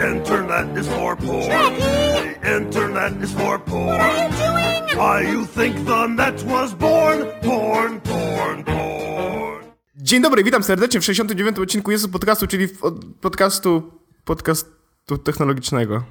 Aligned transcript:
Internet 0.00 0.78
is 0.78 0.86
for 0.88 1.16
porn. 1.16 1.46
Jackie! 1.46 2.40
The 2.42 2.56
internet 2.56 3.22
is 3.22 3.32
for 3.32 3.58
porn. 3.58 3.86
What 3.86 4.00
are 4.00 4.24
you 4.24 4.30
doing? 4.30 4.98
Why 4.98 5.32
you 5.32 5.46
think 5.46 5.86
the 5.86 6.06
net 6.06 6.42
was 6.42 6.74
born? 6.74 7.26
Porn, 7.42 8.00
porn, 8.00 8.64
porn. 8.64 9.64
Dzień 9.96 10.22
dobry, 10.22 10.44
witam 10.44 10.62
serdecznie 10.62 11.00
w 11.00 11.04
69. 11.04 11.58
odcinku 11.58 11.90
Jezus 11.90 12.10
Podcastu, 12.10 12.46
czyli 12.46 12.68
podcastu, 13.20 13.90
podcastu 14.24 15.18
technologicznego. 15.24 16.04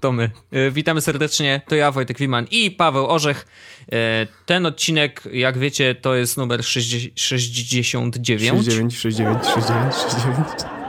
To 0.00 0.12
my. 0.12 0.30
E, 0.52 0.70
Witamy 0.70 1.00
serdecznie, 1.00 1.60
to 1.68 1.74
ja 1.74 1.90
Wojtek 1.92 2.18
Wiman 2.18 2.46
i 2.50 2.70
Paweł 2.70 3.06
Orzech. 3.06 3.46
E, 3.92 4.26
Ten 4.46 4.66
odcinek, 4.66 5.22
jak 5.32 5.58
wiecie, 5.58 5.94
to 5.94 6.14
jest 6.14 6.36
numer 6.36 6.64
60 6.64 7.20
69. 7.20 8.64
69, 8.64 8.94
69, 8.94 9.46
69, 9.46 9.94
69. 9.96 10.83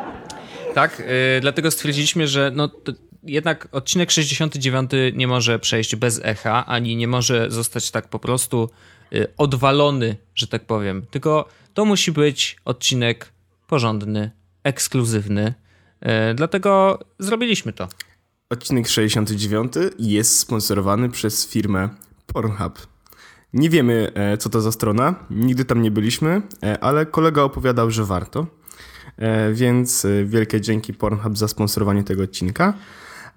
Tak, 0.75 1.03
e, 1.05 1.41
dlatego 1.41 1.71
stwierdziliśmy, 1.71 2.27
że 2.27 2.51
no, 2.55 2.69
jednak 3.23 3.67
odcinek 3.71 4.11
69 4.11 4.91
nie 5.13 5.27
może 5.27 5.59
przejść 5.59 5.95
bez 5.95 6.21
echa, 6.23 6.65
ani 6.65 6.95
nie 6.95 7.07
może 7.07 7.51
zostać 7.51 7.91
tak 7.91 8.09
po 8.09 8.19
prostu 8.19 8.69
e, 9.13 9.27
odwalony, 9.37 10.15
że 10.35 10.47
tak 10.47 10.65
powiem. 10.65 11.05
Tylko 11.11 11.47
to 11.73 11.85
musi 11.85 12.11
być 12.11 12.57
odcinek 12.65 13.31
porządny, 13.67 14.31
ekskluzywny. 14.63 15.53
E, 16.01 16.33
Dlatego 16.33 16.99
zrobiliśmy 17.19 17.73
to. 17.73 17.87
Odcinek 18.49 18.87
69 18.87 19.73
jest 19.99 20.39
sponsorowany 20.39 21.09
przez 21.09 21.47
firmę 21.47 21.89
Pornhub. 22.27 22.87
Nie 23.53 23.69
wiemy, 23.69 24.11
e, 24.15 24.37
co 24.37 24.49
to 24.49 24.61
za 24.61 24.71
strona, 24.71 25.15
nigdy 25.29 25.65
tam 25.65 25.81
nie 25.81 25.91
byliśmy, 25.91 26.41
e, 26.63 26.83
ale 26.83 27.05
kolega 27.05 27.41
opowiadał, 27.41 27.91
że 27.91 28.05
warto. 28.05 28.47
E, 29.17 29.53
Więc 29.53 30.05
e, 30.05 30.25
wielkie 30.25 30.61
dzięki 30.61 30.93
Pornhub 30.93 31.37
za 31.37 31.47
sponsorowanie 31.47 32.03
tego 32.03 32.23
odcinka. 32.23 32.73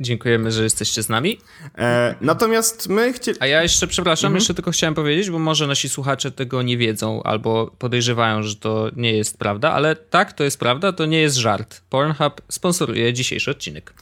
Dziękujemy, 0.00 0.52
że 0.52 0.62
jesteście 0.64 1.02
z 1.02 1.09
nami. 1.09 1.41
E, 1.78 2.14
Natomiast 2.20 2.89
my 2.89 3.12
chcieli... 3.12 3.39
A 3.41 3.47
ja 3.47 3.62
jeszcze, 3.62 3.86
przepraszam, 3.86 4.34
jeszcze 4.34 4.55
tylko 4.55 4.70
chciałem 4.70 4.94
powiedzieć, 4.94 5.30
bo 5.30 5.39
może 5.39 5.67
nasi 5.67 5.89
słuchacze 5.89 6.30
tego 6.30 6.62
nie 6.62 6.78
wiedzą 6.78 7.22
albo 7.22 7.75
podejrzewają, 7.78 8.42
że 8.42 8.56
to 8.56 8.91
nie 8.97 9.17
jest 9.17 9.39
prawda, 9.39 9.72
ale 9.72 9.97
tak, 9.97 10.33
to 10.33 10.44
jest 10.44 10.58
prawda, 10.58 10.92
to 10.92 11.06
nie 11.06 11.20
jest 11.20 11.36
żart. 11.36 11.83
Pornhub 11.91 12.42
sponsoruje 12.48 13.12
dzisiejszy 13.12 13.50
odcinek. 13.50 13.95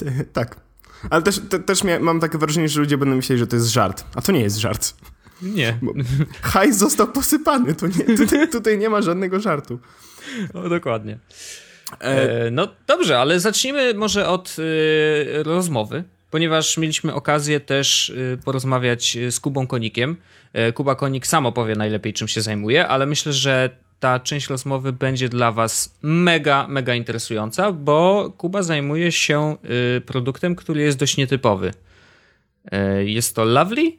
Tak. 0.32 0.56
Ale 1.10 1.22
też, 1.22 1.40
te, 1.48 1.58
też 1.58 1.80
mam 2.00 2.20
takie 2.20 2.38
wrażenie, 2.38 2.68
że 2.68 2.80
ludzie 2.80 2.98
będą 2.98 3.16
myśleli, 3.16 3.38
że 3.38 3.46
to 3.46 3.56
jest 3.56 3.68
żart. 3.68 4.04
A 4.14 4.22
to 4.22 4.32
nie 4.32 4.40
jest 4.40 4.56
żart. 4.56 4.94
Nie, 5.42 5.78
Hajs 6.42 6.76
został 6.76 7.06
posypany, 7.06 7.74
nie, 8.08 8.16
tutaj, 8.16 8.48
tutaj 8.48 8.78
nie 8.78 8.90
ma 8.90 9.02
żadnego 9.02 9.40
żartu. 9.40 9.78
No, 10.54 10.68
dokładnie. 10.68 11.18
E, 12.00 12.50
no 12.50 12.68
dobrze, 12.86 13.18
ale 13.18 13.40
zacznijmy 13.40 13.94
może 13.94 14.28
od 14.28 14.56
e, 14.58 15.42
rozmowy, 15.42 16.04
ponieważ 16.30 16.76
mieliśmy 16.76 17.14
okazję 17.14 17.60
też 17.60 18.12
e, 18.32 18.36
porozmawiać 18.36 19.18
z 19.30 19.40
Kubą 19.40 19.66
Konikiem. 19.66 20.16
E, 20.52 20.72
Kuba 20.72 20.94
Konik 20.94 21.26
sam 21.26 21.46
opowie 21.46 21.74
najlepiej, 21.76 22.12
czym 22.12 22.28
się 22.28 22.42
zajmuje, 22.42 22.88
ale 22.88 23.06
myślę, 23.06 23.32
że 23.32 23.70
ta 24.00 24.20
część 24.20 24.48
rozmowy 24.48 24.92
będzie 24.92 25.28
dla 25.28 25.52
Was 25.52 25.98
mega, 26.02 26.66
mega 26.68 26.94
interesująca, 26.94 27.72
bo 27.72 28.30
Kuba 28.38 28.62
zajmuje 28.62 29.12
się 29.12 29.56
e, 29.96 30.00
produktem, 30.00 30.56
który 30.56 30.80
jest 30.82 30.98
dość 30.98 31.16
nietypowy. 31.16 31.74
E, 32.72 33.04
Jest 33.04 33.36
to 33.36 33.44
Lovely, 33.44 33.92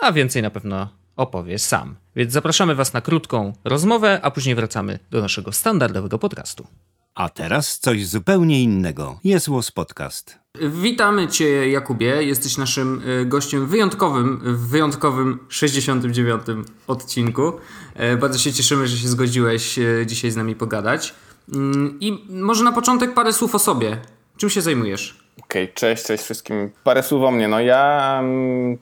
a 0.00 0.12
więcej 0.12 0.42
na 0.42 0.50
pewno 0.50 0.88
opowie 1.16 1.58
sam. 1.58 1.96
Więc 2.16 2.32
zapraszamy 2.32 2.74
Was 2.74 2.92
na 2.92 3.00
krótką 3.00 3.52
rozmowę, 3.64 4.20
a 4.22 4.30
później 4.30 4.54
wracamy 4.54 4.98
do 5.10 5.20
naszego 5.20 5.52
standardowego 5.52 6.18
podcastu. 6.18 6.66
A 7.14 7.28
teraz 7.28 7.78
coś 7.78 8.06
zupełnie 8.06 8.62
innego. 8.62 9.20
Jest 9.24 9.48
Łos 9.48 9.70
Podcast. 9.70 10.38
Witamy 10.82 11.28
Cię, 11.28 11.68
Jakubie. 11.70 12.22
Jesteś 12.22 12.56
naszym 12.58 13.02
y, 13.08 13.26
gościem 13.26 13.66
wyjątkowym 13.66 14.40
w 14.44 14.68
wyjątkowym 14.68 15.38
69. 15.48 16.42
odcinku. 16.86 17.52
E, 17.94 18.16
Bardzo 18.16 18.38
się 18.38 18.52
cieszymy, 18.52 18.88
że 18.88 18.96
się 18.96 19.08
zgodziłeś 19.08 19.78
e, 19.78 20.06
dzisiaj 20.06 20.30
z 20.30 20.36
nami 20.36 20.54
pogadać. 20.54 21.14
Mm, 21.54 21.96
I 22.00 22.24
może 22.30 22.64
na 22.64 22.72
początek 22.72 23.14
parę 23.14 23.32
słów 23.32 23.54
o 23.54 23.58
sobie. 23.58 24.00
Czym 24.36 24.50
się 24.50 24.60
zajmujesz? 24.62 25.20
Okej, 25.42 25.72
cześć, 25.74 26.04
cześć 26.04 26.24
wszystkim. 26.24 26.70
Parę 26.84 27.02
słów 27.02 27.22
o 27.24 27.30
mnie. 27.30 27.48
No 27.48 27.60
ja, 27.60 28.16
mm, 28.20 28.78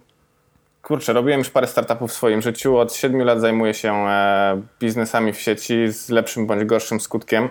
kurczę, 0.85 1.13
robiłem 1.13 1.39
już 1.39 1.51
parę 1.51 1.67
startupów 1.67 2.11
w 2.11 2.15
swoim 2.15 2.43
życiu. 2.43 2.79
Od 2.79 2.95
7 2.95 3.23
lat 3.23 3.41
zajmuję 3.41 3.75
się 3.75 3.95
e, 3.95 4.63
biznesami 4.81 5.33
w 5.33 5.41
sieci 5.41 5.93
z 5.93 6.11
lepszym 6.11 6.47
bądź 6.47 6.65
gorszym 6.65 7.01
skutkiem. 7.01 7.49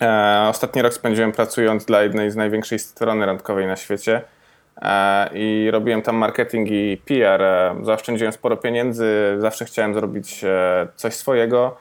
E, 0.00 0.46
ostatni 0.50 0.82
rok 0.82 0.94
spędziłem 0.94 1.32
pracując 1.32 1.84
dla 1.84 2.02
jednej 2.02 2.30
z 2.30 2.36
największej 2.36 2.78
strony 2.78 3.26
randkowej 3.26 3.66
na 3.66 3.76
świecie 3.76 4.22
e, 4.82 5.30
i 5.34 5.70
robiłem 5.70 6.02
tam 6.02 6.16
marketing 6.16 6.68
i 6.70 7.00
PR. 7.04 7.42
Zaoszczędziłem 7.82 8.32
sporo 8.32 8.56
pieniędzy, 8.56 9.36
zawsze 9.38 9.64
chciałem 9.64 9.94
zrobić 9.94 10.44
coś 10.96 11.14
swojego. 11.14 11.76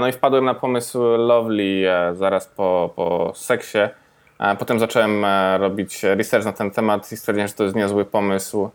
No 0.00 0.08
i 0.08 0.12
wpadłem 0.12 0.44
na 0.44 0.54
pomysł 0.54 0.98
Lovely 1.02 1.90
zaraz 2.12 2.46
po, 2.46 2.92
po 2.96 3.32
seksie. 3.34 3.78
Potem 4.58 4.78
zacząłem 4.78 5.24
robić 5.58 6.02
research 6.02 6.44
na 6.44 6.52
ten 6.52 6.70
temat 6.70 7.12
i 7.12 7.16
stwierdziłem, 7.16 7.48
że 7.48 7.54
to 7.54 7.64
jest 7.64 7.76
niezły 7.76 8.04
pomysł. 8.04 8.70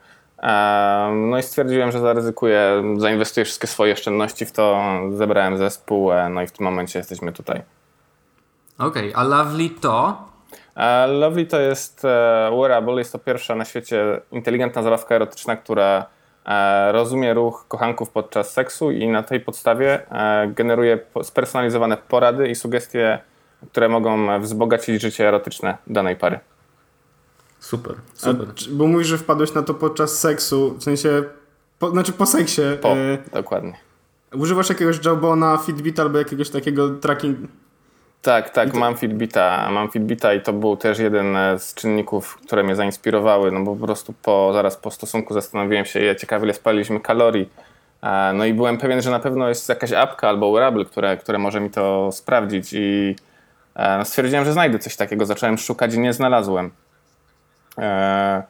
No 1.12 1.38
i 1.38 1.44
stwierdziłem, 1.44 1.92
że 1.92 2.00
zaryzykuję, 2.00 2.84
zainwestuję 2.98 3.46
wszystkie 3.46 3.68
swoje 3.68 3.94
oszczędności 3.94 4.46
w 4.46 4.52
to, 4.52 4.84
zebrałem 5.12 5.58
zespół, 5.58 6.12
e, 6.12 6.30
no 6.30 6.42
i 6.42 6.48
w 6.48 6.52
tym 6.52 6.64
momencie 6.66 7.00
jesteśmy 7.00 7.32
tutaj. 7.32 7.62
Okej, 8.78 9.14
a 9.16 9.24
Lovely 9.24 9.70
to? 9.70 10.26
E, 10.76 11.08
Lovely 11.08 11.46
to 11.46 11.60
jest 11.60 12.06
e, 12.06 12.52
wearable, 12.60 12.94
jest 12.94 13.12
to 13.12 13.20
pierwsza 13.20 13.56
na 13.56 13.66
świecie 13.66 14.22
inteligentna 14.32 14.84
zabawka 14.84 15.16
erotyczna, 15.16 15.56
która 15.56 16.06
rozumie 16.92 17.34
ruch 17.34 17.66
kochanków 17.68 18.10
podczas 18.10 18.52
seksu 18.52 18.92
i 18.92 19.08
na 19.08 19.24
tej 19.24 19.40
podstawie 19.40 20.00
generuje 20.48 21.00
spersonalizowane 21.22 21.98
porady 21.98 22.48
i 22.48 22.56
sugestie, 22.56 23.20
które 23.72 23.90
mogą 23.90 24.40
wzbogacić 24.40 25.02
życie 25.02 25.28
erotyczne 25.28 25.78
danej 25.88 26.16
pary. 26.16 26.40
Super, 27.64 27.96
A, 28.24 28.54
czy- 28.56 28.70
bo 28.72 28.88
mówisz, 28.88 29.08
że 29.08 29.18
wpadłeś 29.18 29.54
na 29.54 29.62
to 29.64 29.74
podczas 29.74 30.20
seksu, 30.20 30.76
w 30.78 30.84
sensie, 30.84 31.24
po, 31.80 31.90
znaczy 31.90 32.12
po 32.14 32.26
seksie. 32.26 32.62
Po, 32.82 32.90
E, 32.90 33.18
dokładnie. 33.34 33.74
używasz 34.34 34.70
jakiegoś 34.70 35.06
Jawbona, 35.06 35.58
Fitbita 35.58 36.02
albo 36.04 36.18
jakiegoś 36.18 36.50
takiego 36.50 36.90
tracking... 36.90 37.38
Tak, 38.22 38.50
tak, 38.50 38.74
mam 38.74 38.96
Fitbita, 38.98 39.70
mam 39.72 39.90
Fitbita 39.90 40.34
i 40.34 40.42
to 40.42 40.54
był 40.54 40.78
też 40.78 41.00
jeden 41.00 41.36
e, 41.36 41.60
z 41.60 41.74
czynników, 41.74 42.38
które 42.46 42.64
mnie 42.64 42.76
zainspirowały, 42.76 43.52
no 43.52 43.64
bo 43.64 43.76
po 43.76 43.86
prostu 43.86 44.14
po, 44.22 44.50
zaraz 44.54 44.78
po 44.78 44.92
stosunku 44.92 45.34
zastanowiłem 45.34 45.86
się, 45.86 46.00
ja 46.00 46.16
ciekawie 46.16 46.46
ile 46.46 46.54
spaliliśmy 46.54 47.00
kalorii, 47.00 47.50
E, 48.04 48.34
no 48.34 48.46
i 48.46 48.54
byłem 48.54 48.78
pewien, 48.78 49.02
że 49.02 49.12
na 49.12 49.20
pewno 49.20 49.50
jest 49.50 49.70
jakaś 49.70 49.92
apka 49.92 50.30
albo 50.30 50.52
wearable, 50.52 50.86
które, 50.86 51.18
które 51.18 51.38
może 51.38 51.60
mi 51.60 51.70
to 51.70 52.10
sprawdzić 52.12 52.74
i 52.74 53.16
e, 53.76 53.98
no 53.98 54.06
stwierdziłem, 54.06 54.46
że 54.46 54.54
znajdę 54.54 54.80
coś 54.80 54.96
takiego, 54.96 55.26
zacząłem 55.26 55.58
szukać 55.58 55.94
i 55.94 56.00
nie 56.00 56.14
znalazłem. 56.14 56.70
E, 57.78 58.44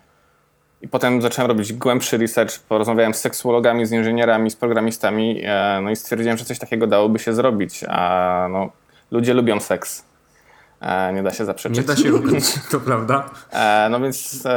I 0.82 0.88
potem 0.88 1.22
zacząłem 1.22 1.52
robić 1.52 1.74
głębszy 1.74 2.18
research, 2.18 2.60
porozmawiałem 2.60 3.14
z 3.14 3.18
seksuologami, 3.18 3.86
z 3.86 3.92
inżynierami, 3.92 4.52
z 4.52 4.56
programistami, 4.56 5.42
e, 5.44 5.80
no 5.84 5.92
i 5.92 5.96
stwierdziłem, 5.96 6.38
że 6.38 6.46
coś 6.46 6.60
takiego 6.60 6.88
dałoby 6.88 7.20
się 7.20 7.34
zrobić, 7.34 7.84
a 7.88 8.48
no, 8.52 8.70
ludzie 9.12 9.34
lubią 9.34 9.60
seks. 9.60 10.06
E, 10.82 11.14
nie 11.14 11.24
da 11.24 11.32
się 11.32 11.46
zaprzeczyć. 11.46 11.78
Nie 11.78 11.84
da 11.84 11.96
się 11.96 12.14
ukryć, 12.14 12.46
to 12.72 12.80
prawda. 12.80 13.30
No 13.90 14.00
więc 14.00 14.48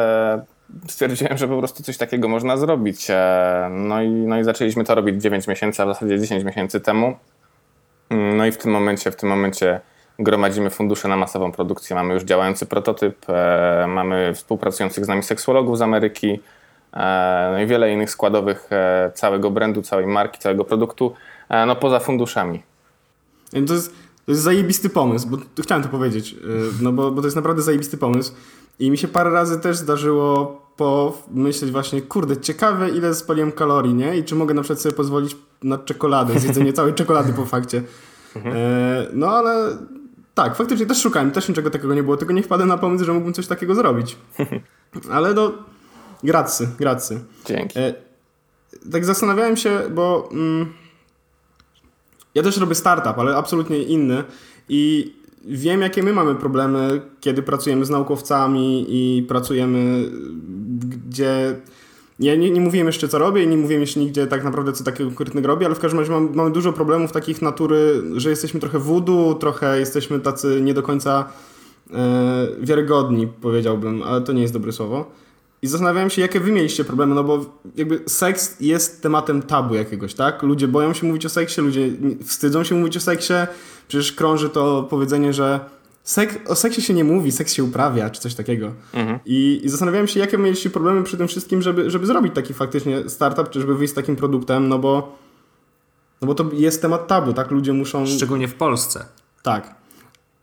stwierdziłem, 0.89 1.39
że 1.39 1.49
po 1.49 1.59
prostu 1.59 1.83
coś 1.83 1.97
takiego 1.97 2.29
można 2.29 2.57
zrobić. 2.57 3.07
No, 3.71 4.03
i, 4.03 4.09
no 4.09 4.39
i 4.39 4.45
zaczęliśmy 4.45 4.85
to 4.85 4.95
robić 4.95 5.23
9 5.23 5.47
miesięcy, 5.47 5.83
a 5.83 5.87
w 5.87 5.89
zasadzie 5.89 6.21
10 6.21 6.45
miesięcy 6.45 6.81
temu. 6.81 7.17
Mm, 8.11 8.37
No 8.37 8.47
i 8.47 8.53
w 8.53 8.59
tym 8.59 8.71
momencie, 8.71 9.11
w 9.11 9.17
tym 9.17 9.29
momencie 9.29 9.81
gromadzimy 10.19 10.71
fundusze 10.71 11.09
na 11.09 11.17
masową 11.17 11.53
produkcję. 11.53 11.97
Mamy 11.97 12.15
już 12.15 12.23
działający 12.23 12.67
prototyp, 12.67 13.17
e, 13.29 13.87
mamy 13.89 14.33
współpracujących 14.35 15.05
z 15.05 15.09
nami 15.09 15.23
seksuologów 15.23 15.79
z 15.79 15.83
Ameryki, 15.83 16.41
e, 16.93 17.49
no 17.53 17.61
i 17.61 17.67
wiele 17.67 17.93
innych 17.93 18.11
składowych 18.11 18.69
e, 18.73 19.13
całego 19.15 19.51
brandu, 19.51 19.83
całej 19.83 20.07
marki, 20.07 20.39
całego 20.39 20.65
produktu, 20.65 21.13
e, 21.49 21.67
no 21.67 21.77
poza 21.77 22.01
funduszami. 22.01 22.63
E, 23.53 23.63
To 23.63 23.75
jest, 23.75 23.91
to 24.27 24.33
jest 24.33 24.43
zajebisty 24.43 24.91
pomysł, 24.91 25.29
bo 25.29 25.63
chciałem 25.63 25.83
to 25.85 25.89
powiedzieć, 25.89 26.33
e, 26.33 26.37
no 26.83 26.93
bo, 26.93 27.11
bo 27.11 27.21
to 27.21 27.27
jest 27.27 27.37
naprawdę 27.37 27.63
zajebisty 27.63 27.97
pomysł. 27.99 28.33
I 28.79 28.91
mi 28.91 28.99
się 28.99 29.09
parę 29.09 29.31
razy 29.31 29.61
też 29.61 29.77
zdarzyło 29.77 30.63
pomyśleć 30.77 31.71
właśnie, 31.71 32.03
kurde, 32.03 32.37
ciekawe 32.37 32.91
ile 32.91 33.15
spaliłem 33.15 33.53
kalorii, 33.53 33.95
nie? 33.95 34.17
I 34.17 34.25
czy 34.25 34.35
mogę 34.35 34.55
na 34.55 34.63
przykład 34.63 34.81
sobie 34.81 34.95
pozwolić 34.95 35.37
na 35.63 35.79
czekoladę, 35.79 36.39
zjedzenie 36.41 36.73
całej 36.73 36.95
czekolady 36.95 37.33
po 37.33 37.45
fakcie. 37.47 37.83
E, 38.37 39.07
no 39.13 39.29
ale 39.31 39.77
tak, 40.37 40.57
faktycznie 40.57 40.87
też 40.87 41.01
szukałem, 41.03 41.31
też 41.31 41.49
niczego 41.49 41.71
takiego 41.71 41.95
nie 41.95 42.03
było, 42.03 42.17
tylko 42.17 42.35
nie 42.35 42.43
wpadłem 42.43 42.69
na 42.69 42.79
pomysł, 42.79 43.05
że 43.05 43.13
mógłbym 43.13 43.35
coś 43.35 43.47
takiego 43.47 43.75
zrobić. 43.75 44.17
Ale 45.17 45.35
no, 45.35 45.53
gracy, 46.25 46.69
gracy. 46.79 47.25
Dzięki. 47.47 47.79
E, 47.79 47.95
tak 48.93 49.05
zastanawiałem 49.05 49.57
się, 49.57 49.81
bo 49.95 50.29
mm, 50.33 50.73
ja 52.35 52.43
też 52.43 52.57
robię 52.57 52.75
startup, 52.75 53.19
ale 53.19 53.37
absolutnie 53.37 53.83
inny 53.83 54.25
i 54.69 55.13
wiem, 55.45 55.81
jakie 55.81 56.03
my 56.03 56.13
mamy 56.13 56.35
problemy, 56.35 57.01
kiedy 57.21 57.43
pracujemy 57.43 57.85
z 57.85 57.91
naukowcami 57.91 58.87
i 58.89 59.23
pracujemy 59.23 60.11
gdzie. 61.09 61.61
Ja 62.19 62.37
nie, 62.37 62.51
nie 62.51 62.61
mówiłem 62.61 62.87
jeszcze, 62.87 63.09
co 63.09 63.19
robię 63.19 63.47
nie 63.47 63.57
mówiłem 63.57 63.81
jeszcze 63.81 64.01
nigdzie 64.01 64.27
tak 64.27 64.45
naprawdę, 64.45 64.73
co 64.73 64.85
takiego 64.85 65.11
konkretnego 65.11 65.49
robię, 65.49 65.67
ale 65.67 65.75
w 65.75 65.79
każdym 65.79 66.01
razie 66.01 66.13
mam, 66.13 66.35
mamy 66.35 66.51
dużo 66.51 66.73
problemów 66.73 67.13
takich 67.13 67.43
natury, 67.43 68.03
że 68.17 68.31
jesteśmy 68.31 68.61
trochę 68.61 68.79
voodoo, 68.79 69.35
trochę 69.35 69.81
jesteśmy 69.81 70.21
tacy 70.21 70.61
nie 70.63 70.75
do 70.75 70.83
końca 70.83 71.29
e, 71.93 72.47
wiarygodni, 72.61 73.27
powiedziałbym, 73.27 74.03
ale 74.03 74.21
to 74.21 74.33
nie 74.33 74.43
jest 74.43 74.55
dobre 74.55 74.73
słowo. 74.73 75.11
I 75.63 75.67
zastanawiałem 75.67 76.11
się, 76.11 76.23
jakie 76.23 76.41
wy 76.41 76.53
mieliście 76.53 76.85
problemy, 76.85 77.15
no 77.15 77.25
bo 77.25 77.45
jakby 77.77 78.01
seks 78.07 78.61
jest 78.61 79.03
tematem 79.03 79.43
tabu 79.43 79.75
jakiegoś, 79.75 80.15
tak? 80.15 80.43
Ludzie 80.43 80.69
boją 80.69 80.93
się 80.93 81.07
mówić 81.07 81.27
o 81.27 81.29
seksie, 81.29 81.61
ludzie 81.61 81.89
wstydzą 82.25 82.65
się 82.65 82.75
mówić 82.75 82.97
o 82.97 83.01
seksie. 83.01 83.33
Przecież 83.89 84.13
krąży 84.13 84.49
to 84.49 84.87
powiedzenie, 84.91 85.33
że 85.33 85.61
sek 86.07 86.51
o 86.51 86.55
seksie 86.55 86.83
się 86.83 86.95
nie 86.95 87.05
mówi, 87.05 87.33
seks 87.33 87.53
się 87.53 87.65
uprawia, 87.65 88.11
czy 88.11 88.21
coś 88.21 88.35
takiego. 88.35 88.73
Mhm. 88.93 89.19
I, 89.27 89.61
I 89.65 89.69
zastanawiałem 89.69 90.09
się, 90.09 90.21
jakie 90.21 90.39
mieliście 90.39 90.71
problemy 90.71 91.03
przy 91.03 91.17
tym 91.17 91.29
wszystkim, 91.29 91.63
żeby, 91.63 91.91
żeby 91.91 92.07
zrobić 92.07 92.35
taki 92.35 92.55
faktycznie 92.55 93.09
startup, 93.09 93.51
czy 93.51 93.61
żeby 93.61 93.75
wyjść 93.75 93.93
z 93.93 93.97
takim 93.97 94.17
produktem, 94.17 94.69
no 94.69 94.79
bo, 94.79 95.17
no 96.21 96.27
bo 96.27 96.35
to 96.35 96.45
jest 96.53 96.83
temat 96.83 97.07
tabu, 97.07 97.33
tak? 97.33 97.51
Ludzie 97.51 97.73
muszą... 97.73 98.07
Szczególnie 98.07 98.49
w 98.49 98.55
Polsce. 98.55 99.05
Tak. 99.43 99.75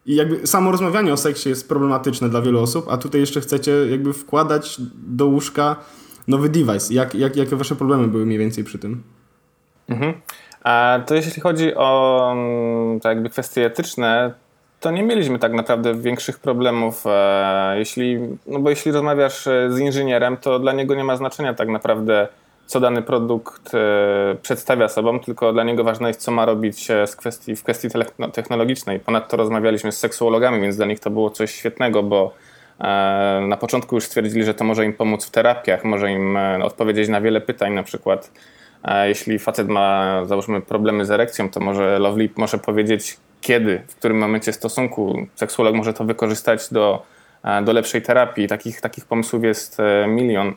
I 0.06 0.16
jakby 0.16 0.48
samo 0.48 0.72
rozmawianie 0.72 1.14
o 1.14 1.18
seksie 1.18 1.50
jest 1.50 1.70
problematyczne 1.70 2.30
dla 2.30 2.42
wielu 2.42 2.62
osób, 2.62 2.86
a 2.90 2.98
tutaj 2.98 3.22
jeszcze 3.22 3.42
chcecie 3.42 3.72
jakby 3.72 4.14
wkładać 4.14 4.78
do 4.96 5.26
łóżka 5.26 5.76
nowy 6.28 6.50
device. 6.50 6.94
Jak, 6.94 7.16
jak, 7.16 7.36
jakie 7.36 7.56
wasze 7.56 7.76
problemy 7.76 8.08
były 8.08 8.26
mniej 8.26 8.40
więcej 8.40 8.64
przy 8.64 8.80
tym? 8.80 9.04
Mhm. 9.90 10.14
A 10.64 11.00
to 11.08 11.16
jeśli 11.16 11.42
chodzi 11.42 11.76
o 11.76 12.30
mm, 12.34 13.00
to 13.00 13.10
jakby 13.10 13.30
kwestie 13.30 13.66
etyczne, 13.66 14.43
to 14.84 14.92
nie 14.92 15.04
mieliśmy 15.04 15.40
tak 15.40 15.54
naprawdę 15.54 15.96
większych 15.96 16.40
problemów. 16.40 17.04
E, 17.08 17.76
jeśli, 17.78 18.20
no 18.48 18.60
bo 18.60 18.70
jeśli 18.70 18.92
rozmawiasz 18.92 19.48
e, 19.48 19.72
z 19.72 19.80
inżynierem, 19.80 20.38
to 20.38 20.60
dla 20.60 20.74
niego 20.74 20.96
nie 20.96 21.04
ma 21.04 21.16
znaczenia 21.18 21.54
tak 21.54 21.70
naprawdę 21.70 22.28
co 22.66 22.80
dany 22.80 23.02
produkt 23.02 23.76
e, 23.76 23.80
przedstawia 24.42 24.90
sobą, 24.90 25.20
tylko 25.20 25.54
dla 25.54 25.64
niego 25.64 25.84
ważne 25.84 26.08
jest, 26.08 26.22
co 26.22 26.32
ma 26.32 26.46
robić 26.46 26.88
z 27.06 27.16
kwestii, 27.16 27.56
w 27.56 27.64
kwestii 27.64 27.88
no, 28.20 28.30
technologicznej. 28.30 29.00
Ponadto 29.00 29.38
rozmawialiśmy 29.38 29.92
z 29.92 29.98
seksuologami, 30.00 30.62
więc 30.62 30.76
dla 30.76 30.86
nich 30.86 31.00
to 31.00 31.10
było 31.10 31.30
coś 31.30 31.52
świetnego, 31.56 32.04
bo 32.04 32.34
na 33.48 33.58
początku 33.60 33.96
już 33.96 34.04
stwierdzili, 34.04 34.46
że 34.46 34.54
to 34.54 34.64
może 34.64 34.86
im 34.86 34.94
pomóc 34.94 35.26
w 35.26 35.32
terapiach, 35.32 35.84
może 35.84 36.12
im 36.12 36.38
odpowiedzieć 36.64 37.10
na 37.10 37.22
wiele 37.22 37.42
pytań, 37.42 37.74
na 37.74 37.84
przykład 37.84 38.32
jeśli 39.04 39.40
facet 39.40 39.68
ma, 39.68 40.22
załóżmy, 40.26 40.62
problemy 40.62 41.06
z 41.06 41.12
erekcją, 41.12 41.50
to 41.50 41.60
może 41.60 42.00
Lovely 42.00 42.30
może 42.38 42.58
powiedzieć, 42.58 43.18
kiedy, 43.44 43.82
w 43.88 43.96
którym 43.96 44.18
momencie 44.18 44.54
stosunku. 44.54 45.28
Seksuolog 45.36 45.76
może 45.76 45.94
to 45.94 46.04
wykorzystać 46.04 46.70
do, 46.72 47.04
do 47.64 47.74
lepszej 47.74 48.02
terapii. 48.02 48.48
Takich, 48.48 48.82
takich 48.82 49.06
pomysłów 49.06 49.44
jest 49.44 49.78
milion. 50.08 50.54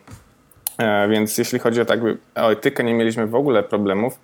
E, 0.78 1.08
więc 1.08 1.38
jeśli 1.38 1.58
chodzi 1.58 1.80
o, 1.80 1.84
tak, 1.84 2.00
o 2.34 2.52
etykę, 2.52 2.84
nie 2.84 2.94
mieliśmy 2.94 3.26
w 3.26 3.34
ogóle 3.34 3.62
problemów, 3.62 4.18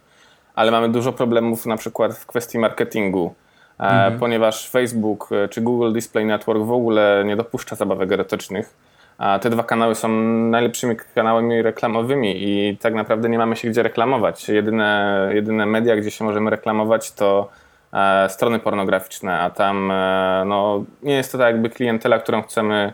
ale 0.55 0.71
mamy 0.71 0.89
dużo 0.89 1.13
problemów 1.13 1.67
na 1.67 1.77
przykład 1.77 2.19
w 2.19 2.27
kwestii 2.27 2.59
marketingu, 2.59 3.35
e, 3.81 3.83
mhm. 3.83 4.19
ponieważ 4.19 4.71
Facebook 4.71 5.29
e, 5.33 5.49
czy 5.49 5.61
Google 5.61 5.93
Display 5.93 6.25
Network 6.25 6.63
w 6.63 6.73
ogóle 6.73 7.23
nie 7.27 7.37
dopuszcza 7.37 7.77
zabawek 7.77 8.13
erotycznych. 8.13 8.75
A 9.19 9.39
te 9.39 9.51
dwa 9.51 9.63
kanały 9.63 9.95
są 9.95 10.09
najlepszymi 10.09 10.97
kanałami 11.15 11.63
reklamowymi 11.63 12.35
i 12.37 12.77
tak 12.77 12.95
naprawdę 12.95 13.29
nie 13.29 13.39
mamy 13.39 13.57
się 13.57 13.69
gdzie 13.69 13.83
reklamować. 13.83 14.49
Jedyne, 14.49 15.31
jedyne 15.35 15.67
media, 15.67 15.97
gdzie 15.97 16.11
się 16.11 16.25
możemy 16.25 16.51
reklamować, 16.51 17.13
to 17.13 17.49
e, 17.49 17.62
strony 18.29 18.59
pornograficzne, 18.59 19.41
a 19.41 19.51
tam 19.51 19.91
e, 19.91 20.45
no, 20.47 20.85
nie 21.03 21.15
jest 21.15 21.33
to 21.33 21.39
tak 21.39 21.47
jakby 21.47 21.71
klientela, 21.71 22.19
którą 22.19 22.43
chcemy 22.43 22.93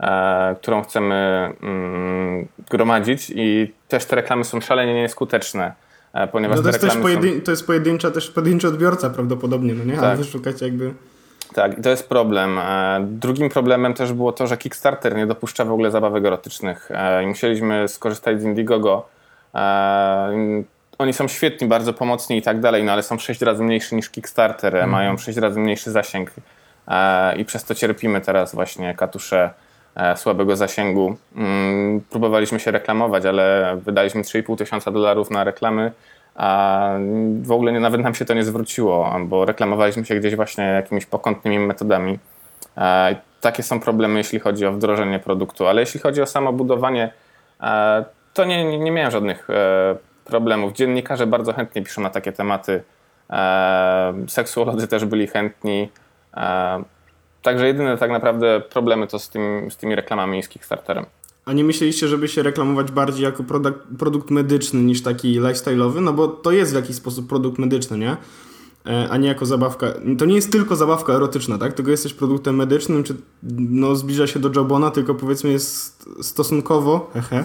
E, 0.00 0.56
którą 0.62 0.82
chcemy 0.82 1.50
mm, 1.62 2.48
gromadzić 2.70 3.32
i 3.34 3.72
też 3.88 4.04
te 4.04 4.16
reklamy 4.16 4.44
są 4.44 4.60
szalenie 4.60 4.94
nieskuteczne. 4.94 5.72
E, 6.12 6.26
ponieważ 6.26 6.56
no 6.56 6.62
to, 6.62 6.68
jest 6.68 6.80
też 6.80 6.94
pojedyn- 6.96 7.34
są... 7.34 7.40
to 7.40 7.50
jest 7.50 7.66
pojedyncza, 7.66 8.10
też 8.10 8.30
pojedynczy 8.30 8.68
odbiorca 8.68 9.10
prawdopodobnie, 9.10 9.74
no 9.74 9.84
nie? 9.84 9.96
Tak. 9.96 10.04
A 10.04 10.16
wy 10.16 10.24
szukacie 10.24 10.64
jakby... 10.64 10.94
Tak, 11.54 11.78
i 11.78 11.82
to 11.82 11.90
jest 11.90 12.08
problem. 12.08 12.58
E, 12.58 13.06
drugim 13.10 13.48
problemem 13.48 13.94
też 13.94 14.12
było 14.12 14.32
to, 14.32 14.46
że 14.46 14.56
Kickstarter 14.56 15.16
nie 15.16 15.26
dopuszcza 15.26 15.64
w 15.64 15.72
ogóle 15.72 15.90
zabawek 15.90 16.24
erotycznych. 16.24 16.90
I 17.22 17.26
musieliśmy 17.26 17.88
skorzystać 17.88 18.40
z 18.40 18.44
Indiegogo. 18.44 19.08
Oni 20.98 21.12
są 21.12 21.28
świetni, 21.28 21.68
bardzo 21.68 21.92
pomocni 21.92 22.38
i 22.38 22.42
tak 22.42 22.60
dalej, 22.60 22.84
no 22.84 22.92
ale 22.92 23.02
są 23.02 23.18
sześć 23.18 23.40
razy 23.40 23.62
mniejszy 23.62 23.94
niż 23.94 24.10
Kickstarter, 24.10 24.76
mm. 24.76 24.90
mają 24.90 25.18
sześć 25.18 25.38
razy 25.38 25.60
mniejszy 25.60 25.90
zasięg 25.90 26.30
i 27.36 27.44
przez 27.44 27.64
to 27.64 27.74
cierpimy 27.74 28.20
teraz 28.20 28.54
właśnie 28.54 28.94
katusze 28.94 29.50
E, 29.96 30.16
słabego 30.16 30.56
zasięgu. 30.56 31.16
Mm, 31.36 32.00
próbowaliśmy 32.10 32.60
się 32.60 32.70
reklamować, 32.70 33.26
ale 33.26 33.76
wydaliśmy 33.84 34.22
3,5 34.22 34.58
tysiąca 34.58 34.90
dolarów 34.90 35.30
na 35.30 35.44
reklamy, 35.44 35.92
a 36.34 36.90
w 37.42 37.52
ogóle 37.52 37.72
nie, 37.72 37.80
nawet 37.80 38.00
nam 38.00 38.14
się 38.14 38.24
to 38.24 38.34
nie 38.34 38.44
zwróciło, 38.44 39.16
bo 39.20 39.44
reklamowaliśmy 39.44 40.04
się 40.04 40.14
gdzieś 40.14 40.36
właśnie 40.36 40.64
jakimiś 40.64 41.06
pokątnymi 41.06 41.58
metodami. 41.58 42.18
E, 42.76 43.16
takie 43.40 43.62
są 43.62 43.80
problemy, 43.80 44.18
jeśli 44.18 44.40
chodzi 44.40 44.66
o 44.66 44.72
wdrożenie 44.72 45.18
produktu, 45.18 45.66
ale 45.66 45.80
jeśli 45.80 46.00
chodzi 46.00 46.22
o 46.22 46.26
samo 46.26 46.52
budowanie, 46.52 47.12
e, 47.60 48.04
to 48.34 48.44
nie, 48.44 48.64
nie, 48.64 48.78
nie 48.78 48.90
miałem 48.90 49.10
żadnych 49.10 49.48
problemów. 50.24 50.72
Dziennikarze 50.72 51.26
bardzo 51.26 51.52
chętnie 51.52 51.82
piszą 51.82 52.02
na 52.02 52.10
takie 52.10 52.32
tematy. 52.32 52.82
Seksuolodzy 54.28 54.88
też 54.88 55.04
byli 55.04 55.26
chętni. 55.26 55.88
Także 57.42 57.66
jedyne 57.66 57.98
tak 57.98 58.10
naprawdę 58.10 58.60
problemy 58.60 59.06
to 59.06 59.18
z, 59.18 59.28
tym, 59.28 59.70
z 59.70 59.76
tymi 59.76 59.94
reklamami 59.94 60.42
z 60.42 60.48
Kickstarterem. 60.48 61.06
A 61.44 61.52
nie 61.52 61.64
myśleliście, 61.64 62.08
żeby 62.08 62.28
się 62.28 62.42
reklamować 62.42 62.92
bardziej 62.92 63.24
jako 63.24 63.44
produkt, 63.44 63.80
produkt 63.98 64.30
medyczny 64.30 64.82
niż 64.82 65.02
taki 65.02 65.40
lifestyle'owy? 65.40 66.00
No 66.00 66.12
bo 66.12 66.28
to 66.28 66.52
jest 66.52 66.72
w 66.72 66.74
jakiś 66.74 66.96
sposób 66.96 67.28
produkt 67.28 67.58
medyczny, 67.58 67.98
nie? 67.98 68.16
E, 68.86 69.08
a 69.10 69.16
nie 69.16 69.28
jako 69.28 69.46
zabawka. 69.46 69.86
To 70.18 70.24
nie 70.24 70.34
jest 70.34 70.52
tylko 70.52 70.76
zabawka 70.76 71.12
erotyczna, 71.12 71.58
tak? 71.58 71.72
Tylko 71.72 71.90
jesteś 71.90 72.14
produktem 72.14 72.56
medycznym, 72.56 73.04
czy 73.04 73.14
no, 73.58 73.96
zbliża 73.96 74.26
się 74.26 74.40
do 74.40 74.50
Jobona, 74.56 74.90
tylko 74.90 75.14
powiedzmy 75.14 75.50
jest 75.50 76.04
stosunkowo 76.22 77.10
hehe, 77.14 77.44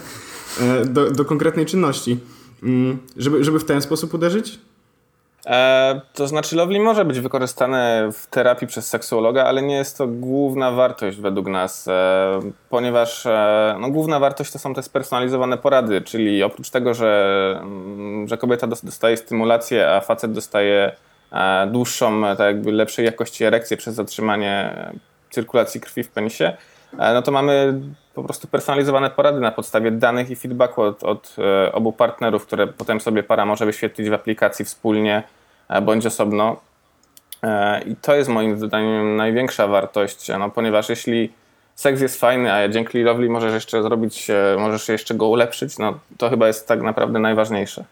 e, 0.61 0.85
do, 0.85 1.11
do 1.11 1.25
konkretnej 1.25 1.65
czynności. 1.65 2.19
Mm, 2.63 2.99
żeby, 3.17 3.43
żeby 3.43 3.59
w 3.59 3.65
ten 3.65 3.81
sposób 3.81 4.13
uderzyć? 4.13 4.59
E, 5.45 6.01
to 6.13 6.27
znaczy, 6.27 6.55
Lovely 6.55 6.79
może 6.79 7.05
być 7.05 7.19
wykorzystane 7.19 8.09
w 8.13 8.27
terapii 8.27 8.67
przez 8.67 8.87
seksuologa, 8.87 9.43
ale 9.43 9.61
nie 9.61 9.75
jest 9.75 9.97
to 9.97 10.07
główna 10.07 10.71
wartość 10.71 11.17
według 11.17 11.47
nas, 11.47 11.87
e, 11.87 12.39
ponieważ 12.69 13.25
e, 13.25 13.77
no, 13.79 13.89
główna 13.89 14.19
wartość 14.19 14.51
to 14.51 14.59
są 14.59 14.73
te 14.73 14.83
spersonalizowane 14.83 15.57
porady, 15.57 16.01
czyli 16.01 16.43
oprócz 16.43 16.69
tego, 16.69 16.93
że, 16.93 17.59
mm, 17.61 18.27
że 18.27 18.37
kobieta 18.37 18.67
dostaje 18.67 19.17
stymulację, 19.17 19.91
a 19.91 20.01
facet 20.01 20.31
dostaje 20.31 20.95
e, 21.31 21.67
dłuższą, 21.67 22.21
tak 22.21 22.39
jakby 22.39 22.71
lepszej 22.71 23.05
jakości 23.05 23.43
erekcję 23.43 23.77
przez 23.77 23.95
zatrzymanie 23.95 24.75
cyrkulacji 25.31 25.81
krwi 25.81 26.03
w 26.03 26.09
penisie, 26.09 26.57
e, 26.99 27.13
no 27.13 27.21
to 27.21 27.31
mamy 27.31 27.81
po 28.19 28.23
prostu 28.23 28.47
personalizowane 28.47 29.09
porady 29.09 29.39
na 29.39 29.51
podstawie 29.51 29.91
danych 29.91 30.29
i 30.29 30.35
feedbacku 30.35 30.81
od, 30.81 31.03
od 31.03 31.35
e, 31.37 31.71
obu 31.71 31.91
partnerów, 31.91 32.45
które 32.45 32.67
potem 32.67 33.01
sobie 33.01 33.23
para 33.23 33.45
może 33.45 33.65
wyświetlić 33.65 34.09
w 34.09 34.13
aplikacji 34.13 34.65
wspólnie 34.65 35.23
e, 35.69 35.81
bądź 35.81 36.05
osobno. 36.05 36.59
E, 37.43 37.81
I 37.81 37.95
to 37.95 38.15
jest 38.15 38.29
moim 38.29 38.59
zdaniem 38.59 39.15
największa 39.15 39.67
wartość, 39.67 40.27
no, 40.39 40.49
ponieważ 40.49 40.89
jeśli 40.89 41.33
seks 41.75 42.01
jest 42.01 42.19
fajny, 42.19 42.53
a 42.53 42.69
dzięki 42.69 43.03
Lovely 43.03 43.29
możesz 43.29 43.53
jeszcze 43.53 43.83
zrobić, 43.83 44.27
możesz 44.57 44.89
jeszcze 44.89 45.15
go 45.15 45.27
ulepszyć, 45.27 45.77
no 45.77 45.99
to 46.17 46.29
chyba 46.29 46.47
jest 46.47 46.67
tak 46.67 46.81
naprawdę 46.81 47.19
najważniejsze. 47.19 47.83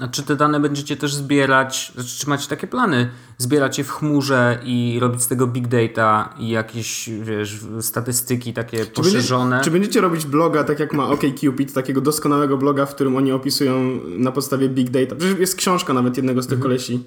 A 0.00 0.08
czy 0.08 0.22
te 0.22 0.36
dane 0.36 0.60
będziecie 0.60 0.96
też 0.96 1.14
zbierać, 1.14 1.92
znaczy, 1.94 2.18
czy 2.18 2.28
macie 2.28 2.48
takie 2.48 2.66
plany, 2.66 3.10
zbierać 3.38 3.78
je 3.78 3.84
w 3.84 3.90
chmurze 3.90 4.58
i 4.64 4.98
robić 5.00 5.22
z 5.22 5.28
tego 5.28 5.46
big 5.46 5.68
data 5.68 6.34
i 6.38 6.48
jakieś, 6.48 7.10
wiesz, 7.10 7.60
statystyki 7.80 8.52
takie 8.52 8.78
czy 8.78 8.90
poszerzone? 8.90 9.50
Będzie, 9.50 9.64
czy 9.64 9.70
będziecie 9.70 10.00
robić 10.00 10.26
bloga, 10.26 10.64
tak 10.64 10.80
jak 10.80 10.92
ma 10.92 11.08
OkCupid, 11.08 11.72
takiego 11.72 12.00
doskonałego 12.00 12.56
bloga, 12.56 12.86
w 12.86 12.94
którym 12.94 13.16
oni 13.16 13.32
opisują 13.32 14.00
na 14.06 14.32
podstawie 14.32 14.68
big 14.68 14.90
data? 14.90 15.16
Przecież 15.16 15.38
jest 15.38 15.56
książka 15.56 15.92
nawet 15.92 16.16
jednego 16.16 16.42
z 16.42 16.46
tych 16.46 16.58
mhm. 16.58 16.62
kolesi. 16.62 17.04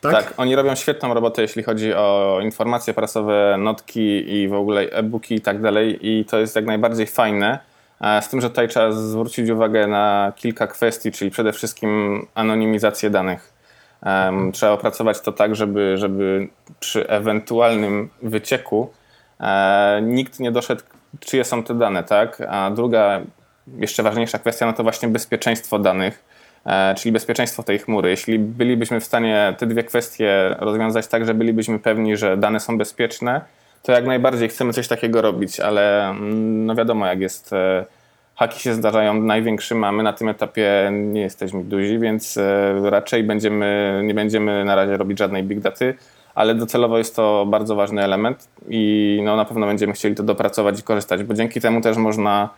Tak? 0.00 0.12
tak? 0.12 0.34
oni 0.36 0.56
robią 0.56 0.74
świetną 0.74 1.14
robotę, 1.14 1.42
jeśli 1.42 1.62
chodzi 1.62 1.94
o 1.94 2.38
informacje 2.42 2.94
prasowe, 2.94 3.56
notki 3.58 4.32
i 4.34 4.48
w 4.48 4.54
ogóle 4.54 4.80
e-booki 4.80 5.34
i 5.34 5.40
tak 5.40 5.62
dalej 5.62 5.98
i 6.02 6.24
to 6.24 6.38
jest 6.38 6.56
jak 6.56 6.66
najbardziej 6.66 7.06
fajne 7.06 7.58
z 8.20 8.28
tym, 8.28 8.40
że 8.40 8.50
tutaj 8.50 8.68
trzeba 8.68 8.92
zwrócić 8.92 9.50
uwagę 9.50 9.86
na 9.86 10.32
kilka 10.36 10.66
kwestii, 10.66 11.12
czyli 11.12 11.30
przede 11.30 11.52
wszystkim 11.52 12.26
anonimizację 12.34 13.10
danych. 13.10 13.52
Trzeba 14.52 14.72
opracować 14.72 15.20
to 15.20 15.32
tak, 15.32 15.56
żeby, 15.56 15.98
żeby 15.98 16.48
przy 16.80 17.08
ewentualnym 17.08 18.08
wycieku 18.22 18.90
e, 19.40 20.00
nikt 20.02 20.40
nie 20.40 20.52
doszedł, 20.52 20.82
czyje 21.20 21.44
są 21.44 21.62
te 21.62 21.74
dane, 21.74 22.04
tak? 22.04 22.42
A 22.48 22.70
druga, 22.70 23.20
jeszcze 23.78 24.02
ważniejsza 24.02 24.38
kwestia, 24.38 24.66
no 24.66 24.72
to 24.72 24.82
właśnie 24.82 25.08
bezpieczeństwo 25.08 25.78
danych. 25.78 26.24
e, 26.66 26.94
czyli 26.94 27.12
bezpieczeństwo 27.12 27.62
tej 27.62 27.78
chmury. 27.78 28.10
Jeśli 28.10 28.38
bylibyśmy 28.38 29.00
w 29.00 29.04
stanie 29.04 29.54
te 29.58 29.66
dwie 29.66 29.84
kwestie 29.84 30.56
rozwiązać 30.58 31.06
tak, 31.06 31.26
że 31.26 31.34
bylibyśmy 31.34 31.78
pewni, 31.78 32.16
że 32.16 32.36
dane 32.36 32.60
są 32.60 32.78
bezpieczne, 32.78 33.40
to 33.82 33.92
jak 33.92 34.06
najbardziej 34.06 34.48
chcemy 34.48 34.72
coś 34.72 34.88
takiego 34.88 35.22
robić, 35.22 35.60
ale 35.60 36.10
mm, 36.10 36.66
no 36.66 36.74
wiadomo, 36.74 37.06
jak 37.06 37.20
jest. 37.20 37.52
E, 37.52 37.84
haki 38.36 38.60
się 38.60 38.74
zdarzają 38.74 39.22
największym, 39.22 39.84
a 39.84 39.92
my 39.92 40.02
na 40.02 40.12
tym 40.12 40.28
etapie 40.28 40.90
nie 40.92 41.20
jesteśmy 41.20 41.64
duzi, 41.64 41.98
więc 41.98 42.36
e, 42.36 42.90
raczej 42.90 43.24
będziemy, 43.24 44.00
nie 44.04 44.14
będziemy 44.14 44.64
na 44.64 44.74
razie 44.74 44.96
robić 44.96 45.18
żadnej 45.18 45.42
big 45.44 45.60
daty, 45.60 45.94
ale 46.34 46.54
docelowo 46.54 46.98
jest 46.98 47.16
to 47.16 47.46
bardzo 47.46 47.74
ważny 47.74 48.04
element 48.04 48.48
i 48.68 49.20
no, 49.24 49.36
na 49.36 49.44
pewno 49.44 49.66
będziemy 49.66 49.92
chcieli 49.92 50.14
to 50.14 50.22
dopracować 50.22 50.80
i 50.80 50.82
korzystać, 50.82 51.22
bo 51.22 51.34
dzięki 51.34 51.60
temu 51.60 51.80
też 51.80 51.96
można, 51.96 52.48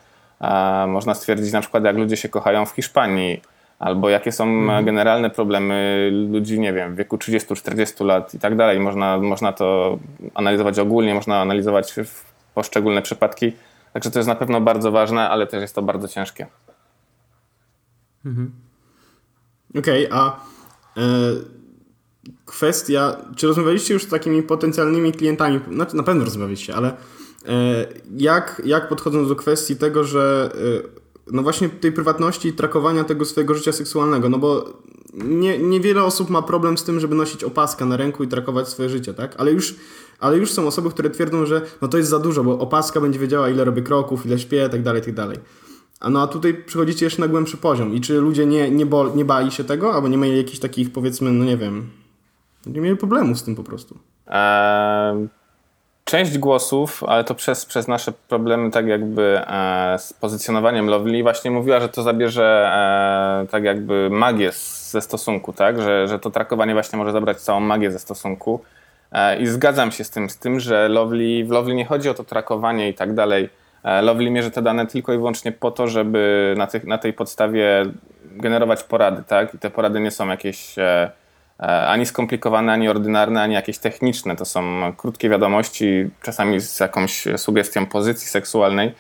można 0.89 1.15
stwierdzić 1.15 1.53
na 1.53 1.61
przykład, 1.61 1.85
jak 1.85 1.97
ludzie 1.97 2.17
się 2.17 2.29
kochają 2.29 2.67
w 2.67 2.71
Hiszpanii, 2.71 3.41
albo 3.81 4.09
jakie 4.11 4.33
są 4.33 4.45
mhm. 4.45 4.85
generalne 4.85 5.31
problemy 5.31 6.09
ludzi, 6.31 6.61
nie 6.61 6.73
wiem, 6.73 6.95
w 6.95 6.97
wieku 6.97 7.17
30-40 7.17 8.05
lat 8.05 8.35
i 8.35 8.39
tak 8.39 8.57
dalej. 8.57 8.81
Można, 8.81 9.19
można 9.19 9.53
to 9.53 9.99
analizować 10.35 10.79
ogólnie, 10.79 11.15
można 11.15 11.41
analizować 11.41 11.95
poszczególne 12.55 13.03
przypadki. 13.03 13.53
Także 13.93 14.11
to 14.11 14.19
jest 14.19 14.29
na 14.29 14.35
pewno 14.35 14.61
bardzo 14.61 14.93
ważne, 14.93 15.31
ale 15.31 15.47
też 15.47 15.61
jest 15.61 15.75
to 15.75 15.83
bardzo 15.83 16.09
ciężkie. 16.09 16.47
Mhm. 18.25 18.51
Okej, 19.79 20.09
okay, 20.09 20.21
a 20.21 20.41
e, 20.97 21.03
kwestia, 22.47 23.17
czy 23.37 23.47
rozmawialiście 23.47 23.95
już 23.95 24.05
z 24.05 24.09
takimi 24.09 24.43
potencjalnymi 24.43 25.13
klientami? 25.13 25.61
Znaczy, 25.73 25.97
na 25.97 26.03
pewno 26.03 26.25
rozmawialiście, 26.25 26.75
ale 26.75 26.89
e, 26.89 26.95
jak, 28.17 28.63
jak 28.65 28.89
podchodząc 28.89 29.29
do 29.29 29.37
kwestii 29.37 29.77
tego, 29.77 30.05
że 30.05 30.51
e, 30.97 31.00
no 31.33 31.43
właśnie 31.43 31.69
tej 31.69 31.93
prywatności 31.93 32.49
i 32.49 32.53
trakowania 32.53 33.05
tego 33.05 33.25
swojego 33.25 33.55
życia 33.55 33.73
seksualnego, 33.73 34.29
no 34.29 34.39
bo 34.39 34.65
nie, 35.15 35.59
niewiele 35.59 36.05
osób 36.05 36.31
ma 36.31 36.43
problem 36.43 36.79
z 36.79 36.85
tym, 36.85 37.01
żeby 37.01 37.15
nosić 37.15 37.45
opaskę 37.45 37.85
na 37.85 37.97
ręku 37.97 38.25
i 38.25 38.29
trakować 38.29 38.69
swoje 38.69 38.89
życie, 38.89 39.15
tak? 39.15 39.35
Ale 39.39 39.53
już, 39.53 39.75
ale 40.19 40.37
już 40.37 40.53
są 40.53 40.67
osoby, 40.67 40.91
które 40.91 41.11
twierdzą, 41.11 41.47
że 41.47 41.63
no 41.83 41.89
to 41.89 41.99
jest 41.99 42.11
za 42.11 42.19
dużo, 42.19 42.45
bo 42.45 42.59
opaska 42.59 43.01
będzie 43.01 43.19
wiedziała, 43.19 43.51
ile 43.51 43.65
robię 43.65 43.83
kroków, 43.83 44.27
ile 44.27 44.39
śpię, 44.39 44.69
tak 44.69 44.83
dalej, 44.83 45.03
tak 45.03 45.15
dalej. 45.15 45.39
A 46.01 46.11
no 46.11 46.23
a 46.23 46.27
tutaj 46.27 46.55
przychodzicie 46.67 47.07
jeszcze 47.07 47.23
na 47.23 47.29
głębszy 47.29 47.57
poziom. 47.57 47.95
I 47.95 48.01
czy 48.01 48.21
ludzie 48.21 48.47
nie, 48.47 48.71
nie, 48.71 48.87
bo, 48.87 49.09
nie 49.15 49.25
bali 49.25 49.51
się 49.51 49.65
tego, 49.65 49.95
albo 49.95 50.09
nie 50.09 50.17
mieli 50.17 50.37
jakichś 50.37 50.59
takich, 50.59 50.93
powiedzmy, 50.93 51.33
no 51.33 51.45
nie 51.45 51.57
wiem, 51.57 51.91
nie 52.67 52.81
mieli 52.81 52.97
problemu 52.97 53.35
z 53.35 53.43
tym 53.43 53.55
po 53.55 53.65
prostu? 53.65 53.99
Eee, 54.27 55.29
część 56.11 56.39
głosów, 56.39 57.05
ale 57.05 57.25
to 57.25 57.35
przez, 57.35 57.67
przez 57.67 57.89
nasze 57.89 58.13
problemy 58.29 58.71
tak 58.71 58.87
jakby 58.87 59.41
e, 59.47 59.99
z 59.99 60.13
pozycjonowaniem 60.13 60.87
Lovely 60.87 61.23
właśnie 61.23 61.51
mówiła, 61.51 61.81
że 61.81 61.89
to 61.89 62.03
zabierze 62.03 62.71
e, 63.43 63.47
tak 63.51 63.65
jakby 63.65 64.11
magię 64.11 64.51
ze 64.91 65.01
stosunku, 65.01 65.53
tak? 65.53 65.83
Że, 65.83 66.09
że 66.09 66.19
to 66.19 66.31
trakowanie 66.31 66.73
właśnie 66.73 66.97
może 66.99 67.13
zabrać 67.13 67.41
całą 67.41 67.61
magię 67.61 67.91
ze 67.91 67.99
stosunku. 67.99 68.61
E, 69.13 69.41
I 69.41 69.47
zgadzam 69.47 69.93
się 69.93 70.05
z 70.05 70.11
tym, 70.11 70.31
z 70.31 70.39
tym, 70.39 70.61
że 70.61 70.89
Lovely, 70.89 71.45
w 71.45 71.51
Lovely 71.51 71.75
nie 71.75 71.85
chodzi 71.85 72.09
o 72.09 72.15
to 72.15 72.25
trakowanie 72.25 72.89
i 72.89 72.95
tak 72.95 73.15
dalej. 73.15 73.49
E, 73.85 74.03
Lovely 74.03 74.31
mierzy 74.31 74.51
te 74.51 74.63
dane 74.63 74.87
tylko 74.87 75.13
i 75.13 75.17
wyłącznie 75.17 75.53
po 75.53 75.71
to, 75.71 75.89
żeby 75.89 76.55
na, 76.59 76.67
tych, 76.67 76.85
na 76.85 76.99
tej 76.99 77.13
podstawie 77.13 77.85
generować 78.25 78.83
porady, 78.83 79.23
tak? 79.27 79.55
I 79.55 79.59
te 79.59 79.71
porady 79.71 80.01
nie 80.01 80.11
są 80.11 80.29
jakieś 80.29 80.79
e, 80.79 81.11
ani 81.67 82.07
skomplikowane, 82.07 82.73
ani 82.73 82.89
ordynarne, 82.89 83.43
ani 83.43 83.55
jakieś 83.55 83.79
techniczne. 83.79 84.37
To 84.37 84.45
są 84.45 84.93
krótkie 84.97 85.29
wiadomości, 85.29 86.11
czasami 86.23 86.61
z 86.61 86.81
jakąś 86.81 87.25
sugestią 87.37 87.87
pozycji 87.87 88.29
seksualnej. 88.29 88.95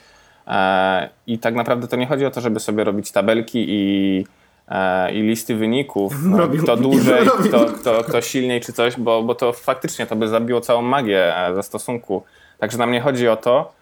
E, 0.47 1.09
I 1.26 1.38
tak 1.38 1.55
naprawdę 1.55 1.88
to 1.88 1.97
nie 1.97 2.07
chodzi 2.07 2.26
o 2.26 2.31
to, 2.31 2.40
żeby 2.40 2.61
sobie 2.61 2.85
robić 2.85 3.12
tabelki 3.12 3.64
i, 3.69 4.26
e, 4.69 5.12
i 5.12 5.23
listy 5.23 5.55
wyników, 5.55 6.12
Robił. 6.37 6.62
kto 6.62 6.76
dłużej, 6.87 7.26
kto, 7.49 7.67
kto, 7.67 8.05
kto 8.05 8.21
silniej 8.21 8.61
czy 8.61 8.73
coś, 8.73 8.97
bo, 8.97 9.23
bo 9.23 9.35
to 9.35 9.52
faktycznie 9.52 10.07
to 10.07 10.17
by 10.17 10.29
zabiło 10.29 10.61
całą 10.61 10.83
magię 10.83 11.35
zastosunku. 11.55 12.23
Także 12.59 12.79
nam 12.79 12.93
nie 12.93 13.00
chodzi 13.00 13.29
o 13.29 13.37
to. 13.37 13.73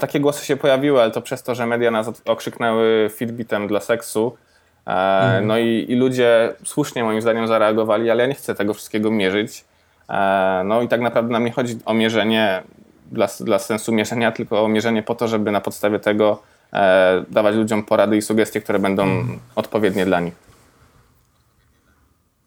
Takie 0.00 0.20
głosy 0.20 0.46
się 0.46 0.56
pojawiły, 0.56 1.02
ale 1.02 1.10
to 1.10 1.22
przez 1.22 1.42
to, 1.42 1.54
że 1.54 1.66
media 1.66 1.90
nas 1.90 2.10
okrzyknęły 2.24 3.10
fitbitem 3.14 3.68
dla 3.68 3.80
seksu, 3.80 4.36
Mhm. 4.90 5.46
No 5.46 5.58
i, 5.58 5.86
i, 5.88 5.96
ludzie 5.96 6.54
słusznie 6.64 7.04
moim 7.04 7.22
zdaniem 7.22 7.48
zareagowali, 7.48 8.10
ale 8.10 8.22
ja 8.22 8.28
nie 8.28 8.34
chcę 8.34 8.54
tego 8.54 8.74
wszystkiego 8.74 9.10
mierzyć. 9.10 9.64
E, 10.08 10.62
no 10.64 10.82
i 10.82 10.88
tak 10.88 11.00
naprawdę 11.00 11.32
nam 11.32 11.44
nie 11.44 11.52
chodzi 11.52 11.78
o 11.84 11.94
mierzenie 11.94 12.62
dla, 13.12 13.28
dla 13.40 13.58
sensu 13.58 13.92
mierzenia, 13.92 14.32
tylko 14.32 14.64
o 14.64 14.68
mierzenie 14.68 15.02
po 15.02 15.14
to, 15.14 15.28
żeby 15.28 15.50
na 15.50 15.60
podstawie 15.60 15.98
tego 15.98 16.42
e, 16.72 17.24
dawać 17.30 17.56
ludziom 17.56 17.82
porady 17.82 18.16
i 18.16 18.22
sugestie, 18.22 18.60
które 18.60 18.78
będą 18.78 19.02
mhm. 19.02 19.38
odpowiednie 19.54 20.06
dla 20.06 20.20
nich. 20.20 20.34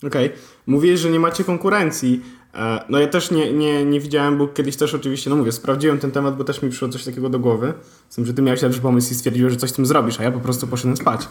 Okej. 0.07 0.25
Okay. 0.25 0.38
Mówisz, 0.67 1.00
że 1.00 1.09
nie 1.09 1.19
macie 1.19 1.43
konkurencji. 1.43 2.21
E, 2.55 2.79
no 2.89 3.00
ja 3.00 3.07
też 3.07 3.31
nie, 3.31 3.53
nie, 3.53 3.85
nie 3.85 4.00
widziałem, 4.00 4.38
bo 4.38 4.47
kiedyś 4.47 4.77
też 4.77 4.93
oczywiście, 4.93 5.29
no 5.29 5.35
mówię, 5.35 5.51
sprawdziłem 5.51 6.00
ten 6.00 6.12
temat, 6.12 6.38
bo 6.38 6.43
też 6.43 6.62
mi 6.62 6.69
przyszło 6.69 6.89
coś 6.89 7.03
takiego 7.03 7.29
do 7.29 7.39
głowy. 7.39 7.73
Z 8.09 8.15
tym, 8.15 8.25
że 8.25 8.33
ty 8.33 8.41
miałeś 8.41 8.62
lepszy 8.62 8.81
pomysł 8.81 9.12
i 9.12 9.15
stwierdziłeś, 9.15 9.53
że 9.53 9.59
coś 9.59 9.69
z 9.69 9.73
tym 9.73 9.85
zrobisz, 9.85 10.19
a 10.19 10.23
ja 10.23 10.31
po 10.31 10.39
prostu 10.39 10.67
poszedłem 10.67 10.97
spać. 10.97 11.27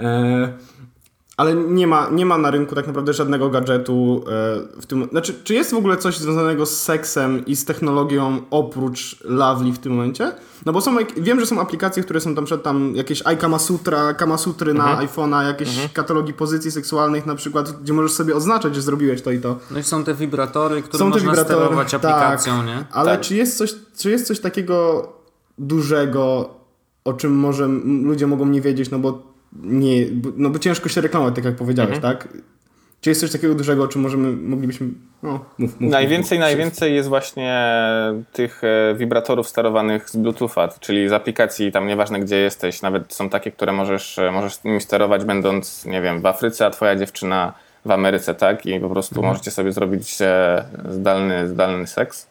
E, 0.00 0.52
ale 1.40 1.54
nie 1.54 1.86
ma, 1.86 2.08
nie 2.12 2.26
ma 2.26 2.38
na 2.38 2.50
rynku 2.50 2.74
tak 2.74 2.86
naprawdę 2.86 3.12
żadnego 3.12 3.50
gadżetu 3.50 4.24
e, 4.26 4.80
w 4.80 4.86
tym. 4.86 5.08
Znaczy, 5.10 5.34
czy 5.44 5.54
jest 5.54 5.70
w 5.70 5.76
ogóle 5.76 5.96
coś 5.96 6.18
związanego 6.18 6.66
z 6.66 6.82
seksem 6.82 7.46
i 7.46 7.56
z 7.56 7.64
technologią 7.64 8.40
oprócz 8.50 9.24
Lovely 9.24 9.72
w 9.72 9.78
tym 9.78 9.92
momencie? 9.92 10.32
No 10.66 10.72
bo 10.72 10.80
są, 10.80 10.96
wiem, 11.16 11.40
że 11.40 11.46
są 11.46 11.60
aplikacje, 11.60 12.02
które 12.02 12.20
są 12.20 12.34
tam 12.34 12.44
przed 12.44 12.62
tam 12.62 12.96
jakieś 12.96 13.22
iKamasutra, 13.26 14.14
Kamasutry 14.14 14.70
mhm. 14.70 14.96
na 14.96 15.06
iPhone'a, 15.06 15.46
jakieś 15.46 15.68
mhm. 15.68 15.88
katalogi 15.88 16.32
pozycji 16.32 16.70
seksualnych 16.70 17.26
na 17.26 17.34
przykład, 17.34 17.72
gdzie 17.82 17.92
możesz 17.92 18.12
sobie 18.12 18.36
oznaczać, 18.36 18.74
że 18.74 18.82
zrobiłeś 18.82 19.22
to 19.22 19.30
i 19.30 19.40
to. 19.40 19.56
No 19.70 19.78
i 19.78 19.82
są 19.82 20.04
te 20.04 20.14
wibratory, 20.14 20.82
które 20.82 20.98
są 20.98 21.08
można 21.08 21.30
wibratory, 21.30 21.60
sterować 21.60 21.90
tak. 21.90 22.04
aplikacją, 22.04 22.56
tak, 22.56 22.66
nie? 22.66 22.84
Ale 22.92 23.12
tak. 23.12 23.20
czy 23.20 23.36
jest 23.36 23.58
coś, 23.58 23.74
czy 23.98 24.10
jest 24.10 24.26
coś 24.26 24.40
takiego 24.40 25.08
dużego, 25.58 26.50
o 27.04 27.12
czym 27.12 27.32
może 27.32 27.68
ludzie 28.02 28.26
mogą 28.26 28.46
nie 28.46 28.60
wiedzieć, 28.60 28.90
no 28.90 28.98
bo 28.98 29.29
nie, 29.52 30.06
no 30.36 30.50
bo 30.50 30.58
ciężko 30.58 30.88
się 30.88 31.00
reklamować, 31.00 31.34
tak 31.34 31.44
jak 31.44 31.56
powiedziałeś, 31.56 31.96
mhm. 31.96 32.16
tak? 32.16 32.28
Czy 33.00 33.10
jest 33.10 33.20
coś 33.20 33.32
takiego 33.32 33.54
dużego, 33.54 33.82
o 33.84 33.88
czym 33.88 34.02
możemy, 34.02 34.32
moglibyśmy, 34.32 34.88
no, 35.22 35.44
mów, 35.58 35.80
mów 35.80 35.90
Najwięcej, 35.90 36.38
mów, 36.38 36.46
najwięcej 36.46 36.94
jest 36.94 37.08
właśnie 37.08 37.64
tych 38.32 38.64
e, 38.64 38.94
wibratorów 38.94 39.48
sterowanych 39.48 40.10
z 40.10 40.16
Bluetootha, 40.16 40.68
czyli 40.80 41.08
z 41.08 41.12
aplikacji, 41.12 41.72
tam 41.72 41.86
nieważne 41.86 42.20
gdzie 42.20 42.36
jesteś, 42.36 42.82
nawet 42.82 43.14
są 43.14 43.30
takie, 43.30 43.50
które 43.50 43.72
możesz, 43.72 44.18
e, 44.18 44.30
możesz 44.30 44.64
nimi 44.64 44.80
sterować 44.80 45.24
będąc, 45.24 45.84
nie 45.84 46.02
wiem, 46.02 46.20
w 46.20 46.26
Afryce, 46.26 46.66
a 46.66 46.70
twoja 46.70 46.96
dziewczyna 46.96 47.52
w 47.84 47.90
Ameryce, 47.90 48.34
tak? 48.34 48.66
I 48.66 48.80
po 48.80 48.90
prostu 48.90 49.14
mhm. 49.14 49.32
możecie 49.32 49.50
sobie 49.50 49.72
zrobić 49.72 50.16
e, 50.20 50.64
zdalny, 50.88 51.48
zdalny 51.48 51.86
seks. 51.86 52.30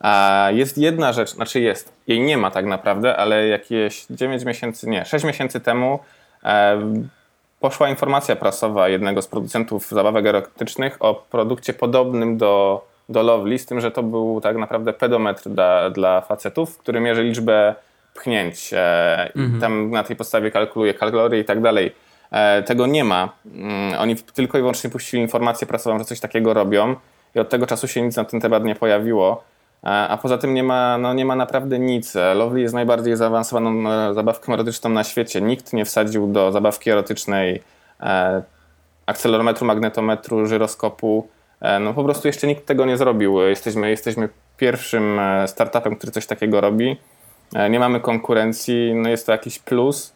A 0.00 0.48
jest 0.52 0.78
jedna 0.78 1.12
rzecz, 1.12 1.34
znaczy 1.34 1.60
jest, 1.60 1.92
jej 2.06 2.20
nie 2.20 2.36
ma 2.36 2.50
tak 2.50 2.66
naprawdę, 2.66 3.16
ale 3.16 3.48
jakieś 3.48 4.06
9 4.10 4.44
miesięcy, 4.44 4.88
nie, 4.88 5.04
6 5.04 5.24
miesięcy 5.24 5.60
temu 5.60 5.98
poszła 7.60 7.88
informacja 7.88 8.36
prasowa 8.36 8.88
jednego 8.88 9.22
z 9.22 9.26
producentów 9.26 9.88
zabawek 9.88 10.26
erotycznych 10.26 10.96
o 11.00 11.14
produkcie 11.30 11.72
podobnym 11.72 12.36
do, 12.36 12.84
do 13.08 13.22
Lovely, 13.22 13.58
z 13.58 13.66
tym, 13.66 13.80
że 13.80 13.90
to 13.90 14.02
był 14.02 14.40
tak 14.40 14.56
naprawdę 14.56 14.92
pedometr 14.92 15.50
dla, 15.50 15.90
dla 15.90 16.20
facetów, 16.20 16.78
który 16.78 17.00
mierzy 17.00 17.22
liczbę 17.22 17.74
pchnięć. 18.14 18.70
E, 18.72 19.32
mhm. 19.36 19.60
Tam 19.60 19.90
na 19.90 20.04
tej 20.04 20.16
podstawie 20.16 20.50
kalkuluje 20.50 20.94
kalorie 20.94 21.40
i 21.40 21.44
tak 21.44 21.60
dalej. 21.60 21.92
E, 22.30 22.62
tego 22.62 22.86
nie 22.86 23.04
ma. 23.04 23.28
Mm, 23.54 23.98
oni 23.98 24.16
tylko 24.16 24.58
i 24.58 24.60
wyłącznie 24.60 24.90
puścili 24.90 25.22
informację 25.22 25.66
prasową, 25.66 25.98
że 25.98 26.04
coś 26.04 26.20
takiego 26.20 26.54
robią 26.54 26.96
i 27.34 27.38
od 27.38 27.48
tego 27.48 27.66
czasu 27.66 27.88
się 27.88 28.02
nic 28.02 28.16
na 28.16 28.24
ten 28.24 28.40
temat 28.40 28.64
nie 28.64 28.74
pojawiło. 28.74 29.44
A 29.82 30.18
poza 30.22 30.38
tym 30.38 30.54
nie 30.54 30.62
ma, 30.62 30.98
no 30.98 31.14
nie 31.14 31.24
ma 31.24 31.36
naprawdę 31.36 31.78
nic. 31.78 32.14
Lovely 32.34 32.60
jest 32.60 32.74
najbardziej 32.74 33.16
zaawansowaną 33.16 33.90
e, 33.90 34.14
zabawką 34.14 34.54
erotyczną 34.54 34.90
na 34.90 35.04
świecie. 35.04 35.40
Nikt 35.40 35.72
nie 35.72 35.84
wsadził 35.84 36.26
do 36.26 36.52
zabawki 36.52 36.90
erotycznej 36.90 37.62
e, 38.00 38.42
akcelerometru, 39.06 39.66
magnetometru, 39.66 40.46
żyroskopu. 40.46 41.28
E, 41.60 41.78
no 41.78 41.94
po 41.94 42.04
prostu 42.04 42.28
jeszcze 42.28 42.46
nikt 42.46 42.66
tego 42.66 42.84
nie 42.84 42.96
zrobił. 42.96 43.40
Jesteśmy, 43.40 43.90
jesteśmy 43.90 44.28
pierwszym 44.56 45.20
startupem, 45.46 45.96
który 45.96 46.12
coś 46.12 46.26
takiego 46.26 46.60
robi. 46.60 46.96
Nie 47.70 47.78
mamy 47.78 48.00
konkurencji, 48.00 48.94
no 48.94 49.08
jest 49.08 49.26
to 49.26 49.32
jakiś 49.32 49.58
plus. 49.58 50.14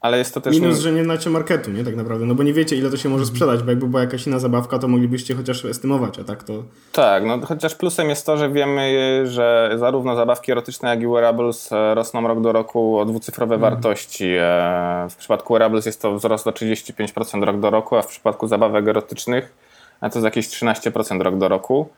Ale 0.00 0.18
jest 0.18 0.34
to 0.34 0.40
też... 0.40 0.54
Minus, 0.54 0.76
nie... 0.76 0.82
że 0.82 0.92
nie 0.92 1.04
znacie 1.04 1.30
marketu, 1.30 1.70
nie? 1.70 1.84
Tak 1.84 1.96
naprawdę. 1.96 2.26
No 2.26 2.34
bo 2.34 2.42
nie 2.42 2.52
wiecie, 2.52 2.76
ile 2.76 2.90
to 2.90 2.96
się 2.96 3.08
może 3.08 3.26
sprzedać, 3.26 3.62
bo 3.62 3.70
jakby 3.70 3.86
była 3.86 4.00
jakaś 4.00 4.26
inna 4.26 4.38
zabawka, 4.38 4.78
to 4.78 4.88
moglibyście 4.88 5.34
chociaż 5.34 5.64
estymować, 5.64 6.18
a 6.18 6.24
tak 6.24 6.42
to... 6.42 6.62
Tak, 6.92 7.24
no 7.24 7.46
chociaż 7.46 7.74
plusem 7.74 8.08
jest 8.08 8.26
to, 8.26 8.36
że 8.36 8.50
wiemy, 8.50 9.22
że 9.26 9.70
zarówno 9.76 10.16
zabawki 10.16 10.52
erotyczne, 10.52 10.88
jak 10.88 11.02
i 11.02 11.06
wearables 11.06 11.72
e, 11.72 11.94
rosną 11.94 12.28
rok 12.28 12.40
do 12.40 12.52
roku 12.52 12.98
o 12.98 13.04
dwucyfrowe 13.04 13.54
mhm. 13.54 13.72
wartości. 13.72 14.34
E, 14.38 15.06
w 15.10 15.16
przypadku 15.16 15.54
wearables 15.54 15.86
jest 15.86 16.02
to 16.02 16.14
wzrost 16.14 16.46
o 16.46 16.50
35% 16.50 17.44
rok 17.44 17.60
do 17.60 17.70
roku, 17.70 17.96
a 17.96 18.02
w 18.02 18.06
przypadku 18.06 18.48
zabawek 18.48 18.88
erotycznych 18.88 19.52
to 20.00 20.06
jest 20.06 20.24
jakieś 20.24 20.48
13% 20.48 21.22
rok 21.22 21.38
do 21.38 21.48
roku. 21.48 21.88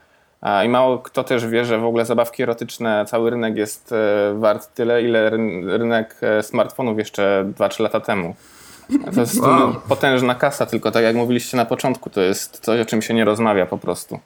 I 0.65 0.69
mało 0.69 0.99
kto 0.99 1.25
też 1.25 1.47
wie, 1.47 1.65
że 1.65 1.79
w 1.79 1.85
ogóle 1.85 2.05
zabawki 2.05 2.43
erotyczne, 2.43 3.05
cały 3.09 3.31
rynek 3.31 3.57
jest 3.57 3.93
e, 3.93 4.35
wart 4.39 4.75
tyle, 4.75 5.03
ile 5.03 5.31
rynek 5.79 6.17
e, 6.23 6.43
smartfonów 6.43 6.99
jeszcze 6.99 7.45
2-3 7.59 7.83
lata 7.83 8.01
temu. 8.01 8.35
To 9.15 9.21
jest 9.21 9.41
Wow. 9.41 9.75
potężna 9.89 10.35
kasa, 10.35 10.67
tylko 10.67 10.91
tak 10.91 11.05
jak 11.05 11.17
mówiliście 11.17 11.57
na 11.57 11.65
początku, 11.65 12.11
to 12.11 12.21
jest 12.21 12.61
coś, 12.61 12.81
o 12.81 12.85
czym 12.85 13.03
się 13.03 13.15
nie 13.15 13.25
rozmawia 13.25 13.67
po 13.67 13.79
prostu. 13.79 14.21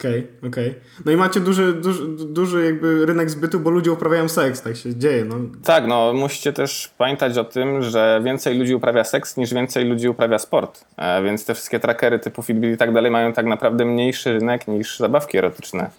Okej, 0.00 0.26
okej. 0.48 0.74
No 1.04 1.12
i 1.12 1.16
macie 1.16 1.40
duży, 1.40 1.72
duży, 1.72 2.06
duży 2.08 2.64
jakby 2.64 3.06
rynek 3.06 3.30
zbytu, 3.30 3.60
bo 3.60 3.70
ludzie 3.70 3.92
uprawiają 3.92 4.28
seks, 4.28 4.62
tak 4.62 4.76
się 4.76 4.96
dzieje, 4.96 5.24
no. 5.24 5.36
Tak, 5.64 5.86
no 5.86 6.12
musicie 6.12 6.52
też 6.52 6.90
pamiętać 6.98 7.38
o 7.38 7.44
tym, 7.44 7.82
że 7.82 8.20
więcej 8.24 8.58
ludzi 8.58 8.74
uprawia 8.74 9.04
seks 9.04 9.36
niż 9.36 9.54
więcej 9.54 9.84
ludzi 9.84 10.08
uprawia 10.08 10.38
sport. 10.38 10.84
E, 10.96 11.22
więc 11.22 11.44
te 11.44 11.54
wszystkie 11.54 11.80
trackery 11.80 12.18
typu 12.18 12.42
Fitbit 12.42 12.74
i 12.74 12.76
tak 12.76 12.92
dalej 12.92 13.10
mają 13.10 13.32
tak 13.32 13.46
naprawdę 13.46 13.84
mniejszy 13.84 14.32
rynek 14.32 14.68
niż 14.68 14.98
zabawki 14.98 15.38
erotyczne. 15.38 15.90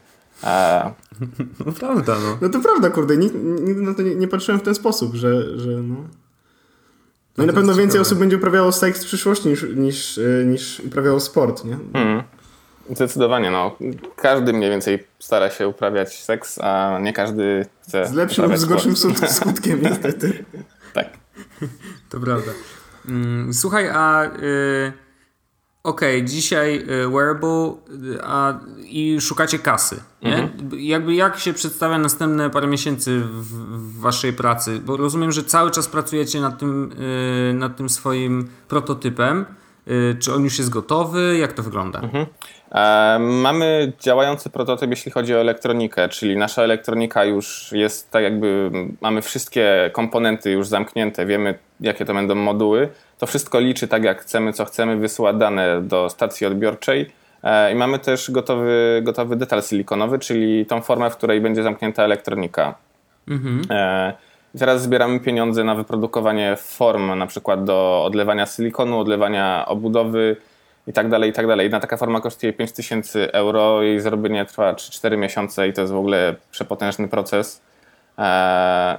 E, 0.44 0.92
No 1.66 1.72
prawda, 1.72 2.16
no. 2.20 2.38
No 2.42 2.50
to 2.50 2.60
prawda, 2.60 2.90
kurde, 2.90 3.18
nigdy 3.18 3.82
na 3.82 3.94
to 3.94 4.02
nie, 4.02 4.16
nie 4.16 4.28
patrzyłem 4.28 4.60
w 4.60 4.64
ten 4.64 4.76
sposób, 4.76 5.16
że, 5.16 5.60
że 5.60 5.70
no... 5.70 5.96
No 7.38 7.44
i 7.44 7.48
na 7.48 7.54
pewno 7.54 7.74
więcej 7.74 8.02
osób 8.02 8.20
będzie 8.20 8.38
uprawiało 8.38 8.72
seks 8.72 9.04
w 9.04 9.06
przyszłości 9.06 9.50
niż, 9.50 9.66
niż, 9.76 10.18
e, 10.18 10.46
niż 10.46 10.80
uprawiało 10.80 11.20
sport, 11.20 11.66
nie? 11.66 11.78
mm, 11.94 12.24
zdecydowanie, 12.96 13.52
no. 13.52 13.76
Każdy 14.16 14.54
mniej 14.54 14.70
więcej 14.70 15.08
stara 15.20 15.50
się 15.50 15.68
uprawiać 15.68 16.24
seks, 16.24 16.60
a 16.60 17.00
nie 17.02 17.14
każdy 17.14 17.66
chce 17.82 18.06
Z 18.08 18.14
lepszym 18.14 18.46
lub 18.46 18.58
z 18.58 18.66
gorszym 18.66 18.96
sport. 18.96 19.32
skutkiem, 19.40 19.82
niestety. 19.82 20.46
Tak. 20.94 21.08
To 22.10 22.20
prawda. 22.20 22.52
Mm, 23.08 23.54
Słuchaj, 23.54 23.90
a 23.90 24.24
y, 24.26 24.94
okej, 25.84 26.26
dzisiaj 26.26 26.86
y, 27.06 27.10
wearable 27.10 27.74
y, 28.16 28.20
a, 28.24 28.60
i 28.80 29.22
szukacie 29.22 29.60
kasy, 29.60 30.04
nie? 30.22 30.50
Jakby 30.78 31.16
jak 31.16 31.40
się 31.40 31.54
przedstawia 31.54 31.98
następne 31.98 32.50
parę 32.50 32.68
miesięcy 32.68 33.20
w, 33.20 33.44
w 33.44 34.00
waszej 34.00 34.34
pracy? 34.34 34.80
Bo 34.86 34.98
rozumiem, 34.98 35.32
że 35.32 35.44
cały 35.44 35.72
czas 35.72 35.88
pracujecie 35.88 36.42
nad 36.42 36.60
tym, 36.60 36.92
y, 37.50 37.54
nad 37.54 37.78
tym 37.78 37.90
swoim 37.90 38.50
prototypem. 38.68 39.46
Y, 39.88 40.18
czy 40.20 40.34
on 40.34 40.44
już 40.44 40.58
jest 40.58 40.70
gotowy? 40.70 41.38
Jak 41.38 41.54
to 41.54 41.64
wygląda? 41.64 42.02
E, 42.02 42.28
Mamy 43.20 43.92
działający 44.00 44.50
prototyp, 44.50 44.90
jeśli 44.90 45.12
chodzi 45.12 45.36
o 45.36 45.42
elektronikę, 45.42 46.10
czyli 46.10 46.38
nasza 46.38 46.64
elektronika 46.64 47.26
już 47.26 47.72
jest 47.72 48.12
tak 48.12 48.24
jakby, 48.24 48.72
mamy 49.02 49.22
wszystkie 49.22 49.90
komponenty 49.94 50.52
już 50.52 50.68
zamknięte, 50.68 51.26
wiemy 51.26 51.60
jakie 51.80 52.06
to 52.06 52.14
będą 52.14 52.36
moduły. 52.36 52.90
To 53.18 53.26
wszystko 53.26 53.60
liczy 53.60 53.88
tak 53.88 54.04
jak 54.04 54.22
chcemy, 54.22 54.54
co 54.54 54.66
chcemy, 54.66 54.98
wysyła 54.98 55.34
dane 55.34 55.82
do 55.82 56.10
stacji 56.10 56.48
odbiorczej 56.48 57.12
E, 57.44 57.72
i 57.72 57.76
mamy 57.76 58.00
też 58.00 58.32
gotowy, 58.32 59.02
gotowy 59.04 59.36
detal 59.36 59.64
silikonowy, 59.64 60.20
czyli 60.20 60.66
tą 60.66 60.82
formę, 60.82 61.10
w 61.10 61.18
której 61.18 61.42
będzie 61.42 61.64
zamknięta 61.64 62.04
elektronika. 62.04 62.76
E, 63.70 64.14
i 64.56 64.60
Teraz 64.60 64.82
zbieramy 64.82 65.20
pieniądze 65.20 65.64
na 65.64 65.76
wyprodukowanie 65.76 66.56
form, 66.60 67.18
na 67.18 67.28
przykład 67.28 67.64
do 67.64 68.04
odlewania 68.06 68.46
silikonu, 68.46 69.00
odlewania 69.00 69.66
obudowy 69.68 70.36
i 70.88 70.94
tak 70.94 71.10
dalej, 71.10 71.30
i 71.30 71.34
tak 71.34 71.48
dalej. 71.48 71.64
Jedna 71.64 71.80
taka 71.80 71.98
forma 71.98 72.22
kosztuje 72.22 72.54
5000 72.54 73.34
euro, 73.34 73.84
jej 73.84 74.00
zrobienie 74.00 74.46
trwa 74.46 74.74
3-4 74.74 75.18
miesiące 75.18 75.68
i 75.68 75.74
to 75.74 75.82
jest 75.82 75.94
w 75.94 75.98
ogóle 75.98 76.36
przepotężny 76.52 77.08
proces. 77.08 77.62
E, 78.18 78.98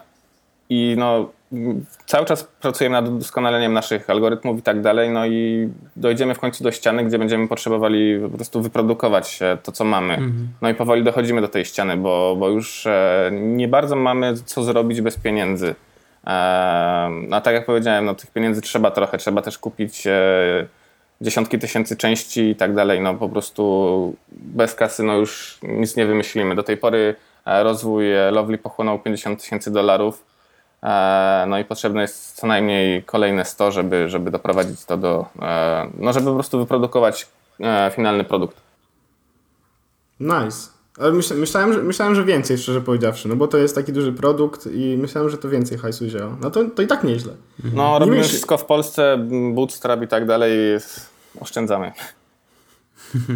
I 0.70 0.94
no, 0.98 1.30
cały 2.06 2.26
czas 2.26 2.44
pracujemy 2.44 2.92
nad 2.92 3.18
doskonaleniem 3.18 3.72
naszych 3.72 4.10
algorytmów 4.10 4.58
i 4.58 4.62
tak 4.62 4.80
dalej, 4.80 5.10
no 5.10 5.26
i 5.26 5.68
dojdziemy 5.96 6.34
w 6.34 6.38
końcu 6.38 6.64
do 6.64 6.72
ściany, 6.72 7.04
gdzie 7.04 7.18
będziemy 7.18 7.48
potrzebowali 7.48 8.20
po 8.22 8.36
prostu 8.36 8.62
wyprodukować 8.62 9.38
e, 9.42 9.56
to, 9.62 9.72
co 9.72 9.84
mamy. 9.84 10.18
No 10.62 10.68
i 10.68 10.74
powoli 10.74 11.04
dochodzimy 11.04 11.40
do 11.40 11.48
tej 11.48 11.64
ściany, 11.64 11.96
bo, 11.96 12.36
bo 12.38 12.48
już 12.48 12.86
e, 12.86 13.30
nie 13.32 13.68
bardzo 13.68 13.96
mamy 13.96 14.34
co 14.44 14.62
zrobić 14.62 15.00
bez 15.00 15.16
pieniędzy. 15.16 15.74
A 17.30 17.40
tak 17.42 17.54
jak 17.54 17.66
powiedziałem, 17.66 18.04
no 18.04 18.14
tych 18.14 18.30
pieniędzy 18.30 18.60
trzeba 18.60 18.90
trochę, 18.90 19.18
trzeba 19.18 19.42
też 19.42 19.58
kupić 19.58 20.06
dziesiątki 21.20 21.58
tysięcy 21.58 21.96
części 21.96 22.50
i 22.50 22.56
tak 22.56 22.74
dalej. 22.74 23.00
No 23.00 23.14
po 23.14 23.28
prostu 23.28 24.14
bez 24.28 24.74
kasy 24.74 25.02
no 25.02 25.14
już 25.14 25.58
nic 25.62 25.96
nie 25.96 26.06
wymyślimy. 26.06 26.54
Do 26.54 26.62
tej 26.62 26.76
pory 26.76 27.16
e, 27.46 27.62
rozwój 27.62 28.14
e, 28.14 28.30
Lovely 28.30 28.58
pochłonął 28.58 28.98
50 28.98 29.42
tysięcy 29.42 29.70
dolarów. 29.70 30.24
E, 30.82 31.44
No 31.48 31.58
i 31.58 31.64
potrzebne 31.64 32.02
jest 32.02 32.36
co 32.36 32.46
najmniej 32.46 33.02
kolejne 33.02 33.44
100, 33.44 33.72
żeby, 33.72 34.08
żeby 34.08 34.30
doprowadzić 34.30 34.84
to 34.84 34.96
do, 34.96 35.26
no 35.98 36.12
żeby 36.12 36.26
po 36.26 36.34
prostu 36.34 36.58
wyprodukować 36.58 37.26
finalny 37.94 38.24
produkt. 38.24 38.56
Nice. 40.20 40.77
Ale 41.00 41.12
myśl, 41.12 41.34
myślałem, 41.34 41.72
że, 41.72 41.82
myślałem, 41.82 42.14
że 42.14 42.24
więcej, 42.24 42.58
szczerze 42.58 42.80
powiedziawszy, 42.80 43.28
no 43.28 43.36
bo 43.36 43.48
to 43.48 43.58
jest 43.58 43.74
taki 43.74 43.92
duży 43.92 44.12
produkt 44.12 44.68
i 44.72 44.96
myślałem, 44.96 45.30
że 45.30 45.38
to 45.38 45.48
więcej 45.48 45.78
hajsu 45.78 46.04
wzięło. 46.04 46.36
No 46.40 46.50
to, 46.50 46.64
to 46.64 46.82
i 46.82 46.86
tak 46.86 47.04
nieźle. 47.04 47.32
No 47.74 47.98
robimy 47.98 48.18
myśl- 48.18 48.28
wszystko 48.28 48.58
w 48.58 48.64
Polsce, 48.64 49.28
bootstrap 49.54 50.02
i 50.02 50.08
tak 50.08 50.26
dalej, 50.26 50.50
oszczędzamy. 51.40 51.92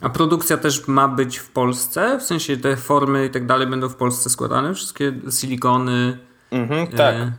A 0.00 0.08
produkcja 0.08 0.56
też 0.56 0.88
ma 0.88 1.08
być 1.08 1.38
w 1.38 1.50
Polsce? 1.50 2.18
W 2.18 2.22
sensie 2.22 2.56
te 2.56 2.76
formy 2.76 3.26
i 3.26 3.30
tak 3.30 3.46
dalej 3.46 3.66
będą 3.66 3.88
w 3.88 3.96
Polsce 3.96 4.30
składane? 4.30 4.74
Wszystkie 4.74 5.12
silikony? 5.30 6.18
Mhm, 6.50 6.86
tak. 6.86 7.14
E, 7.14 7.32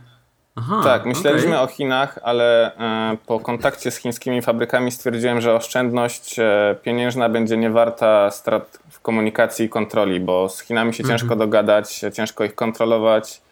Aha, 0.56 0.80
Tak, 0.84 1.06
myśleliśmy 1.06 1.50
okej. 1.60 1.64
o 1.64 1.66
Chinach, 1.66 2.18
ale 2.22 2.76
e, 2.76 3.16
po 3.26 3.40
kontakcie 3.40 3.90
z 3.90 3.96
chińskimi 3.96 4.42
fabrykami 4.42 4.92
stwierdziłem, 4.92 5.40
że 5.40 5.54
oszczędność 5.54 6.38
e, 6.38 6.76
pieniężna 6.82 7.28
będzie 7.28 7.56
niewarta 7.56 8.30
strat 8.30 8.78
w 8.90 9.00
komunikacji 9.00 9.66
i 9.66 9.68
kontroli, 9.68 10.20
bo 10.20 10.48
z 10.48 10.60
Chinami 10.60 10.94
się 10.94 11.04
ciężko 11.04 11.36
dogadać, 11.36 12.04
e, 12.04 12.12
ciężko 12.12 12.44
ich 12.44 12.54
kontrolować. 12.54 13.42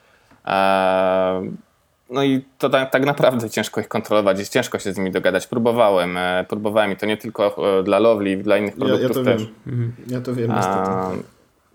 No 2.11 2.23
i 2.23 2.45
to 2.59 2.69
tak, 2.71 2.91
tak 2.91 3.05
naprawdę 3.05 3.51
ciężko 3.51 3.81
ich 3.81 3.89
kontrolować, 3.89 4.39
jest 4.39 4.53
ciężko 4.53 4.79
się 4.79 4.93
z 4.93 4.99
nimi 4.99 5.11
dogadać. 5.11 5.47
Próbowałem, 5.47 6.19
próbowałem 6.49 6.93
i 6.93 6.97
to 6.97 7.07
nie 7.07 7.17
tylko 7.17 7.57
dla 7.85 7.99
Lovely, 7.99 8.37
dla 8.37 8.57
innych 8.57 8.75
Ja, 8.79 8.87
ja 8.87 8.93
produktów 8.93 9.17
to 9.17 9.31
też. 9.31 9.43
wiem. 9.67 9.93
Ja 10.07 10.21
to 10.21 10.35
wiem, 10.35 10.53
niestety. 10.57 11.23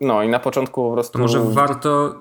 No 0.02 0.24
i 0.24 0.30
na 0.30 0.40
początku 0.40 0.88
po 0.90 0.94
prostu... 0.94 1.14
To 1.14 1.20
może 1.20 1.40
warto, 1.40 2.16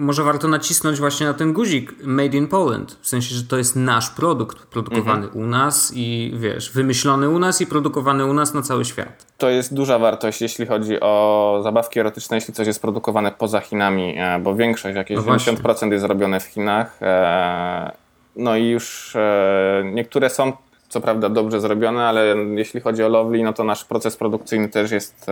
może 0.00 0.22
warto 0.22 0.48
nacisnąć 0.48 0.98
właśnie 1.00 1.26
na 1.26 1.34
ten 1.34 1.52
guzik 1.52 1.94
Made 2.04 2.36
in 2.36 2.48
Poland. 2.48 2.98
W 3.00 3.08
sensie, 3.08 3.34
że 3.34 3.44
to 3.44 3.56
jest 3.58 3.76
nasz 3.76 4.10
produkt 4.10 4.66
produkowany 4.66 5.24
Mhm. 5.26 5.44
u 5.44 5.46
nas 5.48 5.92
i 5.94 6.32
wiesz, 6.36 6.72
wymyślony 6.72 7.28
u 7.28 7.38
nas 7.38 7.60
i 7.60 7.66
produkowany 7.66 8.24
u 8.26 8.32
nas 8.34 8.54
na 8.54 8.62
cały 8.62 8.84
świat. 8.84 9.26
To 9.38 9.48
jest 9.50 9.74
duża 9.74 9.98
wartość, 9.98 10.42
jeśli 10.42 10.66
chodzi 10.66 11.00
o 11.00 11.60
zabawki 11.64 12.00
erotyczne, 12.00 12.36
jeśli 12.36 12.54
coś 12.54 12.66
jest 12.66 12.82
produkowane 12.82 13.32
poza 13.32 13.60
Chinami, 13.60 14.14
e, 14.18 14.38
bo 14.38 14.54
większość, 14.54 14.96
jakieś 14.96 15.16
No 15.16 15.22
właśnie. 15.22 15.52
90% 15.52 15.92
jest 15.92 16.04
robione 16.04 16.40
w 16.40 16.44
Chinach. 16.44 16.98
e, 17.02 17.92
No 18.36 18.56
i 18.56 18.64
już 18.68 19.16
e, 19.16 19.82
niektóre 19.92 20.30
są 20.30 20.52
co 20.88 21.00
prawda 21.00 21.28
dobrze 21.28 21.60
zrobione, 21.60 22.04
ale 22.06 22.34
jeśli 22.54 22.80
chodzi 22.80 23.04
o 23.04 23.08
Lovely, 23.08 23.42
no 23.44 23.52
to 23.52 23.64
nasz 23.64 23.84
proces 23.84 24.16
produkcyjny 24.16 24.68
też 24.68 24.90
jest 24.90 25.26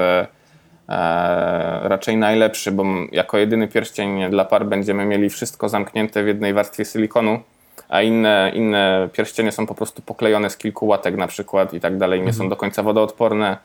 raczej 1.83 2.16
najlepszy, 2.16 2.72
bo 2.72 2.85
jako 3.12 3.38
jedyny 3.38 3.68
pierścień 3.68 4.31
dla 4.31 4.44
par 4.44 4.66
będziemy 4.66 5.05
mieli 5.05 5.31
wszystko 5.31 5.68
zamknięte 5.68 6.24
w 6.24 6.27
jednej 6.27 6.55
warstwie 6.55 6.85
silikonu, 6.85 7.40
a 7.88 8.03
inne, 8.03 8.53
inne 8.55 9.09
pierścienie 9.12 9.53
są 9.53 9.66
po 9.66 9.74
prostu 9.74 10.03
poklejone 10.03 10.51
z 10.51 10.57
kilku 10.57 10.87
łatek 10.87 11.16
na 11.16 11.27
przykład 11.27 11.74
i 11.74 11.81
tak 11.81 11.98
dalej, 11.98 12.22
nie 12.22 12.33
są 12.33 12.48
do 12.48 12.57
końca 12.57 12.83
wodoodporne. 12.83 13.57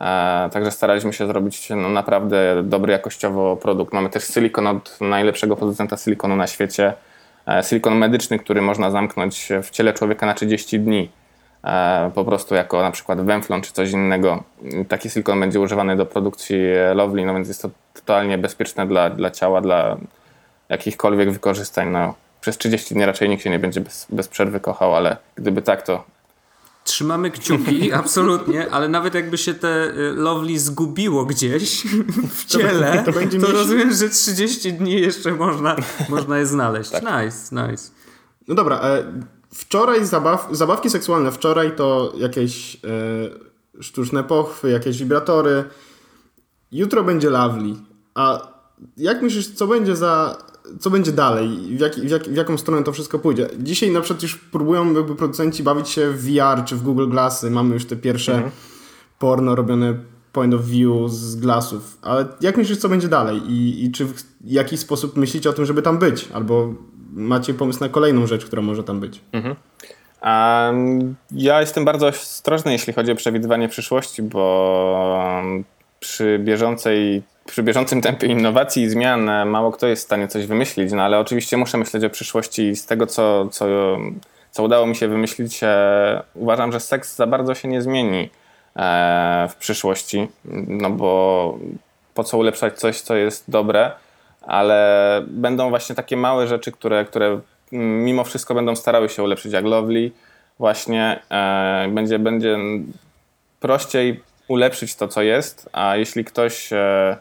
E, 0.00 0.48
także 0.52 0.70
staraliśmy 0.70 1.12
się 1.12 1.26
zrobić 1.26 1.70
no, 1.70 1.88
naprawdę 1.88 2.62
dobry 2.62 2.92
jakościowo 2.92 3.56
produkt. 3.56 3.92
Mamy 3.92 4.10
też 4.10 4.24
silikon 4.24 4.66
od 4.66 5.00
najlepszego 5.00 5.56
producenta 5.56 5.96
silikonu 5.96 6.36
na 6.36 6.46
świecie. 6.46 6.92
E, 7.48 7.62
silikon 7.62 7.96
medyczny, 7.96 8.38
który 8.38 8.62
można 8.62 8.90
zamknąć 8.90 9.48
w 9.62 9.70
ciele 9.70 9.92
człowieka 9.92 10.26
na 10.26 10.34
30 10.34 10.80
dni. 10.80 11.08
E, 11.68 12.10
po 12.14 12.24
prostu 12.24 12.54
jako 12.54 12.82
na 12.82 12.90
przykład 12.90 13.20
węflon 13.20 13.62
czy 13.62 13.72
coś 13.72 13.90
innego. 13.90 14.44
Taki 14.88 15.10
silikon 15.10 15.40
będzie 15.40 15.60
używany 15.60 15.96
do 15.96 16.06
produkcji 16.06 16.56
e, 16.56 16.94
Lovely, 16.94 17.26
no 17.26 17.34
więc 17.34 17.48
jest 17.48 17.62
to 17.62 17.70
totalnie 17.94 18.38
bezpieczne 18.38 18.86
dla, 18.86 19.10
dla 19.10 19.30
ciała, 19.30 19.60
dla 19.60 19.96
jakichkolwiek 20.68 21.30
wykorzystań. 21.30 21.90
No, 21.90 22.14
przez 22.40 22.58
30 22.58 22.94
dni 22.94 23.06
raczej 23.06 23.28
nikt 23.28 23.42
się 23.42 23.50
nie 23.50 23.58
będzie 23.58 23.80
bez, 23.80 24.06
bez 24.10 24.28
przerwy 24.28 24.60
kochał, 24.60 24.96
ale 24.96 25.16
gdyby 25.36 25.62
tak, 25.62 25.82
to 25.82 26.04
Trzymamy 26.84 27.30
kciuki, 27.30 27.92
absolutnie, 28.02 28.70
ale 28.70 28.88
nawet 28.88 29.14
jakby 29.14 29.38
się 29.38 29.54
te 29.54 29.84
y, 29.84 30.12
Lovely 30.12 30.58
zgubiło 30.58 31.24
gdzieś 31.24 31.82
w 32.36 32.44
ciele, 32.44 33.02
to 33.06 33.12
to, 33.12 33.18
będzie 33.18 33.38
mieć- 33.38 33.50
rozumiem, 33.50 33.92
że 33.92 34.08
30 34.08 34.72
dni 34.72 35.00
jeszcze 35.00 35.32
można, 35.32 35.76
można 36.08 36.38
je 36.38 36.46
znaleźć. 36.46 36.92
Nice, 36.92 37.68
nice. 37.70 37.90
No 38.48 38.54
dobra, 38.54 38.80
e, 38.80 39.04
wczoraj 39.58 40.06
zabaw, 40.06 40.48
zabawki 40.50 40.90
seksualne, 40.90 41.32
wczoraj 41.32 41.76
to 41.76 42.12
jakieś 42.18 42.76
e, 42.76 42.78
sztuczne 43.82 44.24
pochwy, 44.24 44.70
jakieś 44.70 44.98
wibratory. 44.98 45.64
Jutro 46.72 47.04
będzie 47.04 47.30
Lovely. 47.30 47.74
A 48.14 48.48
jak 48.96 49.22
myślisz, 49.22 49.48
co 49.48 49.66
będzie 49.66 49.96
za... 49.96 50.36
Co 50.80 50.90
będzie 50.90 51.12
dalej? 51.12 51.48
W, 51.76 51.80
jak, 51.80 51.94
w, 51.94 52.10
jak, 52.10 52.22
w 52.22 52.36
jaką 52.36 52.58
stronę 52.58 52.84
to 52.84 52.92
wszystko 52.92 53.18
pójdzie? 53.18 53.48
Dzisiaj 53.58 53.90
na 53.90 54.00
przykład 54.00 54.22
już 54.22 54.36
próbują 54.36 54.94
jakby 54.94 55.16
producenci 55.16 55.62
bawić 55.62 55.88
się 55.88 56.10
w 56.10 56.24
VR 56.24 56.64
czy 56.64 56.76
w 56.76 56.82
Google 56.82 57.08
Glassy. 57.08 57.50
Mamy 57.50 57.74
już 57.74 57.84
te 57.84 57.96
pierwsze 57.96 58.50
porno 59.18 59.54
robione 59.54 59.94
point 60.32 60.54
of 60.54 60.64
view 60.64 61.10
z 61.10 61.36
glasów, 61.36 61.98
ale 62.02 62.26
jak 62.40 62.56
myślisz, 62.56 62.78
co 62.78 62.88
będzie 62.88 63.08
dalej 63.08 63.40
i, 63.48 63.84
i 63.84 63.92
czy 63.92 64.04
w 64.04 64.22
jakiś 64.44 64.80
sposób 64.80 65.16
myślicie 65.16 65.50
o 65.50 65.52
tym, 65.52 65.66
żeby 65.66 65.82
tam 65.82 65.98
być? 65.98 66.28
Albo 66.32 66.74
macie 67.08 67.54
pomysł 67.54 67.80
na 67.80 67.88
kolejną 67.88 68.26
rzecz, 68.26 68.46
która 68.46 68.62
może 68.62 68.84
tam 68.84 69.00
być? 69.00 69.20
Um, 70.22 71.14
ja 71.32 71.60
jestem 71.60 71.84
bardzo 71.84 72.06
ostrożny, 72.06 72.72
jeśli 72.72 72.92
chodzi 72.92 73.12
o 73.12 73.14
przewidywanie 73.14 73.68
przyszłości, 73.68 74.22
bo 74.22 75.42
przy 76.00 76.38
bieżącej 76.38 77.22
przy 77.48 77.62
bieżącym 77.62 78.00
tempie 78.00 78.26
innowacji 78.26 78.82
i 78.82 78.90
zmian 78.90 79.28
e, 79.28 79.44
mało 79.44 79.72
kto 79.72 79.86
jest 79.86 80.02
w 80.02 80.04
stanie 80.04 80.28
coś 80.28 80.46
wymyślić, 80.46 80.92
no 80.92 81.02
ale 81.02 81.18
oczywiście 81.18 81.56
muszę 81.56 81.78
myśleć 81.78 82.04
o 82.04 82.10
przyszłości 82.10 82.62
i 82.62 82.76
z 82.76 82.86
tego, 82.86 83.06
co, 83.06 83.48
co, 83.48 83.66
co 84.50 84.62
udało 84.62 84.86
mi 84.86 84.96
się 84.96 85.08
wymyślić, 85.08 85.60
e, 85.62 86.22
uważam, 86.34 86.72
że 86.72 86.80
seks 86.80 87.16
za 87.16 87.26
bardzo 87.26 87.54
się 87.54 87.68
nie 87.68 87.82
zmieni 87.82 88.30
e, 88.76 89.48
w 89.50 89.56
przyszłości, 89.56 90.28
no 90.68 90.90
bo 90.90 91.58
po 92.14 92.24
co 92.24 92.38
ulepszać 92.38 92.78
coś, 92.78 93.00
co 93.00 93.16
jest 93.16 93.50
dobre, 93.50 93.90
ale 94.48 95.22
będą 95.26 95.68
właśnie 95.68 95.94
takie 95.94 96.16
małe 96.16 96.46
rzeczy, 96.46 96.72
które, 96.72 97.04
które 97.04 97.40
mimo 97.72 98.24
wszystko 98.24 98.54
będą 98.54 98.76
starały 98.76 99.08
się 99.08 99.22
ulepszyć, 99.22 99.52
jak 99.52 99.64
Lovely 99.64 100.10
właśnie 100.58 101.20
e, 101.30 101.88
będzie, 101.88 102.18
będzie 102.18 102.58
prościej 103.60 104.22
ulepszyć 104.48 104.94
to, 104.96 105.08
co 105.08 105.22
jest, 105.22 105.68
a 105.72 105.96
jeśli 105.96 106.24
ktoś, 106.24 106.72
e, 106.72 107.16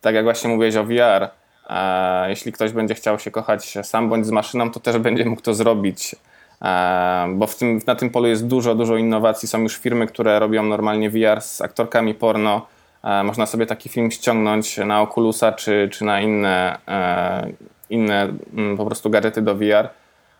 tak 0.00 0.14
jak 0.14 0.24
właśnie 0.24 0.50
mówiłeś 0.50 0.76
o 0.76 0.84
VR, 0.84 1.28
e, 1.70 2.30
jeśli 2.30 2.52
ktoś 2.52 2.72
będzie 2.72 2.94
chciał 2.94 3.18
się 3.18 3.30
kochać 3.30 3.78
sam 3.82 4.08
bądź 4.08 4.26
z 4.26 4.30
maszyną, 4.30 4.70
to 4.70 4.80
też 4.80 4.98
będzie 4.98 5.24
mógł 5.24 5.42
to 5.42 5.54
zrobić, 5.54 6.16
e, 6.62 7.26
bo 7.34 7.46
w 7.46 7.56
tym, 7.56 7.80
na 7.86 7.94
tym 7.94 8.10
polu 8.10 8.26
jest 8.26 8.46
dużo, 8.46 8.74
dużo 8.74 8.96
innowacji. 8.96 9.48
Są 9.48 9.62
już 9.62 9.76
firmy, 9.76 10.06
które 10.06 10.38
robią 10.38 10.62
normalnie 10.62 11.10
VR 11.10 11.40
z 11.40 11.60
aktorkami 11.60 12.14
porno. 12.14 12.66
E, 13.04 13.24
można 13.24 13.46
sobie 13.46 13.66
taki 13.66 13.88
film 13.88 14.10
ściągnąć 14.10 14.76
na 14.78 15.02
Oculusa 15.02 15.52
czy, 15.52 15.88
czy 15.92 16.04
na 16.04 16.20
inne, 16.20 16.78
e, 16.88 17.50
inne 17.90 18.28
mm, 18.56 18.76
po 18.76 18.86
prostu 18.86 19.10
gadżety 19.10 19.42
do 19.42 19.54
VR. 19.54 19.88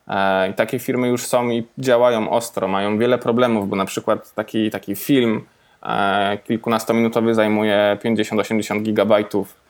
E, 0.08 0.50
I 0.50 0.54
takie 0.54 0.78
firmy 0.78 1.08
już 1.08 1.26
są 1.26 1.50
i 1.50 1.66
działają 1.78 2.30
ostro, 2.30 2.68
mają 2.68 2.98
wiele 2.98 3.18
problemów, 3.18 3.68
bo 3.68 3.76
na 3.76 3.84
przykład 3.84 4.34
taki, 4.34 4.70
taki 4.70 4.96
film 4.96 5.44
kilkunastominutowy 6.44 7.34
zajmuje 7.34 7.98
50-80 8.04 8.82
gigabajtów 8.82 9.60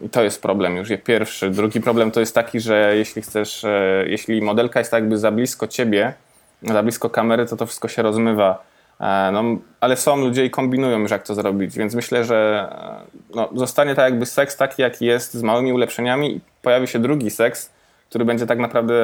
i 0.00 0.08
to 0.08 0.22
jest 0.22 0.42
problem 0.42 0.76
już 0.76 0.88
pierwszy. 1.04 1.50
Drugi 1.50 1.80
problem 1.80 2.10
to 2.10 2.20
jest 2.20 2.34
taki, 2.34 2.60
że 2.60 2.96
jeśli 2.96 3.22
chcesz, 3.22 3.66
jeśli 4.06 4.42
modelka 4.42 4.78
jest 4.78 4.90
tak 4.90 5.02
jakby 5.02 5.18
za 5.18 5.30
blisko 5.30 5.66
ciebie, 5.66 6.14
za 6.62 6.82
blisko 6.82 7.10
kamery, 7.10 7.46
to 7.46 7.56
to 7.56 7.66
wszystko 7.66 7.88
się 7.88 8.02
rozmywa. 8.02 8.71
E, 9.02 9.32
No, 9.32 9.44
ale 9.80 9.96
są 9.96 10.16
ludzie 10.16 10.44
i 10.44 10.50
kombinują 10.50 10.98
już 10.98 11.10
jak 11.10 11.22
to 11.22 11.34
zrobić, 11.34 11.78
więc 11.78 11.94
myślę, 11.94 12.24
że 12.24 12.68
e, 12.72 13.36
no, 13.36 13.48
zostanie 13.54 13.94
tak 13.94 14.04
jakby 14.04 14.26
seks 14.26 14.56
taki 14.56 14.82
jaki 14.82 15.06
jest, 15.06 15.34
z 15.34 15.42
małymi 15.42 15.72
ulepszeniami 15.72 16.36
i 16.36 16.40
pojawi 16.62 16.86
się 16.86 16.98
drugi 16.98 17.30
seks, 17.30 17.72
który 18.08 18.24
będzie 18.24 18.46
tak 18.46 18.58
naprawdę 18.58 18.94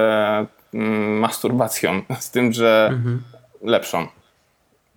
mm, 0.75 1.19
masturbacją, 1.19 2.03
z 2.21 2.31
tym, 2.31 2.53
że 2.53 2.99
lepszą. 3.63 4.07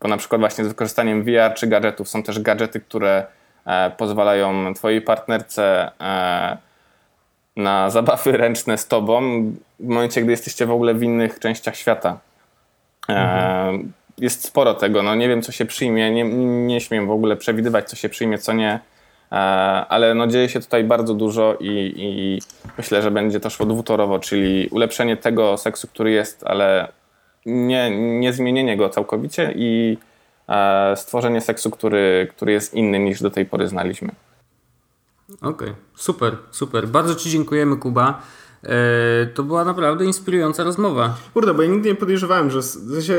Bo 0.01 0.07
na 0.07 0.17
przykład 0.17 0.41
właśnie 0.41 0.65
z 0.65 0.67
wykorzystaniem 0.67 1.23
VR 1.23 1.53
czy 1.55 1.67
gadżetów 1.67 2.09
są 2.09 2.23
też 2.23 2.39
gadżety, 2.39 2.79
które 2.79 3.25
e, 3.65 3.91
pozwalają 3.91 4.73
twojej 4.73 5.01
partnerce 5.01 5.91
e, 6.01 6.57
na 7.55 7.89
zabawy 7.89 8.31
ręczne 8.37 8.77
z 8.77 8.87
tobą 8.87 9.21
w 9.79 9.87
momencie, 9.87 10.21
gdy 10.21 10.31
jesteście 10.31 10.65
w 10.65 10.71
ogóle 10.71 10.93
w 10.93 11.03
innych 11.03 11.39
częściach 11.39 11.75
świata. 11.75 12.19
E, 13.09 13.79
Jest 14.21 14.43
sporo 14.43 14.73
tego, 14.73 15.03
no 15.03 15.15
nie 15.15 15.29
wiem 15.29 15.41
co 15.41 15.51
się 15.51 15.65
przyjmie, 15.65 16.11
nie, 16.11 16.23
nie 16.67 16.81
śmiem 16.81 17.07
w 17.07 17.11
ogóle 17.11 17.35
przewidywać 17.35 17.89
co 17.89 17.95
się 17.95 18.09
przyjmie, 18.09 18.37
co 18.37 18.53
nie, 18.53 18.79
e, 19.31 19.35
ale 19.89 20.13
no 20.15 20.27
dzieje 20.27 20.49
się 20.49 20.59
tutaj 20.59 20.83
bardzo 20.83 21.13
dużo 21.13 21.57
i, 21.59 21.93
i 21.97 22.41
myślę, 22.77 23.01
że 23.01 23.11
będzie 23.11 23.39
to 23.39 23.49
szło 23.49 23.65
dwutorowo, 23.65 24.19
czyli 24.19 24.67
ulepszenie 24.71 25.17
tego 25.17 25.57
seksu, 25.57 25.87
który 25.87 26.11
jest, 26.11 26.43
ale 26.47 26.91
nie, 27.45 27.91
nie 28.19 28.33
zmienienie 28.33 28.77
go 28.77 28.89
całkowicie 28.89 29.53
i 29.55 29.97
e, 30.49 30.95
stworzenie 30.95 31.41
seksu, 31.41 31.71
który, 31.71 32.27
który 32.35 32.51
jest 32.51 32.73
inny 32.73 32.99
niż 32.99 33.21
do 33.21 33.31
tej 33.31 33.45
pory 33.45 33.67
znaliśmy. 33.67 34.09
Okej, 35.41 35.73
super, 35.95 36.37
super. 36.51 36.87
Bardzo 36.87 37.15
Ci 37.15 37.29
dziękujemy, 37.29 37.77
Kuba. 37.77 38.21
E, 38.63 39.25
to 39.25 39.43
była 39.43 39.65
naprawdę 39.65 40.05
inspirująca 40.05 40.63
rozmowa. 40.63 41.17
Kurde, 41.33 41.53
bo 41.53 41.61
ja 41.61 41.69
nigdy 41.69 41.89
nie 41.89 41.95
podejrzewałem, 41.95 42.51
że 42.51 42.59
w 42.59 42.63
sensie 42.63 43.13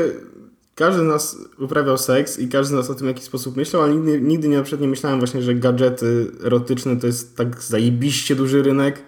każdy 0.75 1.01
z 1.01 1.07
nas 1.07 1.37
uprawiał 1.59 1.97
seks 1.97 2.39
i 2.39 2.47
każdy 2.47 2.69
z 2.69 2.77
nas 2.77 2.89
o 2.89 2.95
tym 2.95 3.05
w 3.05 3.07
jakiś 3.07 3.23
sposób 3.23 3.57
myślał, 3.57 3.81
ale 3.83 3.95
nigdy, 3.95 4.21
nigdy 4.21 4.47
nie, 4.47 4.61
przykład 4.63 4.81
nie 4.81 4.87
myślałem 4.87 5.19
właśnie, 5.19 5.41
że 5.41 5.55
gadżety 5.55 6.31
erotyczne 6.43 6.97
to 6.97 7.07
jest 7.07 7.35
tak 7.37 7.61
zajebiście 7.63 8.35
duży 8.35 8.63
rynek, 8.63 8.99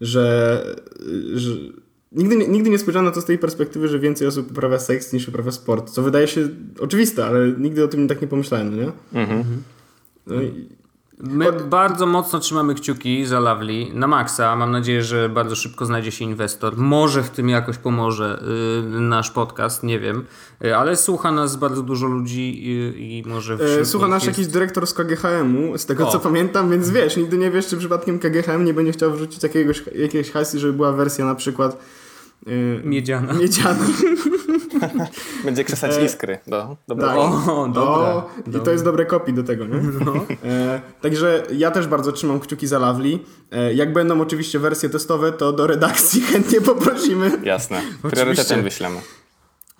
że, 0.00 0.76
że 1.34 1.50
nigdy, 2.12 2.36
nie- 2.36 2.48
nigdy 2.48 2.70
nie 2.70 2.78
spojrzałem 2.78 3.04
na 3.06 3.10
to 3.12 3.20
z 3.20 3.24
tej 3.24 3.38
perspektywy, 3.38 3.88
że 3.88 3.98
więcej 3.98 4.26
osób 4.28 4.50
uprawia 4.50 4.78
seks 4.78 5.12
niż 5.12 5.28
uprawia 5.28 5.52
sport, 5.52 5.90
co 5.90 6.02
wydaje 6.02 6.28
się 6.28 6.48
oczywiste, 6.80 7.26
ale 7.26 7.52
nigdy 7.58 7.84
o 7.84 7.88
tym 7.88 8.08
tak 8.08 8.22
nie 8.22 8.28
pomyślałem, 8.28 8.76
no 8.76 8.82
nie? 8.82 8.92
No 10.26 10.42
i, 10.42 10.68
My 11.20 11.52
bardzo 11.52 12.06
mocno 12.06 12.38
trzymamy 12.38 12.74
kciuki 12.74 13.26
za 13.26 13.40
Lovely 13.40 13.86
na 13.94 14.06
maksa. 14.06 14.56
Mam 14.56 14.70
nadzieję, 14.70 15.02
że 15.02 15.28
bardzo 15.28 15.56
szybko 15.56 15.86
znajdzie 15.86 16.10
się 16.12 16.24
inwestor. 16.24 16.76
Może 16.76 17.22
w 17.22 17.30
tym 17.30 17.48
jakoś 17.48 17.78
pomoże 17.78 18.42
y, 18.96 19.00
nasz 19.00 19.30
podcast, 19.30 19.82
nie 19.82 19.98
wiem. 20.00 20.24
Y, 20.64 20.76
ale 20.76 20.96
słucha 20.96 21.32
nas 21.32 21.56
bardzo 21.56 21.82
dużo 21.82 22.06
ludzi 22.06 22.68
i, 22.68 23.18
i 23.18 23.28
może 23.28 23.58
E, 23.80 23.84
Słucha 23.84 24.08
nasz 24.08 24.24
jest- 24.24 24.38
jakiś 24.38 24.52
dyrektor 24.52 24.86
z 24.86 24.94
KGHM-u, 24.94 25.78
z 25.78 25.86
tego 25.86 26.08
O. 26.08 26.10
co 26.12 26.20
pamiętam, 26.20 26.70
więc 26.70 26.90
wiesz, 26.90 27.16
nigdy 27.16 27.38
nie 27.38 27.50
wiesz, 27.50 27.66
czy 27.66 27.76
przypadkiem 27.76 28.18
KGHM 28.18 28.64
nie 28.64 28.74
będzie 28.74 28.92
chciał 28.92 29.12
wrzucić 29.12 29.42
jakiegoś, 29.42 29.82
jakiegoś 29.94 30.30
hajsu, 30.30 30.58
żeby 30.58 30.72
była 30.72 30.92
wersja 30.92 31.24
na 31.24 31.34
przykład 31.34 31.78
e, 32.46 32.50
Miedziana. 32.84 33.32
miedziana. 33.32 33.86
Będzie 35.44 35.64
krzesać 35.64 36.04
iskry 36.04 36.38
do, 36.46 36.76
do 36.88 36.94
Tak. 36.94 37.16
O, 37.16 37.68
dobra. 37.74 37.92
O, 37.92 38.30
I 38.56 38.60
to 38.64 38.70
jest 38.70 38.84
dobre 38.84 39.06
kopii 39.06 39.34
do 39.34 39.42
tego, 39.42 39.66
nie? 39.66 39.76
E, 40.44 40.80
także 41.00 41.42
ja 41.52 41.70
też 41.70 41.86
bardzo 41.86 42.12
trzymam 42.12 42.40
kciuki 42.40 42.66
za 42.66 42.78
Lovely. 42.78 43.18
E, 43.50 43.74
jak 43.74 43.92
będą 43.92 44.20
oczywiście 44.20 44.58
wersje 44.58 44.88
testowe, 44.88 45.32
to 45.32 45.52
do 45.52 45.66
redakcji 45.66 46.20
chętnie 46.32 46.60
poprosimy. 46.60 47.30
Jasne. 47.44 47.82
Priorytetem 48.10 48.62
wyślemy. 48.62 49.00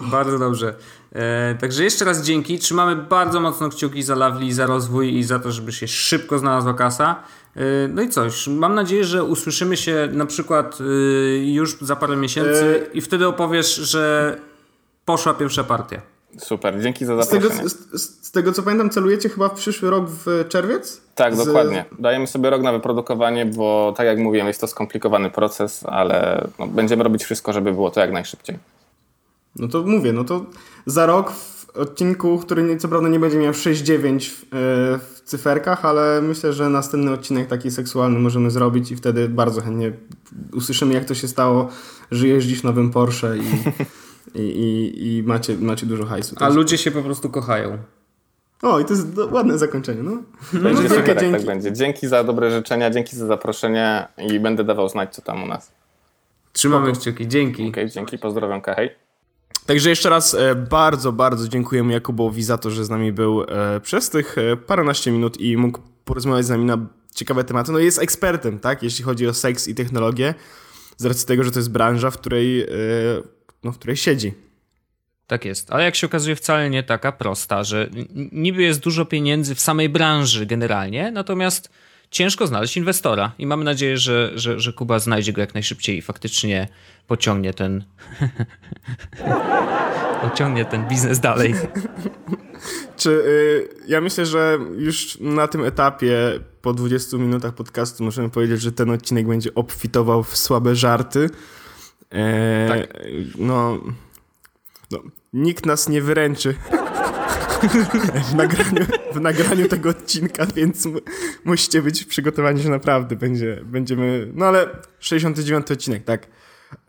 Bardzo 0.00 0.38
dobrze. 0.38 0.74
E, 1.12 1.54
także 1.60 1.84
jeszcze 1.84 2.04
raz 2.04 2.22
dzięki. 2.22 2.58
Trzymamy 2.58 2.96
bardzo 2.96 3.40
mocno 3.40 3.68
kciuki 3.68 4.02
za 4.02 4.14
Lovely, 4.14 4.54
za 4.54 4.66
rozwój 4.66 5.14
i 5.16 5.22
za 5.24 5.38
to, 5.38 5.52
żeby 5.52 5.72
się 5.72 5.88
szybko 5.88 6.38
znalazła 6.38 6.74
kasa. 6.74 7.16
E, 7.56 7.60
no 7.88 8.02
i 8.02 8.08
coś. 8.08 8.46
Mam 8.48 8.74
nadzieję, 8.74 9.04
że 9.04 9.24
usłyszymy 9.24 9.76
się 9.76 10.08
na 10.12 10.26
przykład 10.26 10.78
e, 10.80 10.84
już 11.36 11.78
za 11.80 11.96
parę 11.96 12.16
miesięcy 12.16 12.86
E. 12.90 12.92
i 12.96 13.00
wtedy 13.00 13.26
opowiesz, 13.26 13.74
że 13.76 14.36
poszła 15.04 15.34
pierwsza 15.34 15.64
partia. 15.64 16.00
Super, 16.38 16.80
dzięki 16.82 17.04
za 17.06 17.22
Z 17.22 17.28
tego, 17.28 17.42
zaproszenie. 17.42 17.68
z, 17.68 18.02
z, 18.02 18.26
z 18.26 18.30
tego 18.32 18.52
co 18.52 18.62
pamiętam, 18.62 18.90
celujecie 18.90 19.28
chyba 19.28 19.48
w 19.48 19.54
przyszły 19.54 19.90
rok 19.90 20.04
w 20.08 20.44
czerwiec? 20.48 21.00
Tak, 21.14 21.34
Z- 21.36 21.46
dokładnie. 21.46 21.84
Dajemy 21.98 22.26
sobie 22.26 22.50
rok 22.50 22.62
na 22.62 22.72
wyprodukowanie, 22.72 23.46
bo 23.46 23.94
tak 23.96 24.06
jak 24.06 24.18
mówiłem, 24.18 24.46
jest 24.46 24.60
to 24.60 24.66
skomplikowany 24.66 25.30
proces, 25.30 25.84
ale 25.86 26.46
no, 26.58 26.66
będziemy 26.66 27.04
robić 27.04 27.24
wszystko, 27.24 27.52
żeby 27.52 27.72
było 27.72 27.90
to 27.90 28.00
jak 28.00 28.12
najszybciej. 28.12 28.58
No 29.58 29.68
to 29.68 29.82
mówię, 29.82 30.12
no 30.12 30.24
to 30.24 30.46
za 30.86 31.06
rok 31.06 31.30
w 31.30 31.70
odcinku, 31.74 32.38
który 32.38 32.76
co 32.76 32.88
prawda 32.88 33.08
nie 33.08 33.20
będzie 33.20 33.38
miał 33.38 33.52
6-9 33.52 34.30
w, 34.30 34.42
e, 34.42 34.46
w 34.98 35.20
cyferkach, 35.24 35.84
ale 35.84 36.22
myślę, 36.22 36.52
że 36.52 36.70
następny 36.70 37.12
odcinek 37.12 37.48
taki 37.48 37.70
seksualny 37.70 38.18
możemy 38.18 38.50
zrobić 38.50 38.90
i 38.90 38.96
wtedy 38.96 39.28
bardzo 39.28 39.60
chętnie 39.60 39.92
usłyszymy, 40.52 40.94
jak 40.94 41.04
to 41.04 41.14
się 41.14 41.28
stało, 41.28 41.68
że 42.10 42.28
jeździsz 42.28 42.62
nowym 42.62 42.90
Porsche 42.90 43.36
i, 43.36 43.42
i, 44.34 44.42
i, 44.42 45.16
i 45.16 45.22
macie, 45.22 45.56
macie 45.56 45.86
dużo 45.86 46.04
hajsu. 46.04 46.36
A 46.38 46.48
ludzie 46.48 46.78
się 46.78 46.90
po 46.90 47.02
prostu 47.02 47.30
kochają. 47.30 47.78
O, 48.62 48.80
i 48.80 48.84
to 48.84 48.92
jest 48.94 49.06
ładne 49.30 49.58
zakończenie, 49.58 50.02
no. 50.02 50.22
Będzie 50.52 50.82
wielkie 50.82 50.96
super, 50.96 51.20
dzięki. 51.20 51.36
tak 51.36 51.46
będzie. 51.46 51.72
Dzięki 51.72 52.08
za 52.08 52.24
dobre 52.24 52.50
życzenia, 52.50 52.90
dzięki 52.90 53.16
za 53.16 53.26
zaproszenie 53.26 54.08
i 54.18 54.40
będę 54.40 54.64
dawał 54.64 54.88
znać, 54.88 55.14
co 55.14 55.22
tam 55.22 55.42
u 55.42 55.46
nas. 55.46 55.72
Trzymamy 56.52 56.92
kciuki. 56.92 57.28
Dzięki. 57.28 57.68
Okej, 57.68 57.90
dzięki, 57.90 58.18
pozdrawiam, 58.18 58.62
hej. 58.76 59.05
Także 59.66 59.90
jeszcze 59.90 60.10
raz 60.10 60.34
e, 60.34 60.54
bardzo, 60.54 61.12
bardzo 61.12 61.48
dziękujemy 61.48 61.92
Jakubowi 61.92 62.42
za 62.42 62.58
to, 62.58 62.70
że 62.70 62.84
z 62.84 62.90
nami 62.90 63.12
był 63.12 63.42
e, 63.42 63.80
przez 63.80 64.10
tych 64.10 64.38
e, 64.38 64.56
paręnaście 64.56 65.10
minut 65.10 65.40
i 65.40 65.56
mógł 65.56 65.80
porozmawiać 66.04 66.46
z 66.46 66.48
nami 66.48 66.64
na 66.64 66.86
ciekawe 67.14 67.44
tematy. 67.44 67.72
No 67.72 67.78
jest 67.78 67.98
ekspertem, 67.98 68.58
tak, 68.58 68.82
jeśli 68.82 69.04
chodzi 69.04 69.26
o 69.26 69.34
seks 69.34 69.68
i 69.68 69.74
technologię, 69.74 70.34
z 70.96 71.04
racji 71.04 71.26
tego, 71.26 71.44
że 71.44 71.50
to 71.50 71.58
jest 71.58 71.70
branża, 71.70 72.10
w 72.10 72.18
której, 72.18 72.66
no, 73.64 73.72
w 73.72 73.78
której 73.78 73.96
siedzi. 73.96 74.34
Tak 75.26 75.44
jest, 75.44 75.72
ale 75.72 75.84
jak 75.84 75.94
się 75.94 76.06
okazuje 76.06 76.36
wcale 76.36 76.70
nie 76.70 76.82
taka 76.82 77.12
prosta, 77.12 77.64
że 77.64 77.90
niby 78.32 78.62
jest 78.62 78.80
dużo 78.80 79.04
pieniędzy 79.04 79.54
w 79.54 79.60
samej 79.60 79.88
branży 79.88 80.46
generalnie, 80.46 81.10
natomiast 81.10 81.70
ciężko 82.16 82.46
znaleźć 82.46 82.76
inwestora 82.76 83.32
i 83.38 83.46
mamy 83.46 83.64
nadzieję, 83.64 83.98
że, 83.98 84.32
że, 84.34 84.60
że 84.60 84.72
Kuba 84.72 84.98
znajdzie 84.98 85.32
go 85.32 85.40
jak 85.40 85.54
najszybciej 85.54 85.96
i 85.96 86.02
faktycznie 86.02 86.68
pociągnie 87.06 87.54
ten 87.54 87.84
pociągnie 90.28 90.64
ten 90.64 90.88
biznes 90.88 91.20
dalej. 91.20 91.54
Czy, 92.96 93.10
y, 93.10 93.68
ja 93.88 94.00
myślę, 94.00 94.26
że 94.26 94.58
już 94.76 95.18
na 95.20 95.48
tym 95.48 95.64
etapie 95.64 96.16
po 96.62 96.72
20 96.72 97.16
minutach 97.16 97.54
podcastu 97.54 98.04
możemy 98.04 98.30
powiedzieć, 98.30 98.60
że 98.60 98.72
ten 98.72 98.90
odcinek 98.90 99.26
będzie 99.26 99.54
obfitował 99.54 100.22
w 100.22 100.36
słabe 100.36 100.76
żarty. 100.76 101.30
E, 102.10 102.68
Tak. 102.68 103.02
No, 103.38 103.80
no, 104.90 104.98
nikt 105.32 105.66
nas 105.66 105.88
nie 105.88 106.02
wyręczy 106.02 106.54
w, 108.30 108.34
nagraniu, 108.34 108.86
w 109.14 109.20
nagraniu 109.20 109.68
tego 109.68 109.88
odcinka, 109.90 110.46
więc 110.46 110.86
mu- 110.86 111.00
musicie 111.44 111.82
być 111.82 112.04
przygotowani, 112.04 112.62
że 112.62 112.70
naprawdę 112.70 113.16
będzie, 113.16 113.60
będziemy... 113.64 114.30
No 114.34 114.46
ale 114.46 114.66
69 115.00 115.70
odcinek, 115.70 116.04
tak? 116.04 116.26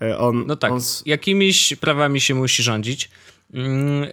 E, 0.02 0.18
On, 0.18 0.44
No 0.48 0.56
tak, 0.56 0.72
on 0.72 0.80
jakimiś 1.06 1.76
prawami 1.76 2.22
się 2.22 2.36
musi 2.36 2.64
rządzić. 2.64 3.10
Mm, 3.54 4.08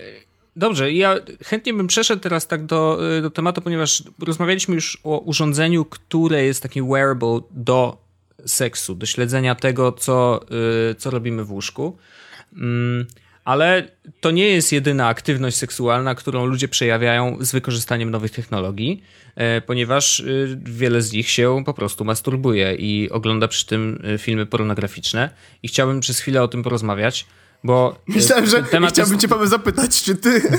Dobrze, 0.57 0.93
ja 0.93 1.17
chętnie 1.45 1.75
bym 1.75 1.87
przeszedł 1.87 2.23
teraz 2.23 2.47
tak 2.47 2.67
do, 2.67 2.99
do 3.23 3.31
tematu, 3.31 3.63
ponieważ 3.63 4.03
rozmawialiśmy 4.27 4.75
już 4.75 4.99
o 5.05 5.19
urządzeniu, 5.19 5.85
które 5.85 6.45
jest 6.45 6.63
takim 6.63 6.89
wearable 6.89 7.41
do 7.51 7.97
seksu, 8.47 8.95
do 8.95 9.07
śledzenia 9.07 9.55
tego, 9.55 9.93
co, 9.93 10.41
y, 10.91 10.95
co 10.95 11.11
robimy 11.11 11.45
w 11.45 11.53
łóżku. 11.53 11.97
Ale 13.45 13.89
to 14.21 14.31
nie 14.31 14.49
jest 14.49 14.73
jedyna 14.73 15.07
aktywność 15.07 15.57
seksualna, 15.57 16.15
którą 16.15 16.47
ludzie 16.47 16.69
przejawiają 16.69 17.37
z 17.41 17.53
wykorzystaniem 17.53 18.11
nowych 18.11 18.31
technologii, 18.31 19.03
e, 19.37 19.61
ponieważ 19.61 20.21
y, 20.21 20.59
wiele 20.65 21.03
z 21.03 21.13
nich 21.13 21.31
się 21.31 21.63
po 21.67 21.75
prostu 21.75 22.05
masturbuje 22.05 22.75
i 22.75 23.11
ogląda 23.11 23.49
przy 23.49 23.67
tym 23.67 24.05
y, 24.15 24.19
filmy 24.19 24.47
pornograficzne. 24.47 25.31
I 25.63 25.69
chciałbym 25.69 26.01
przez 26.01 26.21
chwilę 26.21 26.43
o 26.43 26.49
tym 26.49 26.63
porozmawiać, 26.63 27.27
bo 27.65 27.99
Myślałem, 28.07 28.47
że 28.47 28.63
temat 28.63 28.93
chciałbym 28.93 29.13
jest... 29.15 29.23
cię 29.23 29.29
Paweł 29.29 29.47
zapytać, 29.47 30.03
czy 30.03 30.15
ty, 30.15 30.41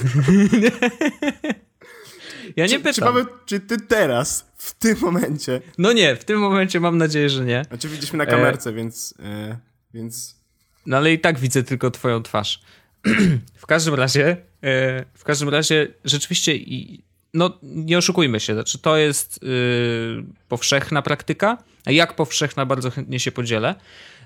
Ja 2.56 2.66
nie 2.66 2.70
czy, 2.70 2.76
czy, 2.78 2.84
pytam. 2.84 3.08
Paweł, 3.08 3.26
czy 3.46 3.60
ty 3.60 3.78
teraz, 3.80 4.52
w 4.56 4.74
tym 4.74 4.98
momencie, 5.02 5.62
No 5.78 5.94
nie, 5.94 6.16
w 6.16 6.24
tym 6.24 6.40
momencie 6.40 6.80
mam 6.80 6.98
nadzieję, 6.98 7.30
że 7.30 7.46
nie. 7.46 7.66
znaczy 7.68 7.90
widzieliśmy 7.90 8.18
na 8.18 8.26
kamerce, 8.26 8.74
więc, 8.74 9.14
e, 9.20 9.58
więc 9.94 10.36
No 10.86 10.98
ale 10.98 11.14
i 11.14 11.20
tak 11.20 11.40
widzę 11.40 11.64
tylko 11.64 11.92
twoją 11.92 12.24
twarz. 12.24 12.62
w 13.56 13.66
każdym 13.66 13.94
razie, 13.94 14.38
e, 14.64 15.06
w 15.14 15.24
każdym 15.24 15.50
razie 15.50 15.88
rzeczywiście 16.06 16.56
i 16.56 17.04
no 17.34 17.60
nie 17.64 17.98
oszukujmy 17.98 18.40
się, 18.40 18.54
znaczy 18.54 18.80
to 18.80 18.98
jest 18.98 19.44
y, 19.44 20.24
powszechna 20.50 21.02
praktyka, 21.02 21.58
a 21.86 21.92
jak 21.92 22.16
powszechna 22.16 22.66
bardzo 22.66 22.92
chętnie 22.92 23.20
się 23.20 23.32
podzielę, 23.32 23.76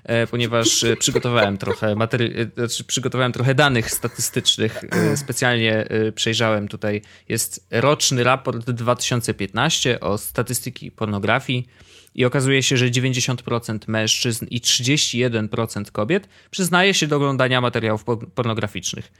e, 0.04 0.26
ponieważ 0.26 0.84
przygotowałem 0.98 1.58
trochę 1.58 1.94
materi- 1.94 2.50
znaczy 2.56 2.84
przygotowałem 2.84 3.32
trochę 3.32 3.54
danych 3.54 3.90
statystycznych, 3.90 4.80
specjalnie 5.16 5.86
przejrzałem 6.14 6.68
tutaj, 6.68 7.02
jest 7.28 7.66
roczny 7.70 8.24
raport 8.24 8.70
2015 8.70 10.00
o 10.00 10.18
statystyki 10.18 10.90
pornografii 10.90 11.68
i 12.14 12.24
okazuje 12.24 12.62
się, 12.62 12.76
że 12.76 12.90
90% 12.90 13.78
mężczyzn 13.86 14.46
i 14.50 14.60
31% 14.60 15.90
kobiet 15.90 16.28
przyznaje 16.50 16.94
się 16.94 17.06
do 17.06 17.16
oglądania 17.16 17.60
materiałów 17.60 18.04
por- 18.04 18.30
pornograficznych. 18.30 19.12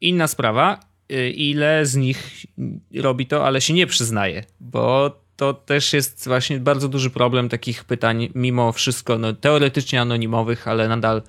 Inna 0.00 0.28
sprawa, 0.28 0.80
y, 1.12 1.30
ile 1.30 1.86
z 1.86 1.96
nich 1.96 2.46
robi 2.94 3.26
to, 3.26 3.46
ale 3.46 3.60
się 3.60 3.74
nie 3.74 3.86
przyznaje, 3.86 4.44
bo 4.60 5.16
to 5.36 5.54
też 5.54 5.92
jest 5.92 6.28
właśnie 6.28 6.58
bardzo 6.58 6.88
duży 6.88 7.10
problem 7.10 7.48
takich 7.48 7.84
pytań, 7.84 8.28
mimo 8.34 8.72
wszystko 8.72 9.18
no, 9.18 9.32
teoretycznie 9.32 10.00
anonimowych, 10.00 10.68
ale 10.68 10.88
nadal 10.88 11.22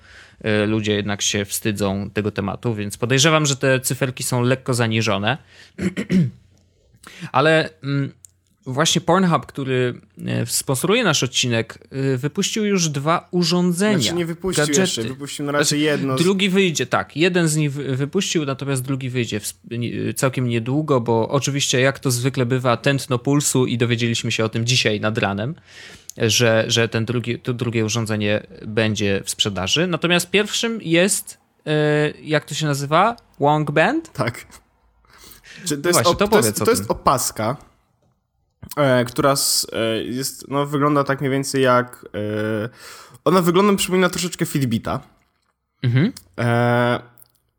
y, 0.64 0.66
ludzie 0.66 0.94
jednak 0.94 1.22
się 1.22 1.44
wstydzą 1.44 2.10
tego 2.10 2.30
tematu, 2.30 2.74
więc 2.74 2.96
podejrzewam, 2.96 3.46
że 3.46 3.56
te 3.56 3.80
cyferki 3.80 4.22
są 4.22 4.42
lekko 4.42 4.74
zaniżone. 4.74 5.38
Ale 7.32 7.70
mm, 7.82 8.12
właśnie 8.72 9.00
Pornhub, 9.00 9.46
który 9.46 10.00
e, 10.26 10.46
sponsoruje 10.46 11.04
nasz 11.04 11.22
odcinek, 11.22 11.78
e, 11.90 12.16
wypuścił 12.16 12.64
już 12.64 12.88
dwa 12.88 13.28
urządzenia. 13.30 13.98
Znaczy 13.98 14.14
nie 14.14 14.26
wypuścił 14.26 14.62
gadżety. 14.62 14.80
jeszcze, 14.80 15.02
wypuścił 15.02 15.44
na 15.46 15.52
razie 15.52 15.64
Znaczy, 15.64 15.78
jedno. 15.78 16.16
Drugi 16.16 16.48
wyjdzie, 16.48 16.86
tak. 16.86 17.16
Jeden 17.16 17.48
z 17.48 17.56
nich 17.56 17.72
wy- 17.72 17.96
wypuścił, 17.96 18.44
natomiast 18.44 18.82
drugi 18.82 19.10
wyjdzie 19.10 19.40
w, 19.40 19.54
całkiem 20.16 20.48
niedługo, 20.48 21.00
bo 21.00 21.28
oczywiście, 21.28 21.80
jak 21.80 21.98
to 21.98 22.10
zwykle 22.10 22.46
bywa, 22.46 22.76
tętno 22.76 23.18
pulsu 23.18 23.66
i 23.66 23.78
dowiedzieliśmy 23.78 24.32
się 24.32 24.44
o 24.44 24.48
tym 24.48 24.66
dzisiaj 24.66 25.00
nad 25.00 25.18
ranem, 25.18 25.54
że, 26.16 26.64
że 26.68 26.88
ten 26.88 27.04
drugi, 27.04 27.38
to 27.38 27.52
drugie 27.54 27.84
urządzenie 27.84 28.46
będzie 28.66 29.22
w 29.24 29.30
sprzedaży. 29.30 29.86
Natomiast 29.86 30.30
pierwszym 30.30 30.82
jest, 30.82 31.38
e, 31.66 32.10
jak 32.22 32.44
to 32.44 32.54
się 32.54 32.66
nazywa? 32.66 33.16
Wong 33.40 33.70
Band? 33.70 34.12
Tak. 34.12 34.46
Czy 35.64 35.78
to, 35.78 35.88
jest 35.88 36.02
Właśnie, 36.02 36.12
op- 36.12 36.16
to 36.18 36.28
to, 36.28 36.36
jest, 36.36 36.64
to 36.64 36.70
jest 36.70 36.90
opaska, 36.90 37.56
która 39.06 39.32
s- 39.32 39.66
e, 39.72 40.02
jest, 40.04 40.48
no, 40.48 40.66
wygląda 40.66 41.04
tak 41.04 41.20
mniej 41.20 41.30
więcej 41.32 41.62
jak... 41.62 42.06
E, 42.14 42.68
ona 43.24 43.42
wygląda, 43.42 43.74
przypomina 43.76 44.08
troszeczkę 44.08 44.46
Fitbita. 44.46 45.00
Mhm. 45.82 46.12
E, 46.38 47.00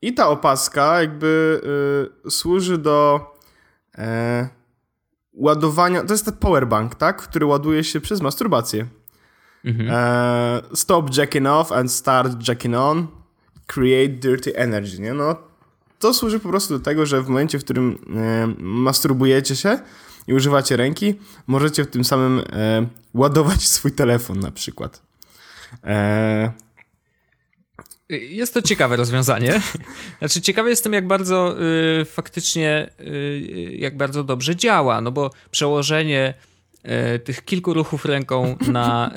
I 0.02 0.13
ta 0.13 0.28
opaska 0.28 1.02
jakby 1.02 1.62
e, 2.28 2.32
służy 2.32 2.78
do 2.78 3.26
e, 3.97 4.50
ładowania... 5.34 6.04
To 6.04 6.13
jest 6.13 6.26
ten 6.26 6.34
powerbank, 6.38 6.95
tak? 6.95 7.21
Który 7.21 7.45
ładuje 7.45 7.84
się 7.84 8.02
przez 8.02 8.21
masturbację. 8.21 8.88
Mhm. 9.65 9.89
E, 9.91 10.62
stop 10.74 11.17
jacking 11.17 11.47
off 11.47 11.71
and 11.71 11.91
start 11.91 12.47
jacking 12.47 12.76
on. 12.76 13.08
Create 13.67 14.13
dirty 14.13 14.56
energy, 14.56 15.00
nie? 15.02 15.13
No, 15.13 15.36
to 16.00 16.13
służy 16.13 16.39
po 16.39 16.50
prostu 16.50 16.78
do 16.78 16.84
tego, 16.84 17.06
że 17.06 17.21
w 17.21 17.28
momencie, 17.28 17.60
w 17.60 17.63
którym 17.63 17.97
e, 18.15 18.47
masturbujecie 18.60 19.56
się 19.56 19.80
i 20.32 20.34
używacie 20.34 20.78
ręki, 20.78 21.13
możecie 21.48 21.84
w 21.84 21.88
tym 21.88 22.04
samym 22.04 22.39
e, 22.39 22.88
ładować 23.13 23.67
swój 23.78 23.91
telefon 23.91 24.39
na 24.39 24.52
przykład. 24.52 25.02
E, 25.84 26.52
Jest 28.10 28.54
to 28.54 28.62
ciekawe 28.62 28.96
rozwiązanie. 28.96 29.62
Znaczy, 30.20 30.41
ciekawy 30.41 30.70
jestem, 30.70 30.94
jak 30.94 31.08
bardzo 31.08 31.56
y, 32.02 32.06
faktycznie, 32.06 32.89
y, 33.00 33.76
jak 33.80 33.98
bardzo 33.98 34.24
dobrze 34.24 34.56
działa, 34.56 35.02
no 35.02 35.12
bo 35.12 35.30
przełożenie 35.52 36.34
y, 37.15 37.20
tych 37.20 37.46
kilku 37.46 37.74
ruchów 37.74 38.06
ręką 38.06 38.56
na, 38.67 39.12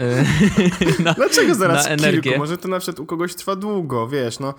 y, 0.99 1.03
na 1.03 1.13
dlaczego 1.15 1.55
zaraz 1.55 1.85
na 1.85 1.91
energię. 1.91 2.23
kilku? 2.23 2.39
Może 2.39 2.59
to 2.59 2.69
na 2.69 2.79
przykład 2.79 3.01
u 3.01 3.07
kogoś 3.07 3.35
trwa 3.35 3.57
długo, 3.57 4.09
wiesz, 4.09 4.39
no. 4.39 4.55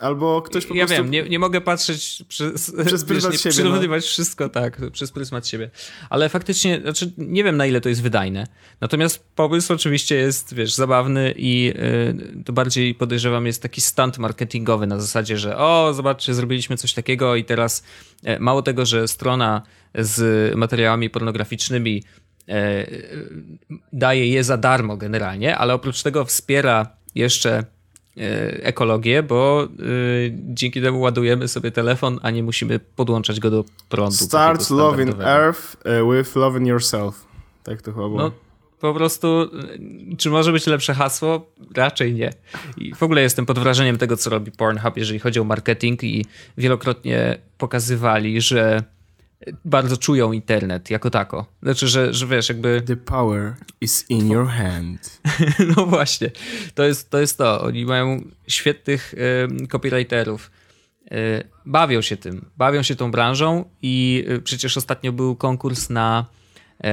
Albo 0.00 0.42
ktoś 0.42 0.66
po 0.66 0.74
ja 0.74 0.86
prostu... 0.86 1.02
wiem, 1.02 1.12
nie, 1.12 1.22
nie 1.22 1.38
mogę 1.38 1.60
patrzeć 1.60 2.24
przez, 2.28 2.72
Przez 2.86 3.04
pryzmat 3.04 3.32
nie 3.32 3.38
siebie, 3.38 3.52
przyrównywać 3.52 4.04
wszystko 4.04 4.48
tak, 4.48 4.80
przez 4.92 5.12
pryzmat 5.12 5.48
siebie. 5.48 5.70
Ale 6.10 6.28
faktycznie, 6.28 6.80
znaczy 6.80 7.12
nie 7.18 7.44
wiem 7.44 7.56
na 7.56 7.66
ile 7.66 7.80
to 7.80 7.88
jest 7.88 8.02
wydajne. 8.02 8.46
Natomiast 8.80 9.24
pomysł 9.34 9.72
oczywiście 9.72 10.14
jest, 10.14 10.54
wiesz, 10.54 10.74
zabawny 10.74 11.34
i 11.36 11.72
y, 12.38 12.44
to 12.44 12.52
bardziej 12.52 12.94
podejrzewam 12.94 13.46
jest 13.46 13.62
taki 13.62 13.80
stunt 13.80 14.18
marketingowy 14.18 14.86
na 14.86 15.00
zasadzie, 15.00 15.38
że 15.38 15.58
o, 15.58 15.94
zobaczcie, 15.94 16.34
zrobiliśmy 16.34 16.76
coś 16.76 16.94
takiego 16.94 17.36
i 17.36 17.44
teraz 17.44 17.84
e, 18.24 18.38
mało 18.38 18.62
tego, 18.62 18.86
że 18.86 19.08
strona 19.08 19.62
z 19.94 20.54
materiałami 20.56 21.10
pornograficznymi 21.10 22.02
e, 22.48 22.86
daje 23.92 24.28
je 24.28 24.44
za 24.44 24.56
darmo 24.56 24.96
generalnie, 24.96 25.56
ale 25.56 25.74
oprócz 25.74 26.02
tego 26.02 26.24
wspiera 26.24 26.96
jeszcze 27.14 27.64
ekologię, 28.62 29.22
bo 29.22 29.64
e, 29.64 29.68
dzięki 30.32 30.82
temu 30.82 31.00
ładujemy 31.00 31.48
sobie 31.48 31.70
telefon, 31.70 32.18
a 32.22 32.30
nie 32.30 32.42
musimy 32.42 32.78
podłączać 32.78 33.40
go 33.40 33.50
do 33.50 33.64
prądu. 33.88 34.16
Start 34.16 34.70
loving 34.70 35.20
earth 35.20 35.76
e, 35.84 36.16
with 36.16 36.36
loving 36.36 36.68
yourself. 36.68 37.26
Tak 37.62 37.82
to 37.82 37.92
chyba 37.92 38.08
było. 38.08 38.18
No, 38.18 38.32
po 38.80 38.94
prostu, 38.94 39.42
e, 40.12 40.16
czy 40.16 40.30
może 40.30 40.52
być 40.52 40.66
lepsze 40.66 40.94
hasło? 40.94 41.50
Raczej 41.74 42.14
nie. 42.14 42.32
I 42.76 42.94
w 42.94 43.02
ogóle 43.02 43.22
jestem 43.22 43.46
pod 43.46 43.58
wrażeniem 43.58 43.98
tego, 43.98 44.16
co 44.16 44.30
robi 44.30 44.52
Pornhub, 44.52 44.96
jeżeli 44.96 45.18
chodzi 45.18 45.40
o 45.40 45.44
marketing 45.44 46.04
i 46.04 46.26
wielokrotnie 46.58 47.38
pokazywali, 47.58 48.40
że 48.40 48.82
bardzo 49.64 49.96
czują 49.96 50.32
internet 50.32 50.90
jako 50.90 51.10
tako. 51.10 51.46
Znaczy, 51.62 51.88
że, 51.88 52.14
że 52.14 52.26
wiesz, 52.26 52.48
jakby 52.48 52.82
The 52.86 52.96
power 52.96 53.54
is 53.80 54.04
in 54.08 54.30
your 54.30 54.48
hand. 54.48 55.20
No 55.76 55.86
właśnie, 55.86 56.30
to 56.74 56.84
jest 56.84 57.10
to. 57.10 57.20
Jest 57.20 57.38
to. 57.38 57.60
Oni 57.62 57.84
mają 57.84 58.20
świetnych 58.48 59.14
y, 59.14 59.66
copywriterów. 59.66 60.50
Y, 61.12 61.48
bawią 61.66 62.02
się 62.02 62.16
tym, 62.16 62.44
bawią 62.56 62.82
się 62.82 62.96
tą 62.96 63.10
branżą 63.10 63.64
i 63.82 64.24
y, 64.28 64.40
przecież 64.40 64.76
ostatnio 64.76 65.12
był 65.12 65.36
konkurs 65.36 65.90
na, 65.90 66.26
y, 66.78 66.84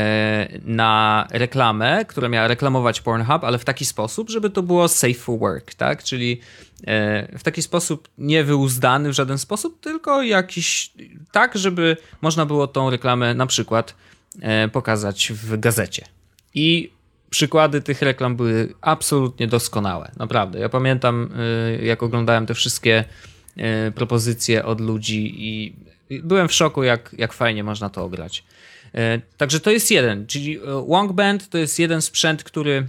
na 0.65 1.27
reklamę, 1.31 2.05
która 2.05 2.29
miała 2.29 2.47
reklamować 2.47 3.01
Pornhub, 3.01 3.43
ale 3.43 3.57
w 3.57 3.65
taki 3.65 3.85
sposób, 3.85 4.29
żeby 4.29 4.49
to 4.49 4.63
było 4.63 4.87
safe 4.87 5.13
for 5.13 5.39
work, 5.39 5.73
tak? 5.73 6.03
Czyli 6.03 6.39
w 7.37 7.43
taki 7.43 7.61
sposób 7.61 8.09
nie 8.17 8.43
wyuzdany 8.43 9.09
w 9.09 9.13
żaden 9.13 9.37
sposób, 9.37 9.79
tylko 9.79 10.21
jakiś 10.21 10.91
tak, 11.31 11.57
żeby 11.57 11.97
można 12.21 12.45
było 12.45 12.67
tą 12.67 12.89
reklamę 12.89 13.33
na 13.33 13.45
przykład 13.45 13.95
y, 14.35 14.69
pokazać 14.69 15.31
w 15.31 15.59
gazecie. 15.59 16.05
I 16.53 16.91
przykłady 17.29 17.81
tych 17.81 18.01
reklam 18.01 18.35
były 18.35 18.73
absolutnie 18.81 19.47
doskonałe. 19.47 20.11
Naprawdę. 20.17 20.59
Ja 20.59 20.69
pamiętam, 20.69 21.29
y, 21.79 21.85
jak 21.85 22.03
oglądałem 22.03 22.45
te 22.45 22.53
wszystkie 22.53 23.03
e, 23.57 23.91
propozycje 23.91 24.65
od 24.65 24.81
ludzi 24.81 25.33
i 25.37 25.75
byłem 26.23 26.47
w 26.47 26.53
szoku, 26.53 26.83
jak, 26.83 27.15
jak 27.17 27.33
fajnie 27.33 27.63
można 27.63 27.89
to 27.89 28.03
ograć. 28.03 28.43
E, 28.95 29.21
także 29.37 29.59
to 29.59 29.71
jest 29.71 29.91
jeden, 29.91 30.27
czyli 30.27 30.57
e, 30.57 30.85
Wongband 30.87 31.49
to 31.49 31.57
jest 31.57 31.79
jeden 31.79 32.01
sprzęt, 32.01 32.43
który 32.43 32.87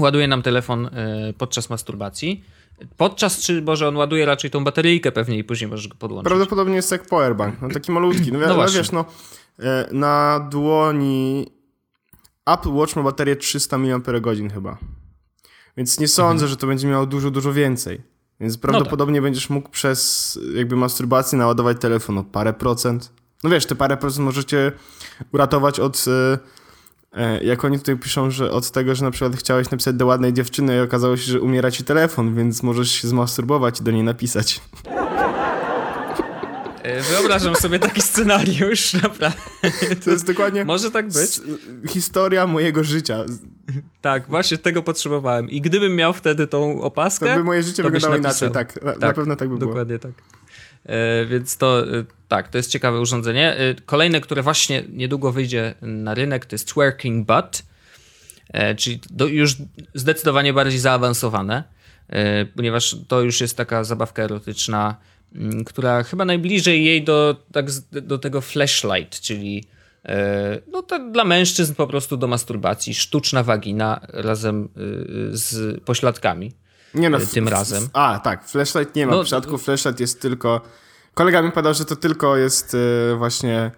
ładuje 0.00 0.28
nam 0.28 0.42
telefon 0.42 0.86
e, 0.86 0.90
podczas 1.38 1.70
masturbacji. 1.70 2.44
Podczas, 2.96 3.40
czy 3.40 3.62
może 3.62 3.88
on 3.88 3.96
ładuje 3.96 4.26
raczej 4.26 4.50
tą 4.50 4.64
bateryjkę 4.64 5.12
pewnie 5.12 5.38
i 5.38 5.44
później 5.44 5.70
możesz 5.70 5.88
go 5.88 5.94
podłączyć. 5.94 6.28
Prawdopodobnie 6.28 6.74
jest 6.76 6.90
jak 6.92 7.06
powerbank, 7.06 7.62
no 7.62 7.68
taki 7.68 7.92
malutki. 7.92 8.32
No, 8.32 8.38
No 8.38 8.56
no 8.56 8.66
wiesz, 8.68 8.92
no 8.92 9.04
e, 9.60 9.88
na 9.92 10.40
dłoni 10.50 11.46
Apple 12.46 12.70
Watch 12.72 12.96
ma 12.96 13.02
baterię 13.02 13.36
300 13.36 13.78
mAh 13.78 14.02
chyba. 14.54 14.78
Więc 15.76 16.00
nie 16.00 16.08
sądzę, 16.08 16.32
Mhm. 16.32 16.48
że 16.50 16.56
to 16.56 16.66
będzie 16.66 16.88
miało 16.88 17.06
dużo, 17.06 17.30
dużo 17.30 17.52
więcej. 17.52 17.98
No 17.98 18.04
Więc 18.40 18.54
tak. 18.54 18.60
prawdopodobnie 18.60 19.22
będziesz 19.22 19.50
mógł 19.50 19.68
przez 19.68 20.38
jakby 20.54 20.76
masturbację 20.76 21.38
naładować 21.38 21.76
telefon 21.80 22.18
o 22.18 22.24
parę 22.24 22.52
procent. 22.52 23.12
No 23.44 23.50
wiesz, 23.50 23.66
te 23.66 23.74
parę 23.74 23.96
procent 23.96 24.24
możecie 24.24 24.72
uratować 25.32 25.80
od... 25.80 26.04
E, 26.08 26.38
jak 27.42 27.64
oni 27.64 27.78
tutaj 27.78 27.96
piszą, 27.96 28.30
że 28.30 28.50
od 28.50 28.70
tego, 28.70 28.94
że 28.94 29.04
na 29.04 29.10
przykład 29.10 29.36
chciałeś 29.36 29.70
napisać 29.70 29.96
do 29.96 30.06
ładnej 30.06 30.32
dziewczyny 30.32 30.76
i 30.76 30.80
okazało 30.80 31.16
się, 31.16 31.32
że 31.32 31.40
umiera 31.40 31.70
ci 31.70 31.84
telefon, 31.84 32.34
więc 32.34 32.62
możesz 32.62 32.90
się 32.90 33.08
zmasturbować 33.08 33.80
i 33.80 33.84
do 33.84 33.90
niej 33.90 34.02
napisać. 34.02 34.60
E, 36.82 37.02
Wyobrażam 37.02 37.54
sobie 37.54 37.78
taki 37.78 38.02
scenariusz, 38.02 38.92
naprawdę. 38.94 39.32
To 40.04 40.10
jest 40.10 40.26
dokładnie 40.26 40.64
Może 40.64 40.90
tak 40.90 41.08
być? 41.08 41.40
historia 41.88 42.46
mojego 42.46 42.84
życia. 42.84 43.24
Tak, 44.00 44.28
właśnie 44.28 44.58
tego 44.58 44.82
potrzebowałem. 44.82 45.50
I 45.50 45.60
gdybym 45.60 45.96
miał 45.96 46.12
wtedy 46.12 46.46
tą 46.46 46.82
opaskę. 46.82 47.26
To 47.26 47.36
by 47.36 47.44
moje 47.44 47.62
życie 47.62 47.82
wyglądało 47.82 48.16
inaczej, 48.16 48.50
tak. 48.50 48.82
Na, 48.82 48.94
na 49.06 49.12
pewno 49.12 49.36
tak 49.36 49.48
by 49.48 49.58
było. 49.58 49.70
Dokładnie 49.70 49.98
tak. 49.98 50.12
E, 50.86 51.26
więc 51.26 51.56
to 51.56 51.98
e, 51.98 52.04
tak, 52.28 52.48
to 52.48 52.58
jest 52.58 52.70
ciekawe 52.70 53.00
urządzenie. 53.00 53.56
E, 53.56 53.74
kolejne, 53.86 54.20
które 54.20 54.42
właśnie 54.42 54.84
niedługo 54.88 55.32
wyjdzie 55.32 55.74
na 55.82 56.14
rynek, 56.14 56.46
to 56.46 56.54
jest 56.54 56.68
Twerking 56.68 57.26
Butt, 57.26 57.62
czyli 58.76 59.00
już 59.28 59.56
zdecydowanie 59.94 60.52
bardziej 60.52 60.78
zaawansowane, 60.78 61.64
ponieważ 62.56 62.96
to 63.08 63.20
już 63.20 63.40
jest 63.40 63.56
taka 63.56 63.84
zabawka 63.84 64.22
erotyczna, 64.22 64.96
m, 65.34 65.64
która 65.64 66.02
chyba 66.02 66.24
najbliżej 66.24 66.84
jej 66.84 67.04
do, 67.04 67.36
tak, 67.52 67.66
do 67.92 68.18
tego 68.18 68.40
flashlight, 68.40 69.20
czyli 69.20 69.64
no 70.72 70.82
to 70.82 71.10
dla 71.10 71.24
mężczyzn 71.24 71.74
po 71.74 71.86
prostu 71.86 72.16
do 72.16 72.26
masturbacji, 72.26 72.94
sztuczna 72.94 73.42
wagina 73.42 74.00
razem 74.08 74.68
z 75.30 75.80
pośladkami. 75.84 76.52
Nie 76.94 77.10
no, 77.10 77.18
e, 77.18 77.26
tym 77.26 77.48
razem. 77.48 77.88
A, 77.92 78.18
tak, 78.24 78.48
flashlight 78.48 78.94
nie 78.96 79.06
ma. 79.06 79.12
No, 79.12 79.22
w 79.22 79.24
przypadku 79.24 79.58
flashlight 79.58 80.00
jest 80.00 80.20
tylko... 80.20 80.60
Kolega 81.14 81.42
mi 81.42 81.52
podał, 81.52 81.74
że 81.74 81.84
to 81.84 81.96
tylko 81.96 82.36
jest 82.36 82.76
e, 83.12 83.16
właśnie 83.16 83.70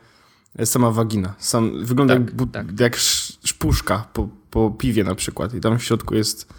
e, 0.58 0.66
sama 0.66 0.90
wagina. 0.90 1.34
Sam, 1.38 1.84
wygląda 1.84 2.14
Tak, 2.14 2.22
jak, 2.40 2.50
tak. 2.52 2.80
jak 2.80 2.94
sz- 2.96 3.38
szpuszka 3.48 4.04
po, 4.12 4.28
po 4.50 4.70
piwie 4.70 5.04
na 5.04 5.14
przykład. 5.14 5.54
I 5.54 5.60
tam 5.60 5.78
w 5.78 5.84
środku 5.84 6.14
jest 6.14 6.52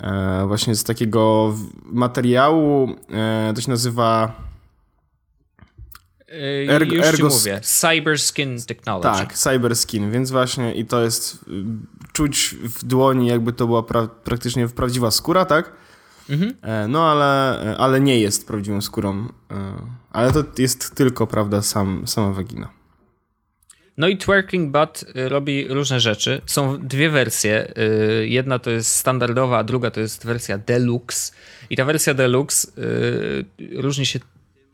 e, 0.00 0.44
właśnie 0.46 0.74
z 0.74 0.84
takiego 0.84 1.54
materiału, 1.84 2.96
e, 3.10 3.52
to 3.54 3.60
się 3.60 3.70
nazywa... 3.70 4.32
Yy, 6.66 6.66
Ergo- 6.78 6.94
już 6.94 7.06
ci 7.06 7.12
ergos- 7.22 7.38
mówię. 7.38 7.60
Cyber 7.62 8.18
Skin 8.18 8.62
Technology. 8.66 9.18
Tak, 9.18 9.34
cyber 9.34 9.76
skin, 9.76 10.10
więc 10.10 10.30
właśnie 10.30 10.74
i 10.74 10.84
to 10.86 11.02
jest 11.02 11.34
y, 11.34 11.38
czuć 12.12 12.56
w 12.62 12.84
dłoni, 12.84 13.26
jakby 13.26 13.52
to 13.52 13.66
była 13.66 13.82
pra 13.82 14.06
praktycznie 14.06 14.68
prawdziwa 14.68 15.10
skóra, 15.10 15.44
tak? 15.44 15.72
Mhm. 16.30 16.54
E, 16.62 16.88
No 16.88 17.10
ale, 17.10 17.74
ale 17.78 18.00
nie 18.00 18.20
jest 18.20 18.46
prawdziwą 18.46 18.80
skórą. 18.80 19.28
e, 19.50 19.54
Ale 20.12 20.32
to 20.32 20.44
jest 20.58 20.94
tylko, 20.94 21.26
prawda, 21.26 21.62
sam, 21.62 22.02
sama 22.06 22.32
wagina. 22.32 22.68
No 23.96 24.08
i 24.08 24.16
Twerking 24.18 24.72
Butt 24.72 25.04
y, 25.16 25.28
robi 25.28 25.68
różne 25.68 26.00
rzeczy. 26.00 26.40
Są 26.46 26.78
dwie 26.78 27.10
wersje. 27.10 27.72
Y, 28.22 28.28
Jedna 28.28 28.58
to 28.58 28.70
jest 28.70 28.90
standardowa, 28.96 29.58
a 29.58 29.64
druga 29.64 29.90
to 29.90 30.00
jest 30.00 30.26
wersja 30.26 30.58
Deluxe. 30.58 31.32
I 31.70 31.76
ta 31.76 31.84
wersja 31.84 32.14
Deluxe 32.14 32.68
y, 32.78 33.44
różni 33.82 34.06
się 34.06 34.18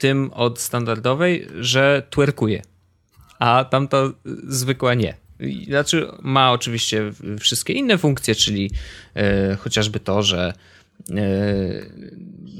tym 0.00 0.30
od 0.34 0.60
standardowej, 0.60 1.46
że 1.60 2.02
twerkuje. 2.10 2.62
A 3.38 3.64
tamta 3.64 3.96
zwykła 4.48 4.94
nie. 4.94 5.14
Znaczy 5.68 6.08
ma 6.22 6.52
oczywiście 6.52 7.12
wszystkie 7.40 7.72
inne 7.72 7.98
funkcje, 7.98 8.34
czyli 8.34 8.70
y, 9.52 9.56
chociażby 9.56 10.00
to, 10.00 10.22
że 10.22 10.54
y, 11.10 11.14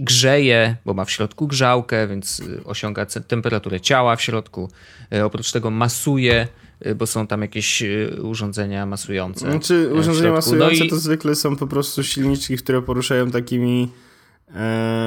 grzeje, 0.01 0.77
bo 0.85 0.95
ma 0.95 1.05
w 1.05 1.11
środku 1.11 1.47
grzałkę, 1.47 2.09
więc 2.09 2.43
osiąga 2.65 3.07
temperaturę 3.07 3.81
ciała 3.81 4.17
w 4.17 4.23
środku. 4.23 4.71
Y, 5.15 5.25
Oprócz 5.25 5.53
tego 5.53 5.71
masuje, 5.71 6.49
bo 6.97 7.07
są 7.07 7.27
tam 7.27 7.43
jakieś 7.43 7.83
urządzenia 8.23 8.87
masujące. 8.87 9.51
Znaczy, 9.51 9.75
y, 9.75 9.89
w 9.89 9.93
urządzenia 9.93 10.15
środku. 10.15 10.37
masujące 10.37 10.79
no 10.79 10.85
i, 10.85 10.89
to 10.89 10.97
zwykle 10.97 11.35
są 11.35 11.57
po 11.57 11.67
prostu 11.67 12.03
silniczki, 12.03 12.57
które 12.57 12.83
poruszają 12.83 13.31
takimi 13.31 13.83
e, 13.83 14.10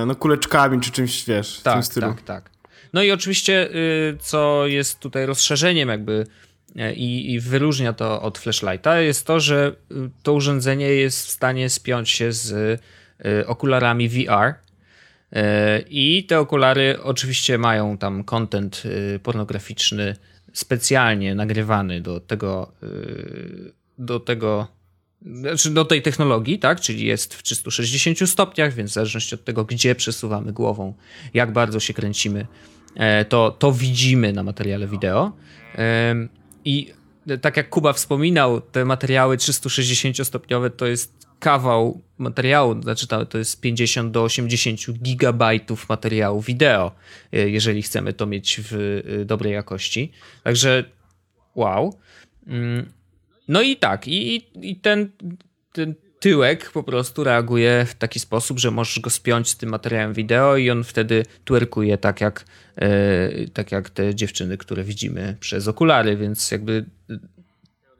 no, 0.05 0.15
kuleczkami 0.15 0.79
czy 0.79 0.91
czymś, 0.91 1.25
wiesz, 1.25 1.59
w 1.59 1.63
tym 1.63 1.73
tak, 1.73 1.85
stylu. 1.85 2.07
tak, 2.07 2.21
tak. 2.21 2.53
No 2.93 3.03
i 3.03 3.11
oczywiście, 3.11 3.69
y, 3.75 4.17
co 4.19 4.67
jest 4.67 4.99
tutaj 4.99 5.25
rozszerzeniem 5.25 5.89
jakby 5.89 6.25
y, 6.75 6.93
i, 6.93 7.33
i 7.33 7.39
wyróżnia 7.39 7.93
to 7.93 8.21
od 8.21 8.37
flashlighta, 8.37 8.99
jest 8.99 9.27
to, 9.27 9.39
że 9.39 9.75
y, 9.91 9.95
to 10.23 10.33
urządzenie 10.33 10.87
jest 10.87 11.27
w 11.27 11.29
stanie 11.29 11.69
spiąć 11.69 12.09
się 12.09 12.31
z 12.31 12.51
y, 13.25 13.47
okularami 13.47 14.09
VR. 14.09 14.53
Y, 14.53 15.85
I 15.89 16.23
te 16.23 16.39
okulary 16.39 17.03
oczywiście 17.03 17.57
mają 17.57 17.97
tam 17.97 18.23
content 18.23 18.83
pornograficzny 19.23 20.15
specjalnie 20.53 21.35
nagrywany 21.35 22.01
do 22.01 22.19
tego, 22.19 22.71
do 23.97 24.19
tego 24.19 24.67
znaczy 25.25 25.69
do 25.69 25.85
tej 25.85 26.01
technologii, 26.01 26.59
tak? 26.59 26.81
Czyli 26.81 27.05
jest 27.05 27.33
w 27.33 27.43
360 27.43 28.29
stopniach, 28.29 28.73
więc 28.73 28.91
w 28.91 28.93
zależności 28.93 29.35
od 29.35 29.43
tego, 29.43 29.65
gdzie 29.65 29.95
przesuwamy 29.95 30.53
głową, 30.53 30.93
jak 31.33 31.53
bardzo 31.53 31.79
się 31.79 31.93
kręcimy, 31.93 32.47
e, 32.95 33.25
to, 33.25 33.51
to 33.51 33.71
widzimy 33.71 34.33
na 34.33 34.43
materiale 34.43 34.87
wideo. 34.87 35.31
I 36.65 36.93
tak 37.41 37.57
jak 37.57 37.69
Kuba 37.69 37.93
wspominał, 37.93 38.61
te 38.61 38.85
materiały 38.85 39.37
360-stopniowe 39.37 40.69
to 40.69 40.85
jest 40.85 41.27
kawał 41.39 42.01
materiału, 42.17 42.81
znaczy 42.81 43.07
to, 43.07 43.37
jest 43.37 43.61
50 43.61 44.11
do 44.11 44.23
80 44.23 44.79
gigabajtów 44.91 45.89
materiału 45.89 46.41
wideo, 46.41 46.91
e, 47.33 47.49
jeżeli 47.49 47.81
chcemy 47.81 48.13
to 48.13 48.25
mieć 48.25 48.61
w 48.63 48.73
e, 49.21 49.25
dobrej 49.25 49.53
jakości. 49.53 50.11
Także 50.43 50.83
wow. 51.55 51.99
No 53.47 53.61
i 53.61 53.77
tak, 53.77 54.07
i, 54.07 54.35
i- 54.69 54.75
ten, 54.75 55.09
ten 55.73 55.95
tyłek 56.19 56.71
po 56.71 56.83
prostu 56.83 57.23
reaguje 57.23 57.85
w 57.89 57.95
taki 57.95 58.19
sposób, 58.19 58.59
że 58.59 58.71
możesz 58.71 58.99
go 58.99 59.09
spiąć 59.09 59.49
z 59.49 59.57
tym 59.57 59.69
materiałem 59.69 60.13
wideo 60.13 60.57
i 60.57 60.69
on 60.69 60.83
wtedy 60.83 61.25
twerkuje 61.45 61.97
tak 61.97 62.21
jak, 62.21 62.45
e, 62.75 63.47
tak 63.53 63.71
jak 63.71 63.89
te 63.89 64.15
dziewczyny, 64.15 64.57
które 64.57 64.83
widzimy 64.83 65.37
przez 65.39 65.67
okulary, 65.67 66.17
więc 66.17 66.51
jakby 66.51 66.85
e, 67.09 67.19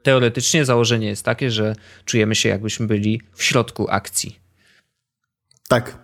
teoretycznie 0.02 0.64
założenie 0.64 1.06
jest 1.06 1.24
takie, 1.24 1.50
że 1.50 1.74
czujemy 2.04 2.34
się 2.34 2.48
jakbyśmy 2.48 2.86
byli 2.86 3.20
w 3.34 3.42
środku 3.42 3.86
akcji. 3.90 4.38
Tak. 5.68 5.98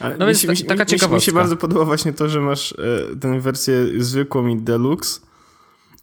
Ale 0.00 0.16
No 0.16 0.26
mi 0.26 0.28
więc 0.32 0.40
się, 0.40 0.46
ta- 0.46 0.52
mi, 0.52 0.58
taka 0.64 0.84
mi, 0.84 0.90
się- 0.90 0.94
mi 0.94 0.98
się 0.98 0.98
ciekawostka. 0.98 1.32
bardzo 1.32 1.56
podoba 1.56 1.84
właśnie 1.84 2.12
to, 2.12 2.28
że 2.28 2.40
masz 2.40 2.72
e, 2.72 3.16
tę 3.20 3.40
wersję 3.40 3.74
zwykłą 3.98 4.46
i 4.46 4.56
deluxe. 4.56 5.20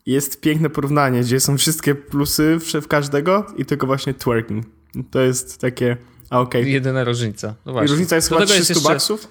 Jest 0.06 0.42
piękne 0.42 0.70
porównanie, 0.70 1.22
gdzie 1.22 1.40
są 1.40 1.58
wszystkie 1.58 1.96
plusy 1.96 2.60
w, 2.82 2.88
każdego 2.88 3.48
i 3.58 3.66
tylko 3.66 3.88
właśnie 3.88 4.14
twerking. 4.14 4.66
To 5.12 5.20
jest 5.20 5.62
takie, 5.62 5.98
a 6.30 6.40
okej. 6.40 6.72
Jedyna 6.74 7.04
różnica. 7.04 7.56
No 7.66 7.84
I 7.84 7.88
różnica 7.88 8.16
jest 8.16 8.30
Do 8.30 8.36
chyba 8.36 8.48
tego 8.48 8.56
300 8.56 8.74
jeszcze- 8.74 8.90
baksów? 8.90 9.28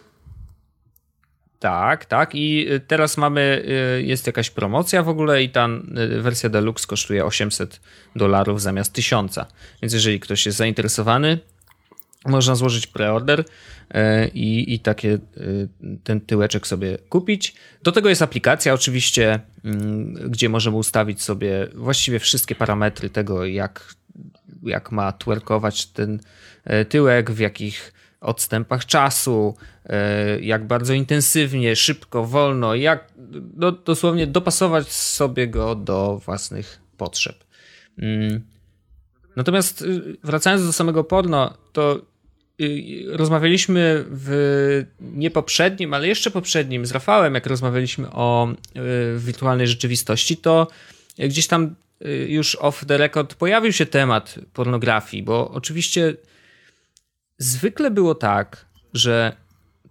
Tak, 1.59 2.05
tak. 2.05 2.35
I 2.35 2.73
y, 2.73 2.81
teraz 2.81 3.17
mamy, 3.17 3.65
y, 3.99 4.03
jest 4.03 4.27
jakaś 4.27 4.51
promocja 4.51 5.03
w 5.03 5.09
ogóle 5.09 5.43
i 5.43 5.51
ta 5.51 5.69
y, 6.17 6.23
wersja 6.23 6.49
Deluxe 6.49 6.87
kosztuje 6.87 7.25
800 7.25 7.81
dolarów 8.17 8.63
zamiast 8.63 8.93
1000. 8.93 9.39
Więc 9.83 9.93
jeżeli 9.93 10.21
ktoś 10.21 10.47
jest 10.47 10.59
zainteresowany, 10.59 11.39
można 12.27 12.55
złożyć 12.55 12.87
preorder 12.87 13.45
i, 14.35 14.75
i 14.75 14.81
takie 14.81 15.19
ten 16.05 16.21
tyłeczek 16.21 16.67
sobie 16.67 16.99
kupić. 17.09 17.55
Do 17.83 17.93
tego 17.93 18.09
jest 18.09 18.23
aplikacja 18.23 18.75
oczywiście, 18.75 19.41
gdzie 20.29 20.49
możemy 20.49 20.77
ustawić 20.77 21.23
sobie 21.23 21.69
właściwie 21.75 22.19
wszystkie 22.19 22.55
parametry 22.55 23.11
tego, 23.11 23.45
jak, 23.45 23.95
jak 24.63 24.93
ma 24.93 25.13
twerkować 25.13 25.87
ten 25.87 26.21
e, 26.65 26.85
tyłek, 26.85 27.31
w 27.31 27.39
jakich 27.39 27.93
odstępach 28.21 28.87
czasu, 28.87 29.55
e, 29.87 30.41
jak 30.41 30.67
bardzo 30.67 30.95
intensywnie, 30.95 31.77
szybko, 31.77 32.25
wolno, 32.25 32.75
jak 32.75 33.13
do, 33.41 33.73
dosłownie 33.73 34.27
dopasować 34.27 34.93
sobie 34.93 35.49
go 35.49 35.75
do 35.75 36.21
własnych 36.25 36.81
potrzeb. 36.97 37.45
Mm. 37.99 38.41
Natomiast 39.37 39.83
y, 39.83 40.17
wracając 40.25 40.67
do 40.67 40.73
samego 40.73 41.05
porno, 41.05 41.55
to 41.73 42.01
rozmawialiśmy 43.09 44.05
w 44.11 44.85
nie 45.01 45.31
poprzednim, 45.31 45.95
ale 45.95 46.09
jeszcze 46.09 46.31
poprzednim 46.31 46.87
z 46.87 46.93
Rafałem, 46.93 47.35
jak 47.35 47.47
rozmawialiśmy 47.47 48.11
o 48.11 48.49
y, 48.77 49.19
wirtualnej 49.19 49.67
rzeczywistości, 49.67 50.37
to 50.37 50.69
gdzieś 51.19 51.47
tam 51.47 51.75
y, 52.07 52.27
już 52.29 52.55
off 52.55 52.85
the 52.87 52.99
record 52.99 53.35
pojawił 53.35 53.73
się 53.73 53.87
temat 53.87 54.35
pornografii, 54.53 55.23
bo 55.23 55.51
oczywiście 55.51 56.17
zwykle 57.39 57.91
było 57.91 58.15
tak, 58.15 58.67
że 58.95 59.37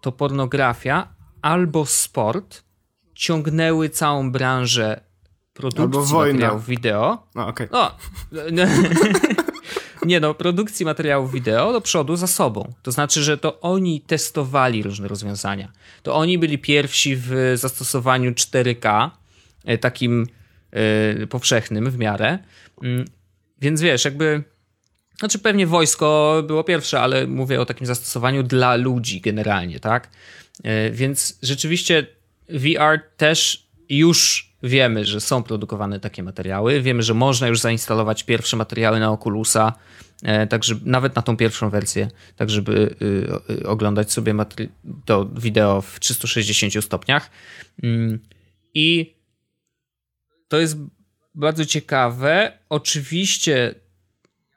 to 0.02 0.12
pornografia 0.12 1.08
albo 1.42 1.86
sport 1.86 2.64
ciągnęły 3.16 3.90
całą 3.90 4.32
branżę 4.32 5.02
produkcji 5.54 5.84
Albo 5.84 6.06
wojna. 6.06 6.60
wideo. 6.60 7.28
No, 7.36 7.48
okej. 7.48 7.68
No, 8.52 8.64
nie 10.06 10.20
no, 10.20 10.34
produkcji 10.34 10.86
materiałów 10.86 11.32
wideo 11.32 11.74
do 11.74 11.82
przodu 11.82 12.16
za 12.16 12.28
sobą. 12.28 12.74
To 12.84 12.92
znaczy, 12.92 13.24
że 13.24 13.38
to 13.38 13.62
oni 13.62 14.02
testowali 14.02 14.84
różne 14.84 15.08
rozwiązania. 15.08 15.72
To 16.04 16.16
oni 16.16 16.38
byli 16.38 16.58
pierwsi 16.60 17.16
w 17.16 17.54
zastosowaniu 17.56 18.32
4K, 18.32 19.10
e, 19.66 19.78
takim 19.78 20.28
e, 20.72 21.28
powszechnym 21.28 21.92
w 21.92 21.98
miarę. 21.98 22.40
Mm, 22.84 23.06
Więc 23.62 23.82
wiesz, 23.82 24.06
jakby. 24.06 24.44
Znaczy, 25.20 25.40
pewnie 25.40 25.68
wojsko 25.68 26.36
było 26.48 26.64
pierwsze, 26.64 27.02
ale 27.02 27.28
mówię 27.28 27.62
o 27.62 27.66
takim 27.66 27.88
zastosowaniu 27.88 28.44
dla 28.44 28.76
ludzi 28.76 29.22
generalnie, 29.22 29.80
tak? 29.80 30.10
E, 30.64 30.92
Więc 30.92 31.40
rzeczywiście 31.42 32.08
VR 32.50 33.00
też 33.18 33.68
już 33.90 34.53
wiemy, 34.64 35.06
że 35.06 35.22
są 35.22 35.44
produkowane 35.44 36.00
takie 36.00 36.24
materiały. 36.24 36.82
Wiemy, 36.82 37.04
że 37.04 37.14
można 37.14 37.48
już 37.48 37.60
zainstalować 37.60 38.24
pierwsze 38.24 38.58
materiały 38.58 39.00
na 39.00 39.12
Oculusa, 39.12 39.74
e, 40.24 40.48
tak 40.48 40.64
żeby, 40.64 40.90
nawet 40.90 41.16
na 41.16 41.22
tą 41.22 41.38
pierwszą 41.38 41.70
wersję, 41.70 42.10
tak 42.36 42.50
żeby 42.50 42.96
y, 43.50 43.54
y, 43.54 43.68
oglądać 43.68 44.12
sobie 44.12 44.36
to 45.06 45.26
wideo 45.26 45.82
w 45.82 46.00
360 46.00 46.86
stopniach. 46.86 47.30
Mm, 47.84 48.20
I 48.74 49.16
to 50.48 50.60
jest 50.60 50.78
bardzo 51.36 51.66
ciekawe. 51.66 52.58
Oczywiście 52.70 53.76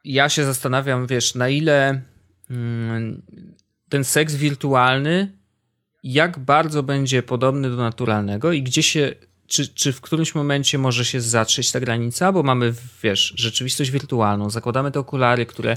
ja 0.05 0.29
się 0.29 0.45
zastanawiam, 0.45 1.07
wiesz, 1.07 1.35
na 1.35 1.49
ile 1.49 2.01
mm, 2.51 3.23
ten 3.89 4.05
seks 4.05 4.35
wirtualny, 4.35 5.33
jak 6.03 6.39
bardzo 6.39 6.83
będzie 6.83 7.23
podobny 7.23 7.71
do 7.71 7.77
naturalnego 7.77 8.53
i 8.53 8.63
gdzie 8.63 8.83
się, 8.83 9.15
czy, 9.47 9.69
czy 9.69 9.93
w 9.93 10.01
którymś 10.01 10.35
momencie 10.35 10.79
może 10.79 11.05
się 11.05 11.21
zatrzeć 11.21 11.73
ta 11.73 11.81
granica, 11.81 12.33
bo 12.33 12.43
mamy, 12.43 12.75
wiesz, 13.03 13.35
rzeczywistość 13.37 13.91
wirtualną, 13.91 14.51
zakładamy 14.51 14.91
te 14.91 15.01
okulary, 15.01 15.47
które 15.47 15.77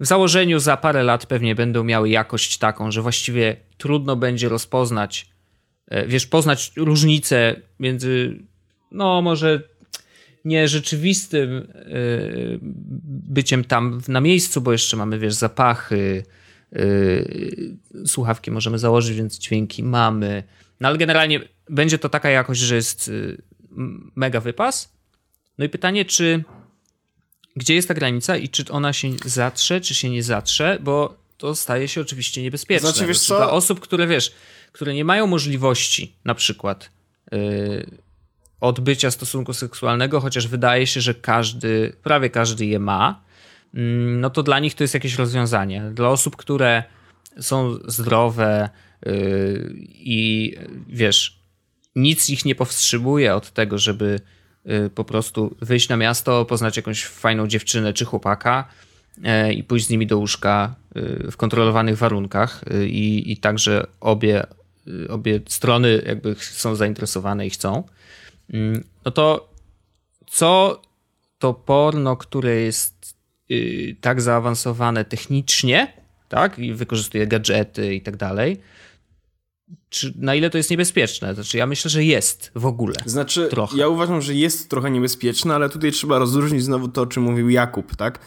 w 0.00 0.06
założeniu 0.06 0.58
za 0.58 0.76
parę 0.76 1.02
lat 1.02 1.26
pewnie 1.26 1.54
będą 1.54 1.84
miały 1.84 2.08
jakość 2.08 2.58
taką, 2.58 2.90
że 2.90 3.02
właściwie 3.02 3.56
trudno 3.78 4.16
będzie 4.16 4.48
rozpoznać, 4.48 5.28
e, 5.88 6.06
wiesz, 6.06 6.26
poznać 6.26 6.72
różnicę 6.76 7.56
między, 7.78 8.38
no 8.90 9.22
może 9.22 9.62
nie 10.44 10.68
rzeczywistym 10.68 11.50
y, 11.50 12.58
byciem 13.02 13.64
tam 13.64 14.00
na 14.08 14.20
miejscu, 14.20 14.60
bo 14.60 14.72
jeszcze 14.72 14.96
mamy, 14.96 15.18
wiesz, 15.18 15.34
zapachy, 15.34 16.24
y, 16.76 17.76
słuchawki 18.06 18.50
możemy 18.50 18.78
założyć, 18.78 19.16
więc 19.16 19.38
dźwięki 19.38 19.82
mamy. 19.82 20.42
No 20.80 20.88
ale 20.88 20.98
generalnie 20.98 21.40
będzie 21.70 21.98
to 21.98 22.08
taka 22.08 22.30
jakość, 22.30 22.60
że 22.60 22.74
jest 22.74 23.08
y, 23.08 23.42
mega 24.16 24.40
wypas. 24.40 24.92
No 25.58 25.64
i 25.64 25.68
pytanie, 25.68 26.04
czy 26.04 26.44
gdzie 27.56 27.74
jest 27.74 27.88
ta 27.88 27.94
granica 27.94 28.36
i 28.36 28.48
czy 28.48 28.64
ona 28.70 28.92
się 28.92 29.10
zatrze, 29.24 29.80
czy 29.80 29.94
się 29.94 30.10
nie 30.10 30.22
zatrze, 30.22 30.78
bo 30.80 31.16
to 31.36 31.54
staje 31.54 31.88
się 31.88 32.00
oczywiście 32.00 32.42
niebezpieczne. 32.42 32.90
Znaczy, 32.90 33.06
wiesz 33.06 33.20
co? 33.20 33.36
Dla 33.36 33.50
osób, 33.50 33.80
które 33.80 34.06
wiesz, 34.06 34.32
które 34.72 34.94
nie 34.94 35.04
mają 35.04 35.26
możliwości 35.26 36.16
na 36.24 36.34
przykład 36.34 36.90
y, 37.34 38.00
odbycia 38.60 39.10
stosunku 39.10 39.52
seksualnego, 39.52 40.20
chociaż 40.20 40.48
wydaje 40.48 40.86
się, 40.86 41.00
że 41.00 41.14
każdy, 41.14 41.92
prawie 42.02 42.30
każdy 42.30 42.66
je 42.66 42.78
ma, 42.78 43.20
mm, 43.74 44.20
no 44.20 44.30
to 44.30 44.42
dla 44.42 44.58
nich 44.58 44.74
to 44.74 44.84
jest 44.84 44.94
jakieś 44.94 45.14
rozwiązanie. 45.14 45.90
Dla 45.94 46.08
osób, 46.08 46.36
które 46.36 46.84
są 47.40 47.78
zdrowe 47.84 48.68
yy, 49.06 49.74
i 49.90 50.54
wiesz, 50.88 51.39
nic 51.96 52.30
ich 52.30 52.44
nie 52.44 52.54
powstrzymuje 52.54 53.34
od 53.34 53.50
tego, 53.50 53.78
żeby 53.78 54.20
yy, 54.64 54.90
po 54.90 55.04
prostu 55.04 55.56
wyjść 55.60 55.88
na 55.88 55.96
miasto, 55.96 56.44
poznać 56.44 56.76
jakąś 56.76 57.04
fajną 57.04 57.46
dziewczynę 57.46 57.92
czy 57.92 58.04
chłopaka 58.04 58.68
yy, 59.18 59.52
i 59.54 59.64
pójść 59.64 59.86
z 59.86 59.90
nimi 59.90 60.06
do 60.06 60.18
łóżka 60.18 60.74
yy, 60.94 61.30
w 61.30 61.36
kontrolowanych 61.36 61.98
warunkach 61.98 62.64
yy, 62.70 62.88
i, 62.88 63.32
i 63.32 63.36
także 63.36 63.86
obie, 64.00 64.46
obie 65.08 65.40
strony 65.48 66.02
jakby 66.06 66.36
są 66.40 66.74
zainteresowane 66.74 67.46
i 67.46 67.50
chcą. 67.50 67.84
Mm, 68.52 68.84
no 69.04 69.10
to 69.10 69.50
co 70.26 70.82
to 71.38 71.54
porno, 71.54 72.16
które 72.16 72.54
jest 72.54 73.20
tak 74.00 74.20
zaawansowane 74.20 75.04
technicznie, 75.04 75.92
tak, 76.28 76.58
i 76.58 76.74
wykorzystuje 76.74 77.26
gadżety 77.26 77.94
i 77.94 78.00
tak 78.00 78.16
dalej, 78.16 78.60
czy 79.88 80.12
na 80.16 80.34
ile 80.34 80.50
to 80.50 80.58
jest 80.58 80.70
niebezpieczne? 80.70 81.34
Znaczy, 81.34 81.58
ja 81.58 81.66
myślę, 81.66 81.90
że 81.90 82.04
jest 82.04 82.50
w 82.54 82.66
ogóle. 82.66 82.94
Znaczy, 83.06 83.48
Trochę. 83.50 83.76
ja 83.76 83.88
uważam, 83.88 84.20
że 84.20 84.34
jest 84.34 84.70
trochę 84.70 84.90
niebezpieczne, 84.90 85.54
ale 85.54 85.68
tutaj 85.68 85.92
trzeba 85.92 86.18
rozróżnić 86.18 86.64
znowu 86.64 86.88
to, 86.88 87.02
o 87.02 87.06
czym 87.06 87.22
mówił 87.22 87.48
Jakub, 87.48 87.96
tak? 87.96 88.18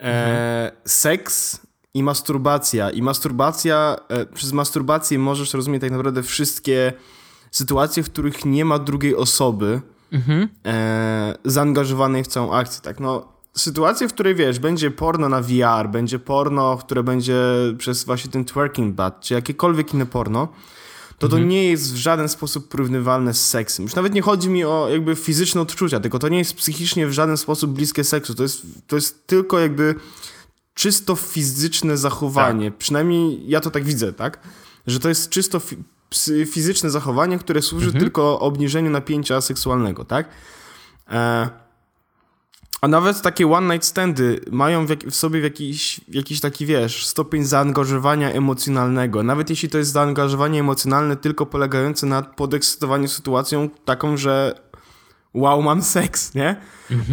E, 0.00 0.72
Seks 0.84 1.60
i 1.94 2.02
masturbacja. 2.02 2.90
I 2.90 3.02
masturbacja, 3.02 3.96
e, 4.08 4.26
przez 4.26 4.52
masturbację 4.52 5.18
możesz 5.18 5.54
rozumieć 5.54 5.80
tak 5.80 5.90
naprawdę 5.90 6.22
wszystkie 6.22 6.92
sytuacje, 7.50 8.02
w 8.02 8.10
których 8.10 8.44
nie 8.44 8.64
ma 8.64 8.78
drugiej 8.78 9.16
osoby 9.16 9.80
e, 10.66 11.34
zaangażowanej 11.44 12.24
w 12.24 12.26
całą 12.26 12.52
akcję, 12.52 12.82
tak? 12.82 13.00
No, 13.00 13.32
sytuacje, 13.56 14.08
w 14.08 14.12
której 14.12 14.34
wiesz, 14.34 14.58
będzie 14.58 14.90
porno 14.90 15.28
na 15.28 15.40
VR, 15.40 15.88
będzie 15.90 16.18
porno, 16.18 16.76
które 16.76 17.02
będzie 17.02 17.36
przez 17.78 18.04
właśnie 18.04 18.30
ten 18.30 18.44
twerking 18.44 18.94
bad, 18.94 19.20
czy 19.20 19.34
jakiekolwiek 19.34 19.94
inne 19.94 20.06
porno, 20.06 20.48
to 21.18 21.28
to 21.28 21.38
nie 21.38 21.64
jest 21.64 21.92
w 21.92 21.96
żaden 21.96 22.28
sposób 22.28 22.68
porównywalne 22.68 23.34
z 23.34 23.48
seksem. 23.48 23.82
Już 23.84 23.94
nawet 23.94 24.14
nie 24.14 24.22
chodzi 24.22 24.48
mi 24.50 24.64
o 24.64 24.88
jakby 24.90 25.16
fizyczne 25.16 25.60
odczucia, 25.60 26.00
tylko 26.00 26.18
to 26.18 26.28
nie 26.28 26.38
jest 26.38 26.54
psychicznie 26.54 27.06
w 27.06 27.12
żaden 27.12 27.36
sposób 27.36 27.70
bliskie 27.70 28.04
seksu. 28.04 28.34
To 28.34 28.42
jest, 28.42 28.62
to 28.86 28.96
jest 28.96 29.26
tylko 29.26 29.58
jakby 29.58 29.94
czysto 30.74 31.16
fizyczne 31.16 31.96
zachowanie. 31.96 32.70
Przynajmniej 32.70 33.48
ja 33.48 33.60
to 33.60 33.70
tak 33.70 33.84
widzę, 33.84 34.12
tak? 34.12 34.38
Że 34.86 35.00
to 35.00 35.08
jest 35.08 35.28
czysto 35.28 35.58
fi- 35.58 36.46
fizyczne 36.46 36.90
zachowanie, 36.90 37.38
które 37.38 37.62
służy 37.62 37.92
tylko 37.92 38.40
obniżeniu 38.40 38.90
napięcia 38.90 39.40
seksualnego, 39.40 40.04
tak? 40.04 40.28
E, 41.10 41.48
a 42.80 42.88
nawet 42.88 43.22
takie 43.22 43.52
one 43.52 43.74
night 43.74 43.88
standy 43.88 44.40
mają 44.50 44.86
w, 44.86 44.90
jak, 44.90 45.04
w 45.04 45.14
sobie 45.14 45.40
jakiś, 45.40 46.00
jakiś 46.08 46.40
taki, 46.40 46.66
wiesz, 46.66 47.06
stopień 47.06 47.44
zaangażowania 47.44 48.32
emocjonalnego. 48.32 49.22
Nawet 49.22 49.50
jeśli 49.50 49.68
to 49.68 49.78
jest 49.78 49.92
zaangażowanie 49.92 50.60
emocjonalne 50.60 51.16
tylko 51.16 51.46
polegające 51.46 52.06
na 52.06 52.22
podekscytowaniu 52.22 53.08
sytuacją 53.08 53.70
taką, 53.84 54.16
że 54.16 54.54
wow, 55.34 55.62
mam 55.62 55.82
seks, 55.82 56.34
nie? 56.34 56.56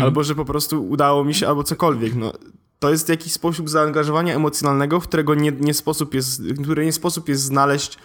Albo, 0.02 0.24
że 0.24 0.36
po 0.36 0.46
prostu 0.46 0.90
udało 0.90 1.24
mi 1.24 1.34
się, 1.34 1.48
albo 1.48 1.64
cokolwiek, 1.64 2.16
no. 2.16 2.34
To 2.80 2.90
jest 2.90 3.10
jakiś 3.10 3.34
sposób 3.34 3.70
zaangażowania 3.70 4.36
emocjonalnego, 4.36 5.00
którego 5.00 5.36
nie, 5.36 5.52
nie 5.52 5.74
sposób 5.74 6.14
jest, 6.14 6.42
który 6.64 6.86
nie 6.86 6.94
sposób 6.94 7.30
jest 7.30 7.44
znaleźć 7.44 7.98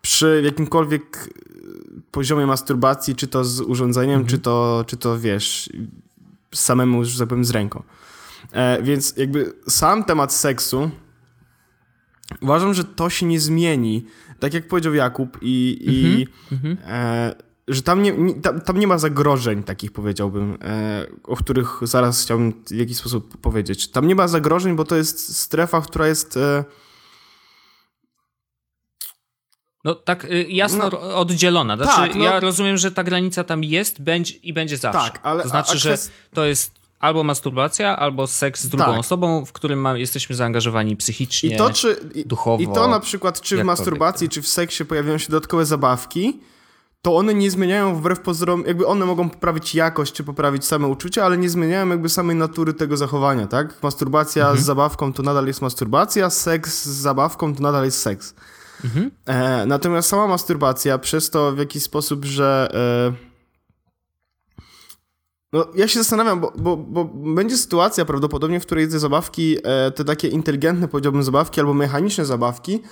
przy 0.00 0.42
jakimkolwiek 0.44 1.34
poziomie 2.10 2.46
masturbacji, 2.46 3.14
czy 3.16 3.26
to 3.26 3.44
z 3.44 3.60
urządzeniem, 3.60 4.26
czy, 4.26 4.38
to, 4.38 4.84
czy 4.86 4.96
to, 4.96 5.18
wiesz, 5.18 5.70
samemu, 6.54 7.04
że 7.04 7.18
tak 7.18 7.28
powiem, 7.28 7.44
z 7.44 7.50
ręką. 7.50 7.82
E, 8.52 8.82
więc 8.82 9.14
jakby 9.16 9.52
sam 9.68 10.04
temat 10.04 10.32
seksu 10.32 10.90
uważam, 12.40 12.74
że 12.74 12.84
to 12.84 13.10
się 13.10 13.26
nie 13.26 13.40
zmieni. 13.40 14.06
Tak 14.40 14.54
jak 14.54 14.68
powiedział 14.68 14.94
Jakub 14.94 15.38
i, 15.42 15.78
i 15.86 16.26
e, 16.86 17.34
że 17.68 17.82
tam 17.82 18.02
nie, 18.02 18.12
nie, 18.12 18.34
tam, 18.34 18.60
tam 18.60 18.78
nie 18.78 18.86
ma 18.86 18.98
zagrożeń 18.98 19.62
takich 19.62 19.92
powiedziałbym, 19.92 20.58
e, 20.62 21.06
o 21.22 21.36
których 21.36 21.80
zaraz 21.82 22.22
chciałbym 22.22 22.64
w 22.66 22.70
jakiś 22.70 22.96
sposób 22.96 23.36
powiedzieć. 23.36 23.88
Tam 23.88 24.06
nie 24.06 24.14
ma 24.14 24.28
zagrożeń, 24.28 24.76
bo 24.76 24.84
to 24.84 24.96
jest 24.96 25.36
strefa, 25.36 25.80
która 25.80 26.06
jest 26.06 26.36
e, 26.36 26.64
No 29.86 29.94
tak 29.94 30.24
y, 30.24 30.46
jasno 30.48 30.88
No. 30.92 31.16
oddzielona. 31.16 31.76
Znaczy, 31.76 31.92
Tak, 31.96 32.14
no. 32.14 32.24
ja 32.24 32.40
rozumiem, 32.40 32.76
że 32.76 32.92
ta 32.92 33.04
granica 33.04 33.44
tam 33.44 33.64
jest 33.64 34.02
będzie, 34.02 34.34
i 34.42 34.52
będzie 34.52 34.76
zawsze. 34.76 35.10
Tak, 35.10 35.20
ale- 35.22 35.42
to 35.42 35.48
znaczy, 35.48 35.70
a- 35.72 35.74
a 35.74 35.78
że 35.78 35.98
to 36.34 36.44
jest 36.44 36.70
albo 37.00 37.24
masturbacja, 37.24 37.96
albo 37.96 38.26
seks 38.26 38.62
z 38.62 38.68
drugą 38.68 38.84
Tak. 38.84 38.98
osobą, 38.98 39.44
w 39.44 39.52
którym 39.52 39.80
ma, 39.80 39.98
jesteśmy 39.98 40.36
zaangażowani 40.36 40.96
psychicznie. 40.96 41.54
I 41.54 41.56
to, 41.56 41.70
czy, 41.70 41.96
duchowo, 42.26 42.62
I 42.62 42.66
to 42.68 42.88
na 42.88 43.00
przykład, 43.00 43.40
czy 43.40 43.56
w 43.56 43.64
masturbacji, 43.64 44.28
czy 44.28 44.42
w 44.42 44.48
seksie 44.48 44.84
pojawiają 44.84 45.18
się 45.18 45.28
dodatkowe 45.28 45.66
zabawki, 45.66 46.40
to 47.02 47.16
one 47.16 47.34
nie 47.34 47.50
zmieniają 47.50 47.94
wbrew 47.96 48.20
pozorom, 48.20 48.64
jakby 48.66 48.86
one 48.86 49.06
mogą 49.06 49.30
poprawić 49.30 49.74
jakość 49.74 50.12
czy 50.12 50.24
poprawić 50.24 50.64
same 50.64 50.86
uczucia, 50.86 51.24
ale 51.24 51.38
nie 51.38 51.50
zmieniają 51.50 51.88
jakby 51.88 52.08
samej 52.08 52.36
natury 52.36 52.74
tego 52.74 52.96
zachowania, 52.96 53.46
tak? 53.46 53.82
Masturbacja 53.82 54.56
z 54.56 54.60
zabawką 54.60 55.12
to 55.12 55.22
nadal 55.22 55.46
jest 55.46 55.62
masturbacja, 55.62 56.30
seks 56.30 56.84
z 56.84 56.96
zabawką 56.96 57.54
to 57.54 57.62
nadal 57.62 57.84
jest 57.84 57.98
seks. 58.02 58.34
E, 59.26 59.66
natomiast 59.66 60.08
sama 60.08 60.26
masturbacja 60.26 60.98
przez 60.98 61.30
to 61.30 61.52
w 61.52 61.58
jakiś 61.58 61.82
sposób, 61.82 62.24
że 62.24 62.68
e, 62.74 63.36
no, 65.52 65.66
ja 65.74 65.88
się 65.88 65.98
zastanawiam, 65.98 66.40
bo, 66.40 66.52
bo, 66.56 66.76
bo 66.76 67.04
będzie 67.34 67.56
sytuacja 67.56 68.04
prawdopodobnie, 68.04 68.60
w 68.60 68.66
której 68.66 68.88
te 68.88 68.98
zabawki, 68.98 69.56
e, 69.64 69.90
te 69.90 70.04
takie 70.04 70.28
inteligentne, 70.28 70.88
powiedziałbym, 70.88 71.22
zabawki 71.22 71.60
albo 71.60 71.74
mechaniczne 71.74 72.26
zabawki 72.26 72.82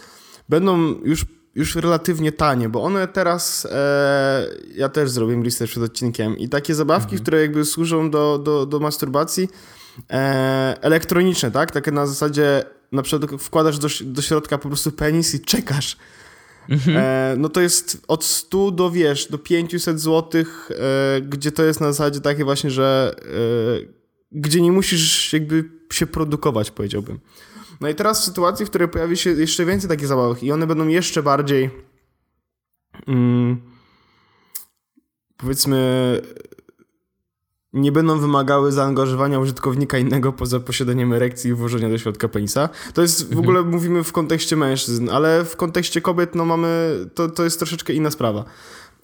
będą 0.49 0.79
już, 1.05 1.25
już 1.55 1.77
relatywnie 1.77 2.33
tanie, 2.33 2.69
bo 2.69 2.83
one 2.83 3.09
teraz, 3.09 3.67
e, 3.71 4.47
ja 4.75 4.89
też 4.89 5.11
zrobiłem 5.11 5.45
listę 5.45 5.67
przed 5.67 5.83
odcinkiem 5.83 6.39
i 6.39 6.49
takie 6.49 6.75
zabawki, 6.75 7.17
które 7.17 7.41
jakby 7.41 7.65
służą 7.65 8.11
do, 8.11 8.39
do, 8.39 8.67
do 8.67 8.81
masturbacji 8.81 9.49
elektroniczne, 10.81 11.51
tak? 11.51 11.71
Takie 11.71 11.91
na 11.91 12.07
zasadzie 12.07 12.65
na 12.93 13.03
przykład 13.03 13.43
wkładasz 13.43 13.79
do, 13.79 13.89
do 14.05 14.23
środka 14.23 14.59
po 14.59 14.69
prostu 14.69 14.93
penis 14.93 15.35
i 15.35 15.41
czekasz. 15.41 15.97
E, 16.87 17.35
no 17.39 17.49
to 17.49 17.61
jest 17.61 18.05
od 18.09 18.25
100 18.25 18.71
do 18.71 18.91
wiesz, 18.91 19.27
do 19.27 19.39
500 19.39 20.01
zł, 20.01 20.45
e, 20.71 21.21
gdzie 21.21 21.53
to 21.53 21.63
jest 21.63 21.81
na 21.81 21.93
zasadzie 21.93 22.21
takie 22.21 22.45
właśnie, 22.45 22.71
że 22.71 23.15
e, 23.23 23.95
gdzie 24.33 24.61
nie 24.61 24.73
musisz 24.73 25.33
jakby 25.33 25.65
się 25.93 26.07
produkować, 26.07 26.71
powiedziałbym. 26.71 27.21
No 27.81 27.89
i 27.89 27.95
teraz 27.95 28.21
w 28.21 28.25
sytuacji, 28.25 28.67
w 28.67 28.69
której 28.69 28.89
pojawi 28.89 29.17
się 29.17 29.31
jeszcze 29.31 29.65
więcej 29.65 29.89
takich 29.89 30.07
zabawek 30.07 30.43
i 30.43 30.53
one 30.53 30.67
będą 30.67 30.89
jeszcze 30.89 31.23
bardziej 31.23 31.71
mm, 33.07 33.61
powiedzmy 35.37 36.21
nie 37.75 37.93
będą 37.93 38.19
wymagały 38.19 38.73
zaangażowania 38.73 39.39
użytkownika 39.39 39.99
innego 39.99 40.33
poza 40.33 40.61
posiadaniem 40.61 41.13
erekcji 41.13 41.51
i 41.51 41.55
włożenia 41.55 41.89
do 41.89 41.99
środka 41.99 42.29
penisa. 42.29 42.69
To 42.95 43.03
jest 43.03 43.35
w 43.35 43.39
ogóle 43.39 43.63
mówimy 43.63 44.05
w 44.05 44.13
kontekście 44.13 44.57
mężczyzn, 44.57 45.09
ale 45.11 45.45
w 45.45 45.57
kontekście 45.57 46.01
kobiet 46.01 46.35
no 46.35 46.45
mamy, 46.45 46.97
to, 47.15 47.29
to 47.29 47.45
jest 47.45 47.59
troszeczkę 47.59 47.93
inna 47.93 48.11
sprawa. 48.11 48.45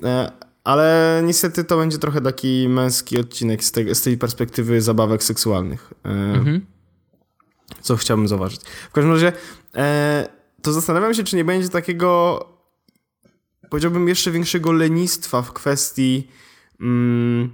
E, 0.03 0.33
ale 0.65 1.21
niestety 1.25 1.65
to 1.65 1.77
będzie 1.77 1.99
trochę 1.99 2.21
taki 2.21 2.69
męski 2.69 3.19
odcinek 3.19 3.65
z, 3.65 3.73
tej, 3.73 3.95
z 3.95 4.03
tej 4.03 4.19
perspektywy 4.19 4.81
zabawek 4.81 5.23
seksualnych. 5.23 5.93
E, 6.05 6.45
Co 7.81 7.97
chciałbym 7.97 8.29
zauważyć. 8.29 8.61
W 8.91 8.93
każdym 8.93 9.13
razie 9.13 9.33
e, 9.77 10.29
to 10.63 10.73
zastanawiam 10.73 11.15
się, 11.15 11.25
czy 11.25 11.37
nie 11.37 11.45
będzie 11.45 11.69
takiego 11.69 12.45
powiedziałbym 13.71 14.09
jeszcze 14.09 14.31
większego 14.31 14.73
lenistwa 14.73 15.43
w 15.43 15.53
kwestii 15.53 16.29
mm, 16.81 17.51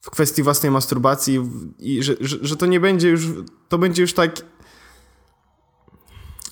w 0.00 0.10
kwestii 0.10 0.42
własnej 0.42 0.72
masturbacji 0.72 1.40
i 1.78 2.02
że, 2.02 2.14
że, 2.20 2.36
że 2.42 2.56
to 2.56 2.66
nie 2.66 2.80
będzie 2.80 3.08
już, 3.08 3.26
to 3.68 3.78
będzie 3.78 4.02
już 4.02 4.12
tak 4.12 4.30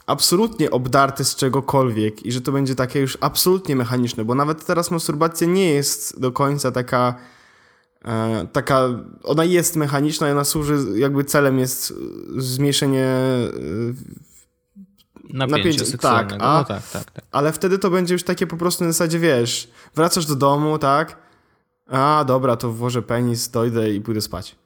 absolutnie 0.07 0.70
obdarte 0.70 1.24
z 1.24 1.36
czegokolwiek 1.36 2.26
i 2.26 2.32
że 2.32 2.40
to 2.40 2.53
będzie 2.53 2.74
takie 2.74 3.01
już 3.01 3.18
absolutnie 3.20 3.76
mechaniczne, 3.76 4.24
bo 4.24 4.34
nawet 4.34 4.66
teraz 4.66 4.90
masturbacja 4.90 5.46
nie 5.46 5.70
jest 5.70 6.20
do 6.20 6.32
końca 6.32 6.72
taka 6.72 7.14
e, 8.05 8.46
taka, 8.53 8.88
ona 9.22 9.44
jest 9.44 9.76
mechaniczna 9.76 10.28
i 10.28 10.32
ona 10.32 10.44
służy, 10.44 10.78
jakby 10.94 11.24
celem 11.24 11.59
jest 11.59 11.94
zmniejszenie 12.36 13.05
e, 13.05 13.49
Napięcie, 15.32 15.57
Napięcie, 15.59 15.84
seksualnego. 15.86 16.30
tak, 16.30 16.40
a- 16.42 16.59
no 16.59 16.64
tak, 16.64 16.90
tak, 16.90 17.11
tak. 17.11 17.24
ale 17.30 17.53
wtedy 17.53 17.78
to 17.78 17.90
będzie 17.90 18.14
już 18.14 18.22
takie 18.22 18.46
po 18.46 18.57
prostu 18.57 18.84
na 18.84 18.92
zasadzie, 18.92 19.18
wiesz, 19.18 19.70
wracasz 19.94 20.26
do 20.26 20.36
domu, 20.36 20.78
tak? 20.78 21.28
A, 21.89 22.24
dobra, 22.26 22.57
to 22.57 22.72
włożę 22.72 23.03
penis, 23.03 23.49
dojdę 23.49 23.91
i 23.91 24.01
pójdę 24.01 24.20
spać. 24.20 24.57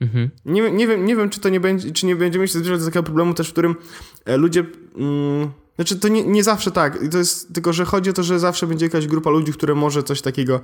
Mhm. 0.00 0.30
Nie, 0.44 0.62
wiem- 0.62 0.76
nie, 0.76 0.86
wiem, 0.86 1.04
nie 1.04 1.16
wiem, 1.16 1.30
czy 1.30 1.40
to 1.40 1.48
nie 1.48 1.60
będzie, 1.60 1.90
czy 1.90 2.06
nie 2.06 2.16
będziemy 2.16 2.48
się 2.48 2.58
zbliżać 2.58 2.78
do 2.80 2.84
takiego 2.86 3.02
problemu 3.02 3.34
też, 3.34 3.48
w 3.48 3.52
którym 3.52 3.76
e, 4.24 4.36
ludzie. 4.36 4.64
Mm, 4.96 5.50
znaczy, 5.76 5.96
to 5.96 6.08
nie, 6.08 6.24
nie 6.24 6.44
zawsze 6.44 6.70
tak. 6.70 6.98
To 7.10 7.18
jest 7.18 7.54
tylko, 7.54 7.72
że 7.72 7.84
chodzi 7.84 8.10
o 8.10 8.12
to, 8.12 8.22
że 8.22 8.38
zawsze 8.38 8.66
będzie 8.66 8.86
jakaś 8.86 9.06
grupa 9.06 9.30
ludzi, 9.30 9.52
które 9.52 9.74
może 9.74 10.02
coś 10.02 10.22
takiego 10.22 10.60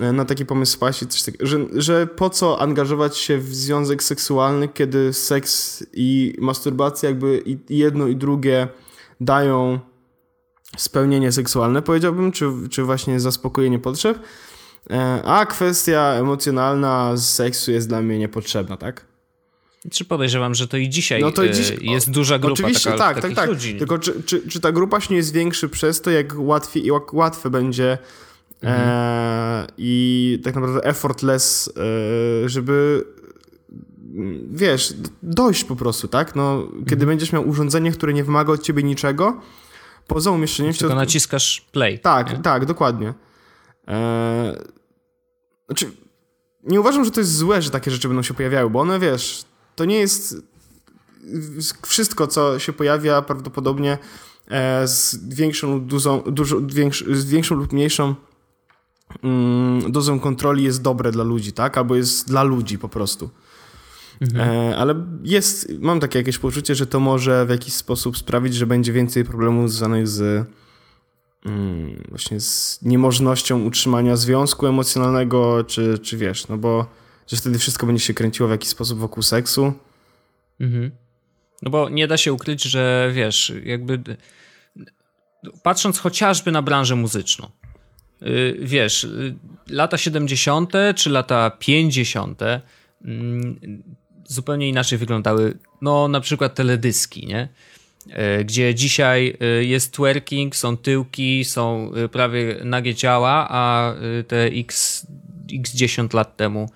e, 0.00 0.12
na 0.12 0.24
taki 0.24 0.46
pomysł 0.46 0.72
spaść 0.72 1.02
i 1.02 1.06
coś 1.06 1.22
takiego, 1.22 1.46
że, 1.46 1.58
że 1.72 2.06
po 2.06 2.30
co 2.30 2.60
angażować 2.60 3.16
się 3.16 3.38
w 3.38 3.54
związek 3.54 4.02
seksualny, 4.02 4.68
kiedy 4.68 5.12
seks 5.12 5.84
i 5.92 6.34
masturbacja 6.38 7.08
jakby 7.08 7.42
i 7.46 7.78
jedno 7.78 8.06
i 8.06 8.16
drugie 8.16 8.68
dają 9.20 9.80
spełnienie 10.76 11.32
seksualne, 11.32 11.82
powiedziałbym, 11.82 12.32
czy, 12.32 12.46
czy 12.70 12.82
właśnie 12.82 13.20
zaspokojenie 13.20 13.78
potrzeb, 13.78 14.18
a 15.24 15.46
kwestia 15.46 16.00
emocjonalna 16.14 17.16
z 17.16 17.28
seksu 17.28 17.72
jest 17.72 17.88
dla 17.88 18.02
mnie 18.02 18.18
niepotrzebna, 18.18 18.76
tak? 18.76 19.04
Czy 19.90 20.04
podejrzewam, 20.04 20.54
że 20.54 20.68
to 20.68 20.76
i 20.76 20.88
dzisiaj, 20.88 21.20
No 21.20 21.32
to 21.32 21.44
e, 21.44 21.50
dziś, 21.50 21.72
jest 21.80 22.10
duża 22.10 22.38
grupa 22.38 22.52
Oczywiście, 22.52 22.90
taka, 22.90 22.98
tak, 23.14 23.22
tak, 23.22 23.34
tak. 23.34 23.48
ludzi. 23.48 23.74
Tylko 23.78 23.98
czy, 23.98 24.22
czy, 24.22 24.48
czy 24.48 24.60
ta 24.60 24.72
grupa 24.72 25.00
się 25.00 25.14
nie 25.14 25.22
zwiększy 25.22 25.68
przez 25.68 26.00
to, 26.00 26.10
jak, 26.10 26.34
łatwiej, 26.38 26.86
jak 26.86 27.14
łatwe 27.14 27.50
będzie 27.50 27.98
Mhm. 28.62 28.88
e, 28.88 29.66
i 29.78 30.38
tak 30.44 30.54
naprawdę 30.54 30.84
effortless, 30.84 31.72
e, 32.44 32.48
żeby 32.48 33.04
mm, 34.14 34.48
wiesz, 34.52 34.94
dojść 35.22 35.64
po 35.64 35.76
prostu, 35.76 36.08
tak? 36.08 36.36
No, 36.36 36.62
kiedy 36.72 36.92
Mhm. 36.92 37.06
będziesz 37.08 37.32
miał 37.32 37.48
urządzenie, 37.48 37.92
które 37.92 38.12
nie 38.12 38.24
wymaga 38.24 38.52
od 38.52 38.62
ciebie 38.62 38.82
niczego, 38.82 39.40
poza 40.06 40.30
umieszczeniem 40.30 40.72
Tylko 40.72 40.78
środku... 40.80 40.96
naciskasz 40.96 41.60
play. 41.72 41.98
Tak, 41.98 42.32
nie? 42.32 42.38
tak, 42.42 42.66
dokładnie. 42.66 43.14
Eee, 43.90 44.56
znaczy, 45.66 45.90
nie 46.64 46.80
uważam, 46.80 47.04
że 47.04 47.10
to 47.10 47.20
jest 47.20 47.36
złe, 47.36 47.62
że 47.62 47.70
takie 47.70 47.90
rzeczy 47.90 48.08
będą 48.08 48.22
się 48.22 48.34
pojawiały, 48.34 48.70
bo 48.70 48.80
one, 48.80 48.98
wiesz, 48.98 49.44
to 49.76 49.84
nie 49.84 49.96
jest 49.96 50.36
wszystko, 51.86 52.26
co 52.26 52.58
się 52.58 52.72
pojawia 52.72 53.22
prawdopodobnie 53.22 53.98
e, 54.48 54.88
z 54.88 55.28
większą 55.34 55.72
lub 55.74 55.86
duzą, 55.86 56.22
dużo, 56.22 56.60
większ, 56.60 57.04
z 57.04 57.24
większą 57.24 57.54
lub 57.54 57.72
mniejszą 57.72 58.14
mm, 59.22 59.92
dozą 59.92 60.20
kontroli 60.20 60.64
jest 60.64 60.82
dobre 60.82 61.12
dla 61.12 61.24
ludzi, 61.24 61.52
tak? 61.52 61.78
Albo 61.78 61.96
jest 61.96 62.28
dla 62.28 62.42
ludzi 62.42 62.78
po 62.78 62.88
prostu. 62.88 63.30
E, 64.36 64.76
ale 64.76 65.06
jest, 65.22 65.72
mam 65.78 66.00
takie 66.00 66.18
jakieś 66.18 66.38
poczucie, 66.38 66.74
że 66.74 66.86
to 66.86 67.00
może 67.00 67.46
w 67.46 67.50
jakiś 67.50 67.74
sposób 67.74 68.18
sprawić, 68.18 68.54
że 68.54 68.66
będzie 68.66 68.92
więcej 68.92 69.24
problemów 69.24 69.70
związanych 69.70 70.08
z 70.08 70.46
mm, 71.46 72.04
właśnie 72.08 72.40
z 72.40 72.78
niemożnością 72.82 73.64
utrzymania 73.64 74.16
związku 74.16 74.66
emocjonalnego, 74.66 75.64
czy, 75.64 75.98
czy 75.98 76.16
wiesz, 76.16 76.48
no 76.48 76.56
bo 76.56 76.86
że 77.26 77.36
wtedy 77.36 77.58
wszystko 77.58 77.86
będzie 77.86 78.04
się 78.04 78.14
kręciło 78.14 78.48
w 78.48 78.52
jakiś 78.52 78.68
sposób 78.68 78.98
wokół 78.98 79.22
seksu. 79.22 79.72
Mhm. 80.60 80.90
No 81.62 81.70
bo 81.70 81.88
nie 81.88 82.06
da 82.08 82.16
się 82.16 82.32
ukryć, 82.32 82.62
że 82.62 83.10
wiesz, 83.14 83.52
jakby 83.64 84.02
patrząc 85.62 85.98
chociażby 85.98 86.52
na 86.52 86.62
branżę 86.62 86.96
muzyczną, 86.96 87.50
y, 88.22 88.58
wiesz, 88.60 89.04
y, 89.04 89.34
lata 89.68 89.98
70. 89.98 90.72
czy 90.96 91.10
lata 91.10 91.50
50. 91.50 92.42
mm, 93.04 93.82
zupełnie 94.28 94.68
inaczej 94.68 94.98
wyglądały, 94.98 95.58
no 95.80 96.08
na 96.08 96.20
przykład 96.20 96.54
teledyski, 96.54 97.26
nie? 97.26 97.48
Y, 98.06 98.44
Gdzie 98.44 98.74
dzisiaj 98.74 99.36
y, 99.60 99.64
jest 99.64 99.92
twerking, 99.92 100.56
są 100.56 100.76
tyłki, 100.76 101.44
są 101.44 101.92
y, 102.04 102.08
prawie 102.08 102.60
nagie 102.64 102.94
ciała, 102.94 103.46
a 103.50 103.94
te 104.28 104.44
x, 104.44 105.06
x 105.52 105.72
10 105.74 106.12
lat 106.12 106.36
temu 106.36 106.70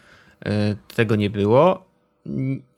tego 0.95 1.17
nie 1.17 1.31
było. 1.31 1.85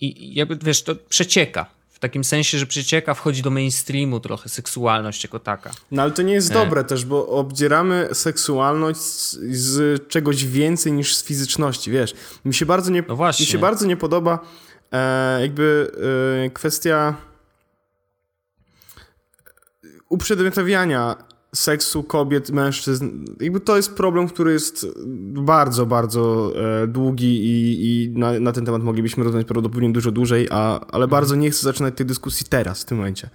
I 0.01 0.35
jakby 0.35 0.59
wiesz, 0.63 0.83
to 0.83 0.97
przecieka. 1.09 1.67
W 1.91 1.99
takim 1.99 2.25
sensie, 2.25 2.59
że 2.59 2.67
przecieka, 2.67 3.15
wchodzi 3.15 3.43
do 3.43 3.51
mainstreamu 3.51 4.21
trochę 4.21 4.49
seksualność 4.49 5.25
jako 5.25 5.39
taka. 5.39 5.71
No 5.91 6.03
ale 6.03 6.11
to 6.11 6.23
nie 6.23 6.33
jest 6.33 6.53
dobre 6.53 6.85
też, 6.85 7.05
bo 7.05 7.29
obdzieramy 7.29 8.09
seksualność 8.13 8.99
z, 9.01 9.39
z 9.57 10.09
czegoś 10.09 10.45
więcej 10.45 10.93
niż 10.93 11.17
z 11.17 11.25
fizyczności, 11.25 11.91
wiesz. 11.91 12.15
Mi 12.45 12.55
się 12.55 12.67
bardzo 12.67 12.91
nie, 12.91 13.03
No 13.09 13.17
mi 13.41 13.47
się 13.47 13.59
bardzo 13.59 13.87
nie 13.87 13.97
podoba 13.97 14.39
e, 14.93 15.41
jakby 15.43 15.91
e, 16.47 16.51
kwestia 16.51 17.15
uprzedmiotawiania 20.09 21.17
seksu 21.55 22.03
kobiet, 22.03 22.51
mężczyzn. 22.51 23.25
Jakby 23.41 23.61
to 23.61 23.77
jest 23.77 23.95
problem, 23.95 24.29
który 24.29 24.53
jest 24.53 24.87
bardzo, 25.33 25.87
bardzo 25.87 26.53
e, 26.83 26.87
długi 26.87 27.45
i, 27.45 27.85
i 27.85 28.19
na, 28.19 28.41
na 28.41 28.53
ten 28.53 28.65
temat 28.65 28.83
moglibyśmy 28.83 29.25
rozmawiać 29.25 29.47
prawdopodobnie 29.47 29.93
dużo 29.93 30.11
dłużej, 30.11 30.49
a, 30.51 30.81
ale 30.91 31.09
bardzo 31.09 31.35
nie 31.35 31.51
chcę 31.51 31.63
zaczynać 31.63 31.95
tej 31.97 32.07
dyskusji 32.07 32.47
teraz, 32.51 32.83
w 32.83 32.85
tym 32.85 32.99
momencie. 32.99 33.31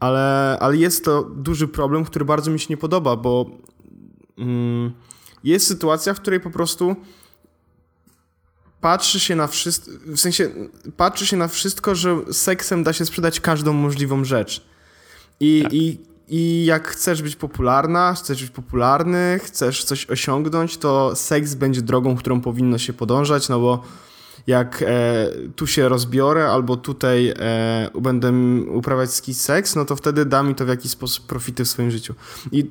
Ale, 0.00 0.56
ale 0.60 0.76
jest 0.76 1.04
to 1.04 1.22
duży 1.22 1.68
problem, 1.68 2.04
który 2.04 2.24
bardzo 2.24 2.50
mi 2.50 2.60
się 2.60 2.66
nie 2.70 2.76
podoba, 2.76 3.16
bo 3.16 3.50
mm, 4.38 4.92
jest 5.44 5.66
sytuacja, 5.66 6.14
w 6.14 6.20
której 6.20 6.40
po 6.40 6.50
prostu 6.50 6.96
patrzy 8.80 9.20
się 9.20 9.36
na 9.36 9.46
wszystko, 9.46 9.90
w 10.06 10.18
sensie 10.18 10.50
patrzy 10.96 11.26
się 11.26 11.36
na 11.36 11.48
wszystko, 11.48 11.94
że 11.94 12.16
seksem 12.32 12.82
da 12.82 12.92
się 12.92 13.06
sprzedać 13.06 13.40
każdą 13.40 13.72
możliwą 13.72 14.24
rzecz. 14.24 14.64
I, 15.40 15.64
i, 15.70 15.98
i 16.28 16.64
jak 16.64 16.88
chcesz 16.88 17.22
być 17.22 17.36
popularna, 17.36 18.14
chcesz 18.14 18.42
być 18.42 18.50
popularny, 18.50 19.40
chcesz 19.44 19.84
coś 19.84 20.10
osiągnąć, 20.10 20.76
to 20.76 21.16
seks 21.16 21.54
będzie 21.54 21.82
drogą, 21.82 22.16
którą 22.16 22.40
powinno 22.40 22.78
się 22.78 22.92
podążać, 22.92 23.48
no 23.48 23.60
bo 23.60 23.82
jak 24.46 24.84
e, 24.86 25.26
tu 25.56 25.66
się 25.66 25.88
rozbiorę 25.88 26.50
albo 26.50 26.76
tutaj 26.76 27.34
e, 27.36 27.90
będę 28.00 28.32
uprawiać 28.70 29.10
seks, 29.36 29.76
no 29.76 29.84
to 29.84 29.96
wtedy 29.96 30.24
da 30.24 30.42
mi 30.42 30.54
to 30.54 30.64
w 30.64 30.68
jakiś 30.68 30.90
sposób 30.90 31.26
profity 31.26 31.64
w 31.64 31.68
swoim 31.68 31.90
życiu. 31.90 32.14
I 32.52 32.70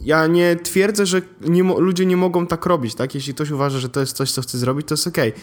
ja 0.00 0.26
nie 0.26 0.56
twierdzę, 0.56 1.06
że 1.06 1.22
nie 1.40 1.62
ludzie 1.62 2.06
nie 2.06 2.16
mogą 2.16 2.46
tak 2.46 2.66
robić, 2.66 2.94
tak? 2.94 3.14
Jeśli 3.14 3.34
ktoś 3.34 3.50
uważa, 3.50 3.78
że 3.78 3.88
to 3.88 4.00
jest 4.00 4.16
coś, 4.16 4.32
co 4.32 4.42
chce 4.42 4.58
zrobić, 4.58 4.88
to 4.88 4.92
jest 4.92 5.06
okej. 5.06 5.30
Okay. 5.30 5.42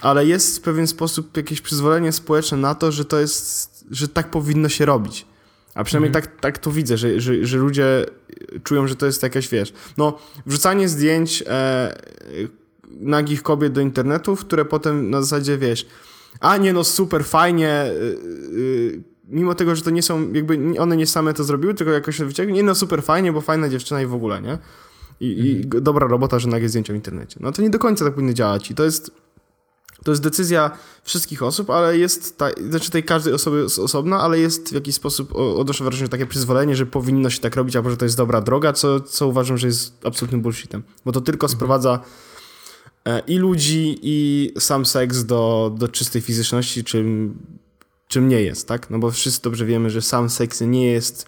Ale 0.00 0.26
jest 0.26 0.58
w 0.58 0.60
pewien 0.60 0.86
sposób 0.86 1.36
jakieś 1.36 1.60
przyzwolenie 1.60 2.12
społeczne 2.12 2.58
na 2.58 2.74
to, 2.74 2.92
że 2.92 3.04
to 3.04 3.20
jest, 3.20 3.84
że 3.90 4.08
tak 4.08 4.30
powinno 4.30 4.68
się 4.68 4.84
robić. 4.84 5.26
A 5.74 5.84
przynajmniej 5.84 6.08
mhm. 6.08 6.24
tak, 6.24 6.40
tak 6.40 6.58
to 6.58 6.70
widzę, 6.70 6.96
że, 6.96 7.20
że, 7.20 7.46
że 7.46 7.58
ludzie 7.58 8.06
czują, 8.62 8.86
że 8.86 8.96
to 8.96 9.06
jest 9.06 9.22
jakaś, 9.22 9.48
wiesz, 9.48 9.72
no, 9.96 10.18
wrzucanie 10.46 10.88
zdjęć 10.88 11.44
e, 11.46 11.94
nagich 13.00 13.42
kobiet 13.42 13.72
do 13.72 13.80
internetu, 13.80 14.36
które 14.36 14.64
potem 14.64 15.10
na 15.10 15.22
zasadzie, 15.22 15.58
wiesz, 15.58 15.86
a 16.40 16.56
nie 16.56 16.72
no, 16.72 16.84
super, 16.84 17.24
fajnie, 17.24 17.84
y, 17.86 18.18
y, 18.58 19.02
mimo 19.28 19.54
tego, 19.54 19.76
że 19.76 19.82
to 19.82 19.90
nie 19.90 20.02
są, 20.02 20.32
jakby 20.32 20.58
one 20.78 20.96
nie 20.96 21.06
same 21.06 21.34
to 21.34 21.44
zrobiły, 21.44 21.74
tylko 21.74 21.92
jakoś 21.92 22.18
to 22.18 22.26
wyciągnie, 22.26 22.54
nie 22.54 22.62
no, 22.62 22.74
super, 22.74 23.02
fajnie, 23.02 23.32
bo 23.32 23.40
fajna 23.40 23.68
dziewczyna 23.68 24.02
i 24.02 24.06
w 24.06 24.14
ogóle, 24.14 24.42
nie? 24.42 24.58
I, 25.20 25.32
mhm. 25.32 25.80
i 25.80 25.82
dobra 25.82 26.06
robota, 26.06 26.38
że 26.38 26.48
nagie 26.48 26.68
zdjęcia 26.68 26.92
w 26.92 26.96
internecie. 26.96 27.36
No 27.40 27.52
to 27.52 27.62
nie 27.62 27.70
do 27.70 27.78
końca 27.78 28.04
tak 28.04 28.14
powinno 28.14 28.32
działać 28.32 28.70
i 28.70 28.74
to 28.74 28.84
jest 28.84 29.10
to 30.04 30.10
jest 30.10 30.22
decyzja 30.22 30.70
wszystkich 31.02 31.42
osób, 31.42 31.70
ale 31.70 31.98
jest, 31.98 32.38
ta, 32.38 32.50
znaczy 32.68 32.90
tej 32.90 33.04
każdej 33.04 33.34
osoby 33.34 33.64
osobna, 33.64 34.20
ale 34.20 34.38
jest 34.38 34.70
w 34.70 34.72
jakiś 34.72 34.94
sposób, 34.94 35.36
odnoszę 35.36 35.84
wrażenie, 35.84 36.08
takie 36.08 36.26
przyzwolenie, 36.26 36.76
że 36.76 36.86
powinno 36.86 37.30
się 37.30 37.40
tak 37.40 37.56
robić, 37.56 37.76
albo 37.76 37.90
że 37.90 37.96
to 37.96 38.04
jest 38.04 38.16
dobra 38.16 38.40
droga, 38.40 38.72
co, 38.72 39.00
co 39.00 39.28
uważam, 39.28 39.58
że 39.58 39.66
jest 39.66 40.06
absolutnym 40.06 40.42
bullshitem. 40.42 40.82
Bo 41.04 41.12
to 41.12 41.20
tylko 41.20 41.46
mhm. 41.46 41.56
sprowadza 41.56 42.00
e, 43.04 43.22
i 43.26 43.36
ludzi, 43.36 43.98
i 44.02 44.50
sam 44.58 44.86
seks 44.86 45.24
do, 45.24 45.72
do 45.78 45.88
czystej 45.88 46.22
fizyczności, 46.22 46.84
czym, 46.84 47.38
czym 48.08 48.28
nie 48.28 48.42
jest, 48.42 48.68
tak? 48.68 48.90
No 48.90 48.98
bo 48.98 49.10
wszyscy 49.10 49.42
dobrze 49.42 49.66
wiemy, 49.66 49.90
że 49.90 50.02
sam 50.02 50.30
seks 50.30 50.60
nie 50.60 50.86
jest, 50.86 51.26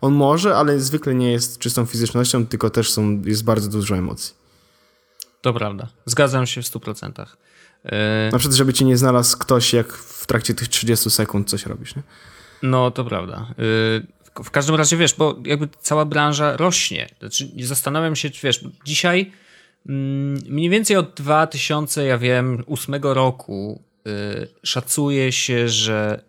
on 0.00 0.14
może, 0.14 0.56
ale 0.56 0.80
zwykle 0.80 1.14
nie 1.14 1.32
jest 1.32 1.58
czystą 1.58 1.86
fizycznością, 1.86 2.46
tylko 2.46 2.70
też 2.70 2.92
są, 2.92 3.22
jest 3.24 3.44
bardzo 3.44 3.68
dużo 3.68 3.96
emocji. 3.96 4.34
To 5.40 5.54
prawda. 5.54 5.88
Zgadzam 6.06 6.46
się 6.46 6.62
w 6.62 6.64
100%. 6.64 7.26
E, 7.86 8.28
Na 8.32 8.38
przykład, 8.38 8.56
żeby 8.56 8.72
cię 8.72 8.84
nie 8.84 8.96
znalazł 8.96 9.38
ktoś, 9.38 9.72
jak 9.72 9.92
w 9.92 10.26
trakcie 10.26 10.54
tych 10.54 10.68
30 10.68 11.10
sekund 11.10 11.50
coś 11.50 11.66
robisz, 11.66 11.96
nie? 11.96 12.02
No, 12.62 12.90
to 12.90 13.04
prawda. 13.04 13.46
E, 14.38 14.42
w 14.44 14.50
każdym 14.50 14.74
razie, 14.74 14.96
wiesz, 14.96 15.14
bo 15.14 15.36
jakby 15.44 15.68
cała 15.80 16.04
branża 16.04 16.56
rośnie. 16.56 17.08
Znaczy, 17.20 17.48
zastanawiam 17.60 18.16
się, 18.16 18.30
wiesz, 18.42 18.64
dzisiaj 18.84 19.32
mm, 19.88 20.38
mniej 20.48 20.70
więcej 20.70 20.96
od 20.96 21.14
2000, 21.14 22.04
ja 22.04 22.18
wiem, 22.18 22.64
8 22.66 22.94
roku 23.02 23.82
e, 24.06 24.10
szacuje 24.62 25.32
się, 25.32 25.68
że 25.68 26.22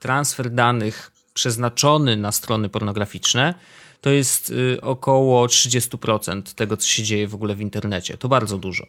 transfer 0.00 0.50
danych 0.50 1.10
przeznaczony 1.34 2.16
na 2.16 2.32
strony 2.32 2.68
pornograficzne 2.68 3.54
to 4.00 4.10
jest 4.10 4.52
około 4.82 5.46
30% 5.46 6.42
tego, 6.54 6.76
co 6.76 6.88
się 6.88 7.02
dzieje 7.02 7.28
w 7.28 7.34
ogóle 7.34 7.54
w 7.54 7.60
internecie. 7.60 8.16
To 8.16 8.28
bardzo 8.28 8.58
dużo. 8.58 8.86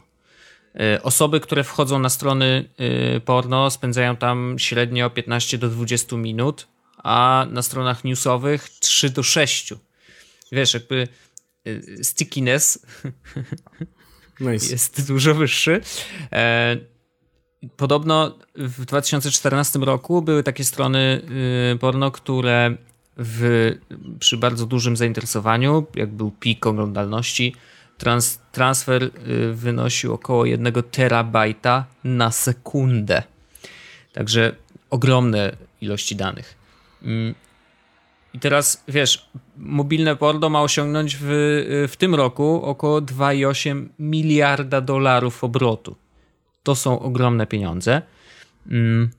E, 0.76 1.04
osoby, 1.04 1.40
które 1.40 1.64
wchodzą 1.64 2.00
na 2.00 2.10
strony 2.10 2.70
e, 2.78 3.20
porno, 3.20 3.72
spędzają 3.72 4.16
tam 4.16 4.56
średnio 4.60 5.10
15 5.10 5.58
do 5.58 5.70
20 5.70 6.16
minut, 6.16 6.68
a 6.98 7.48
na 7.52 7.62
stronach 7.62 8.04
newsowych 8.04 8.70
3 8.70 9.10
do 9.10 9.24
6. 9.24 9.74
Wiesz, 10.52 10.74
jakby 10.74 11.08
e, 11.66 12.04
stickiness 12.04 12.86
nice. 14.40 14.72
jest 14.72 15.08
dużo 15.08 15.36
wyższy. 15.36 15.82
Podobno 17.78 18.38
w 18.56 18.86
2014 18.86 19.80
roku 19.80 20.22
były 20.22 20.44
takie 20.44 20.64
strony 20.64 21.22
porno, 21.80 22.12
które 22.12 22.78
w, 23.18 23.72
przy 24.20 24.38
bardzo 24.38 24.66
dużym 24.66 24.98
zainteresowaniu, 24.98 25.86
jak 25.96 26.10
był 26.10 26.32
pik 26.32 26.66
oglądalności, 26.66 27.56
Trans, 27.98 28.40
transfer 28.52 29.04
y, 29.04 29.54
wynosił 29.54 30.14
około 30.14 30.46
1 30.46 30.74
terabajta 30.92 31.86
na 32.04 32.32
sekundę. 32.32 33.24
Także 34.14 34.56
ogromne 34.90 35.58
ilości 35.82 36.16
danych. 36.16 36.56
Mm. 37.04 37.36
I 38.34 38.40
teraz 38.40 38.84
wiesz, 38.88 39.30
mobilne 39.58 40.16
porno 40.16 40.50
ma 40.50 40.62
osiągnąć 40.62 41.18
w, 41.22 41.28
w 41.92 41.96
tym 41.98 42.16
roku 42.16 42.62
około 42.64 43.02
2,8 43.02 43.88
miliarda 44.00 44.82
dolarów 44.82 45.44
obrotu. 45.44 45.96
To 46.64 46.76
są 46.76 47.00
ogromne 47.00 47.48
pieniądze. 47.48 48.02
Mm. 48.72 49.10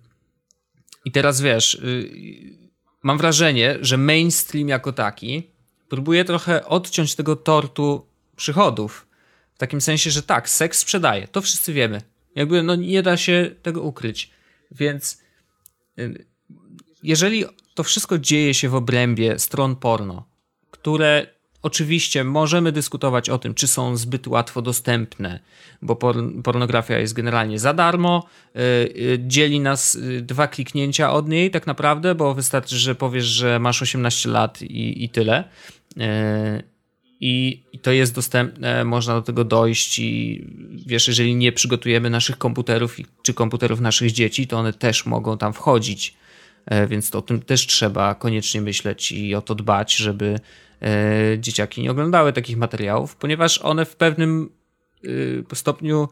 I 1.05 1.12
teraz 1.12 1.41
wiesz, 1.41 1.74
y, 1.74 2.59
mam 3.03 3.18
wrażenie, 3.18 3.79
że 3.81 3.97
mainstream 3.97 4.68
jako 4.68 4.93
taki 4.93 5.51
próbuje 5.89 6.24
trochę 6.24 6.66
odciąć 6.66 7.14
tego 7.14 7.37
tortu 7.37 8.07
przychodów. 8.39 9.07
W 9.55 9.59
takim 9.59 9.80
sensie, 9.80 10.11
że 10.11 10.22
tak, 10.22 10.49
seks 10.49 10.78
sprzedaje, 10.78 11.28
to 11.28 11.41
wszyscy 11.41 11.72
wiemy. 11.72 12.03
Jakby 12.34 12.62
no 12.62 12.74
nie 12.76 13.03
da 13.03 13.16
się 13.16 13.51
tego 13.62 13.82
ukryć. 13.82 14.30
Więc 14.70 15.22
y, 15.99 16.24
jeżeli 17.03 17.45
to 17.74 17.84
wszystko 17.84 18.18
dzieje 18.18 18.55
się 18.55 18.68
w 18.68 18.74
obrębie 18.74 19.39
stron 19.39 19.76
porno, 19.76 20.28
które 20.70 21.26
oczywiście 21.62 22.24
możemy 22.24 22.72
dyskutować 22.72 23.30
o 23.30 23.39
tym, 23.39 23.55
czy 23.55 23.66
są 23.66 23.97
zbyt 23.97 24.26
łatwo 24.26 24.62
dostępne, 24.62 25.41
bo 25.82 25.97
pornografia 26.45 26.99
jest 26.99 27.14
generalnie 27.14 27.59
za 27.59 27.74
darmo, 27.74 28.26
y, 28.57 28.61
y, 28.61 29.18
dzieli 29.26 29.61
nas 29.61 29.99
dwa 30.20 30.49
kliknięcia 30.49 31.12
od 31.12 31.28
niej 31.28 31.51
tak 31.51 31.66
naprawdę, 31.66 32.14
bo 32.14 32.34
wystarczy, 32.34 32.76
że 32.76 32.95
powiesz, 32.95 33.26
że 33.26 33.59
masz 33.59 33.82
18 33.82 34.28
lat 34.28 34.62
i, 34.62 35.05
i 35.05 35.09
tyle 35.09 35.45
i, 37.21 37.62
to 37.83 37.93
jest 37.93 38.14
dostępne, 38.14 38.85
można 38.85 39.14
do 39.14 39.23
tego 39.23 39.45
dojść 39.45 39.99
i 39.99 40.45
wiesz, 40.87 41.09
jeżeli 41.09 41.35
nie 41.35 41.53
przygotujemy 41.53 42.11
naszych 42.11 42.39
komputerów 42.39 42.97
czy 43.23 43.35
komputerów 43.35 43.81
naszych 43.81 44.12
dzieci, 44.12 44.47
to 44.47 44.59
one 44.59 44.73
też 44.73 45.07
mogą 45.07 45.39
tam 45.39 45.53
wchodzić, 45.53 46.16
e, 46.66 46.87
więc 46.87 47.11
to 47.11 47.19
o 47.19 47.23
tym 47.23 47.41
też 47.41 47.66
trzeba 47.66 48.14
koniecznie 48.14 48.61
myśleć 48.61 49.12
i 49.12 49.35
o 49.35 49.43
to 49.43 49.55
dbać, 49.55 49.97
żeby 49.97 50.41
e, 50.83 51.39
dzieciaki 51.39 51.83
nie 51.83 51.91
oglądały 51.91 52.33
takich 52.33 52.57
materiałów, 52.57 53.16
ponieważ 53.16 53.59
one 53.59 53.85
w 53.85 53.97
pewnym 53.97 54.51
e, 55.53 55.57
stopniu 55.57 56.09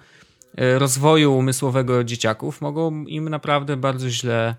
rozwoju 0.78 1.36
umysłowego 1.36 2.04
dzieciaków 2.04 2.60
mogą 2.60 3.04
im 3.04 3.28
naprawdę 3.28 3.76
bardzo 3.76 4.10
źle 4.10 4.54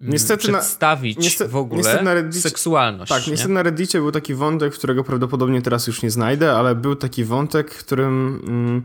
niestety 0.00 0.48
przedstawić 0.48 1.16
na, 1.16 1.22
niestety, 1.22 1.50
w 1.50 1.56
ogóle 1.56 2.02
na 2.02 2.14
Reddicie, 2.14 2.40
seksualność. 2.40 3.08
Tak, 3.12 3.26
nie? 3.26 3.30
niestety 3.30 3.52
na 3.52 3.62
Reddicie 3.62 3.98
był 3.98 4.12
taki 4.12 4.34
wątek, 4.34 4.74
którego 4.74 5.04
prawdopodobnie 5.04 5.62
teraz 5.62 5.86
już 5.86 6.02
nie 6.02 6.10
znajdę, 6.10 6.52
ale 6.52 6.74
był 6.74 6.96
taki 6.96 7.24
wątek, 7.24 7.70
którym 7.70 8.42
mm, 8.46 8.84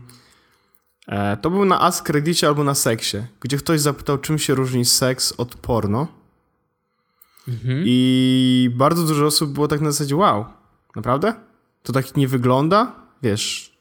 e, 1.08 1.36
to 1.36 1.50
był 1.50 1.64
na 1.64 1.80
Ask 1.80 2.08
Reddicie 2.08 2.46
albo 2.46 2.64
na 2.64 2.74
seksie, 2.74 3.16
gdzie 3.40 3.56
ktoś 3.56 3.80
zapytał, 3.80 4.18
czym 4.18 4.38
się 4.38 4.54
różni 4.54 4.84
seks 4.84 5.34
od 5.38 5.54
porno. 5.54 6.06
Mhm. 7.48 7.82
I 7.86 8.70
bardzo 8.74 9.02
dużo 9.02 9.26
osób 9.26 9.52
było 9.52 9.68
tak 9.68 9.80
na 9.80 9.90
zasadzie, 9.90 10.16
wow, 10.16 10.44
naprawdę? 10.96 11.34
To 11.82 11.92
tak 11.92 12.16
nie 12.16 12.28
wygląda? 12.28 12.92
Wiesz. 13.22 13.72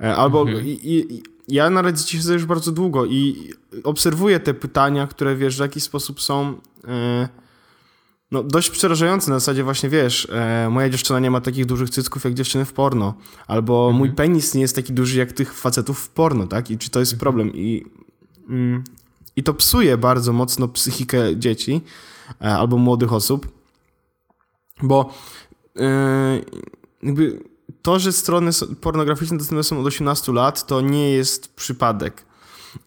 E, 0.00 0.16
albo 0.16 0.42
mhm. 0.42 0.66
i, 0.66 0.70
i, 0.70 1.22
ja 1.48 1.70
na 1.70 1.82
Reddicie 1.82 2.18
siedzę 2.18 2.32
już 2.32 2.44
bardzo 2.44 2.72
długo 2.72 3.06
i 3.06 3.50
obserwuję 3.84 4.40
te 4.40 4.54
pytania, 4.54 5.06
które 5.06 5.36
wiesz, 5.36 5.56
w 5.56 5.60
jakiś 5.60 5.82
sposób 5.82 6.20
są 6.20 6.54
e, 6.88 7.28
no, 8.30 8.42
dość 8.42 8.70
przerażające. 8.70 9.30
Na 9.30 9.38
zasadzie 9.38 9.64
właśnie, 9.64 9.88
wiesz, 9.88 10.28
e, 10.32 10.68
moja 10.70 10.90
dziewczyna 10.90 11.20
nie 11.20 11.30
ma 11.30 11.40
takich 11.40 11.66
dużych 11.66 11.90
cycków 11.90 12.24
jak 12.24 12.34
dziewczyny 12.34 12.64
w 12.64 12.72
porno. 12.72 13.14
Albo 13.46 13.86
mhm. 13.86 13.96
mój 13.96 14.12
penis 14.12 14.54
nie 14.54 14.60
jest 14.60 14.76
taki 14.76 14.92
duży 14.92 15.18
jak 15.18 15.32
tych 15.32 15.54
facetów 15.54 15.98
w 15.98 16.08
porno, 16.08 16.46
tak? 16.46 16.70
I 16.70 16.78
czy 16.78 16.90
to 16.90 17.00
jest 17.00 17.12
mhm. 17.12 17.20
problem? 17.20 17.54
I, 17.54 17.84
mm, 18.48 18.84
I 19.36 19.42
to 19.42 19.54
psuje 19.54 19.96
bardzo 19.98 20.32
mocno 20.32 20.68
psychikę 20.68 21.36
dzieci 21.36 21.80
e, 22.40 22.56
albo 22.56 22.78
młodych 22.78 23.12
osób, 23.12 23.48
bo 24.82 25.14
jakby 27.02 27.53
to, 27.84 27.98
że 27.98 28.12
strony 28.12 28.50
pornograficzne 28.80 29.38
dostępne 29.38 29.64
są 29.64 29.80
od 29.80 29.86
18 29.86 30.32
lat, 30.32 30.66
to 30.66 30.80
nie 30.80 31.10
jest 31.10 31.54
przypadek. 31.54 32.24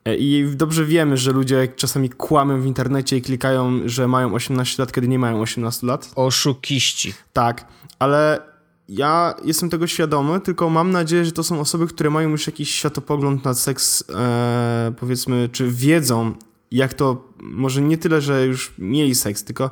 E, 0.06 0.16
I 0.16 0.56
dobrze 0.56 0.86
wiemy, 0.86 1.18
że 1.18 1.32
ludzie 1.32 1.68
czasami 1.76 2.10
kłamią 2.10 2.62
w 2.62 2.66
internecie 2.66 3.18
i 3.18 3.22
klikają, 3.22 3.80
że 3.86 4.08
mają 4.08 4.34
18 4.34 4.84
lat, 4.84 4.92
kiedy 4.92 5.08
nie 5.08 5.20
mają 5.20 5.42
18 5.42 5.88
lat. 5.88 6.12
Oszukiści. 6.16 7.14
Tak, 7.34 7.68
ale 8.00 8.42
ja 8.90 9.36
jestem 9.44 9.70
tego 9.70 9.88
świadomy, 9.88 10.40
tylko 10.42 10.70
mam 10.70 10.92
nadzieję, 10.92 11.26
że 11.26 11.32
to 11.32 11.44
są 11.44 11.60
osoby, 11.60 11.88
które 11.88 12.10
mają 12.10 12.30
już 12.30 12.48
jakiś 12.48 12.72
światopogląd 12.72 13.46
na 13.46 13.54
seks, 13.54 14.04
e, 14.10 14.94
powiedzmy, 15.00 15.50
czy 15.52 15.72
wiedzą, 15.72 16.34
jak 16.72 16.94
to, 16.94 17.34
może 17.40 17.82
nie 17.82 17.98
tyle, 17.98 18.22
że 18.22 18.46
już 18.46 18.74
mieli 18.78 19.16
seks, 19.16 19.44
tylko 19.44 19.72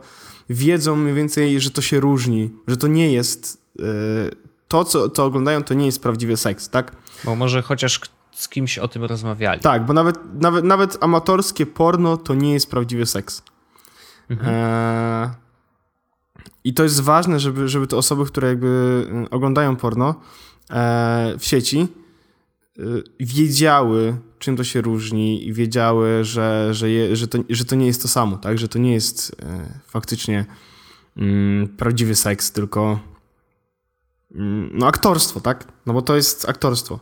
wiedzą 0.50 0.96
mniej 0.96 1.14
więcej, 1.14 1.62
że 1.62 1.72
to 1.72 1.82
się 1.82 2.00
różni, 2.00 2.50
że 2.68 2.78
to 2.78 2.88
nie 2.88 3.14
jest 3.14 3.62
e, 3.80 3.84
to, 4.68 4.86
co, 4.86 5.10
co 5.10 5.26
oglądają, 5.26 5.64
to 5.64 5.74
nie 5.74 5.86
jest 5.86 6.02
prawdziwy 6.02 6.38
seks, 6.38 6.70
tak? 6.70 6.96
Bo 7.24 7.36
może 7.36 7.62
chociaż 7.62 8.00
z 8.32 8.50
kimś 8.50 8.78
o 8.78 8.88
tym 8.88 9.04
rozmawiali. 9.04 9.62
Tak, 9.62 9.86
bo 9.86 9.94
nawet, 9.94 10.20
nawet, 10.42 10.66
nawet 10.66 10.98
amatorskie 11.02 11.66
porno 11.66 12.18
to 12.18 12.34
nie 12.34 12.54
jest 12.54 12.72
prawdziwy 12.72 13.06
seks. 13.06 13.44
E, 14.32 15.34
I 16.64 16.74
to 16.74 16.84
jest 16.84 17.02
ważne, 17.02 17.40
żeby, 17.40 17.68
żeby 17.68 17.88
te 17.88 17.98
osoby, 17.98 18.26
które 18.26 18.48
jakby 18.48 18.68
y, 19.26 19.30
oglądają 19.30 19.76
porno 19.76 20.16
e, 20.70 21.36
w 21.40 21.46
sieci, 21.46 21.88
y, 22.80 23.04
wiedziały, 23.20 24.18
czym 24.40 24.58
to 24.58 24.64
się 24.64 24.82
różni 24.82 25.48
i 25.48 25.54
wiedziały, 25.54 26.24
że, 26.24 26.74
że, 26.74 26.90
je, 26.90 27.16
że, 27.16 27.28
to, 27.28 27.38
że 27.50 27.66
to 27.66 27.76
nie 27.76 27.86
jest 27.86 28.02
to 28.02 28.08
samo, 28.08 28.38
tak? 28.38 28.58
Że 28.58 28.68
to 28.68 28.80
nie 28.80 28.94
jest 28.94 29.36
e, 29.42 29.80
faktycznie 29.88 30.46
mm, 31.18 31.68
prawdziwy 31.68 32.16
seks, 32.16 32.52
tylko 32.52 32.82
mm, 32.82 33.15
no 34.72 34.88
aktorstwo, 34.88 35.40
tak? 35.40 35.68
No 35.86 35.94
bo 35.94 36.02
to 36.02 36.16
jest 36.16 36.50
aktorstwo. 36.50 37.00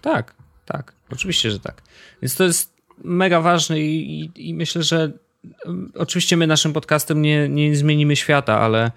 Tak, 0.00 0.34
tak. 0.64 0.92
Oczywiście, 1.12 1.50
że 1.50 1.60
tak. 1.60 1.82
Więc 2.22 2.36
to 2.36 2.44
jest 2.44 2.74
mega 3.04 3.40
ważne 3.40 3.80
i, 3.80 4.20
i, 4.20 4.48
i 4.48 4.54
myślę, 4.54 4.82
że 4.82 5.12
um, 5.64 5.92
oczywiście 5.94 6.36
my 6.36 6.46
naszym 6.46 6.72
podcastem 6.72 7.22
nie, 7.22 7.48
nie 7.48 7.76
zmienimy 7.76 8.16
świata, 8.16 8.60
ale 8.60 8.92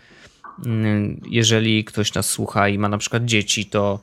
mm, 0.65 1.21
jeżeli 1.29 1.85
ktoś 1.85 2.13
nas 2.13 2.29
słucha 2.29 2.69
i 2.69 2.77
ma 2.77 2.89
na 2.89 2.97
przykład 2.97 3.25
dzieci, 3.25 3.65
to 3.65 3.99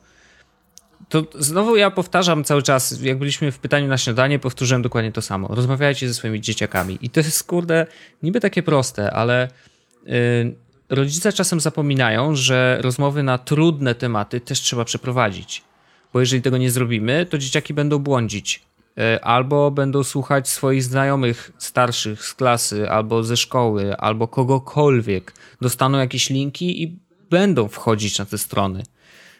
to 1.09 1.25
znowu 1.39 1.75
ja 1.75 1.91
powtarzam 1.91 2.43
cały 2.43 2.63
czas, 2.63 3.01
jak 3.01 3.19
byliśmy 3.19 3.51
w 3.51 3.59
pytaniu 3.59 3.87
na 3.87 3.97
śniadanie, 3.97 4.39
powtórzyłem 4.39 4.81
dokładnie 4.81 5.11
to 5.11 5.21
samo. 5.21 5.47
Rozmawiajcie 5.47 6.07
ze 6.07 6.13
swoimi 6.13 6.41
dzieciakami. 6.41 6.97
I 7.01 7.09
to 7.09 7.19
jest, 7.19 7.43
kurde, 7.43 7.87
niby 8.23 8.39
takie 8.39 8.63
proste, 8.63 9.11
ale 9.11 9.49
yy, 10.05 10.55
rodzice 10.89 11.33
czasem 11.33 11.59
zapominają, 11.59 12.35
że 12.35 12.77
rozmowy 12.81 13.23
na 13.23 13.37
trudne 13.37 13.95
tematy 13.95 14.39
też 14.39 14.61
trzeba 14.61 14.85
przeprowadzić. 14.85 15.63
Bo 16.13 16.19
jeżeli 16.19 16.41
tego 16.41 16.57
nie 16.57 16.71
zrobimy, 16.71 17.25
to 17.25 17.37
dzieciaki 17.37 17.73
będą 17.73 17.99
błądzić. 17.99 18.61
Yy, 18.97 19.23
albo 19.23 19.71
będą 19.71 20.03
słuchać 20.03 20.49
swoich 20.49 20.83
znajomych 20.83 21.51
starszych 21.57 22.25
z 22.25 22.33
klasy, 22.33 22.89
albo 22.89 23.23
ze 23.23 23.37
szkoły, 23.37 23.97
albo 23.97 24.27
kogokolwiek. 24.27 25.33
Dostaną 25.61 25.97
jakieś 25.97 26.29
linki 26.29 26.83
i 26.83 26.99
będą 27.29 27.67
wchodzić 27.67 28.19
na 28.19 28.25
te 28.25 28.37
strony. 28.37 28.83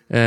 Yy, 0.09 0.17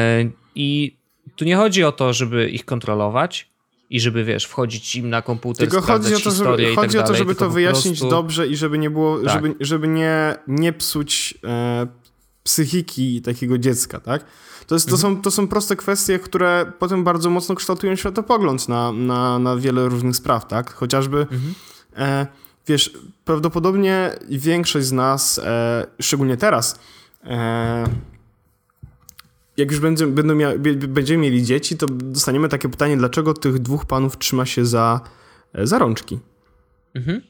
I 0.54 0.96
tu 1.36 1.44
nie 1.44 1.56
chodzi 1.56 1.84
o 1.84 1.92
to, 1.92 2.12
żeby 2.12 2.48
ich 2.48 2.64
kontrolować 2.64 3.48
i 3.90 4.00
żeby, 4.00 4.24
wiesz, 4.24 4.44
wchodzić 4.44 4.96
im 4.96 5.10
na 5.10 5.22
komputer, 5.22 5.68
Tylko 5.68 5.86
chodzi 5.86 6.14
o 6.14 6.18
to, 6.20 6.30
żeby, 6.30 6.74
chodzi 6.74 6.96
tak 6.96 7.04
o 7.04 7.08
to, 7.08 7.14
żeby 7.14 7.34
to 7.34 7.50
wyjaśnić 7.50 7.98
prostu... 7.98 8.10
dobrze 8.16 8.46
i 8.46 8.56
żeby 8.56 8.78
nie 8.78 8.90
było, 8.90 9.18
Tak. 9.18 9.32
żeby, 9.32 9.54
żeby 9.60 9.88
nie, 9.88 10.34
nie 10.46 10.72
psuć 10.72 11.34
e, 11.44 11.86
psychiki 12.42 13.22
takiego 13.22 13.58
dziecka, 13.58 14.00
tak? 14.00 14.24
To, 14.66 14.74
jest, 14.74 14.86
to, 14.88 14.94
Mhm. 14.94 15.14
są, 15.16 15.22
to 15.22 15.30
są 15.30 15.48
proste 15.48 15.76
kwestie, 15.76 16.18
które 16.18 16.72
potem 16.78 17.04
bardzo 17.04 17.30
mocno 17.30 17.54
kształtują 17.54 17.96
światopogląd 17.96 18.68
na, 18.68 18.92
na, 18.92 19.38
na 19.38 19.56
wiele 19.56 19.88
różnych 19.88 20.16
spraw, 20.16 20.46
tak? 20.46 20.74
Chociażby, 20.74 21.18
Mhm. 21.18 21.54
e, 21.96 22.26
wiesz, 22.66 22.92
prawdopodobnie 23.24 24.10
większość 24.30 24.86
z 24.86 24.92
nas, 24.92 25.38
e, 25.44 25.86
szczególnie 26.02 26.36
teraz, 26.36 26.78
e, 27.24 27.84
jak 29.58 29.70
już 29.70 29.80
będziemy, 29.80 30.12
będą 30.12 30.34
mia, 30.34 30.52
będziemy 30.88 31.22
mieli 31.22 31.42
dzieci, 31.42 31.76
to 31.76 31.86
dostaniemy 31.86 32.48
takie 32.48 32.68
pytanie, 32.68 32.96
dlaczego 32.96 33.34
tych 33.34 33.58
dwóch 33.58 33.86
panów 33.86 34.18
trzyma 34.18 34.46
się 34.46 34.66
za, 34.66 35.00
e, 35.52 35.66
za 35.66 35.78
rączki? 35.78 36.18
Mhm. 36.94 37.22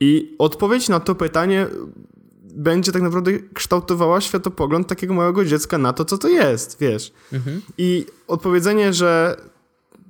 I 0.00 0.34
odpowiedź 0.38 0.88
na 0.88 1.00
to 1.00 1.14
pytanie 1.14 1.66
będzie 2.54 2.92
tak 2.92 3.02
naprawdę 3.02 3.32
kształtowała 3.54 4.20
światopogląd 4.20 4.88
takiego 4.88 5.14
małego 5.14 5.44
dziecka 5.44 5.78
na 5.78 5.92
to, 5.92 6.04
co 6.04 6.18
to 6.18 6.28
jest, 6.28 6.76
wiesz. 6.80 7.12
Mhm. 7.32 7.62
I 7.78 8.06
odpowiedzenie, 8.26 8.92
że 8.92 9.36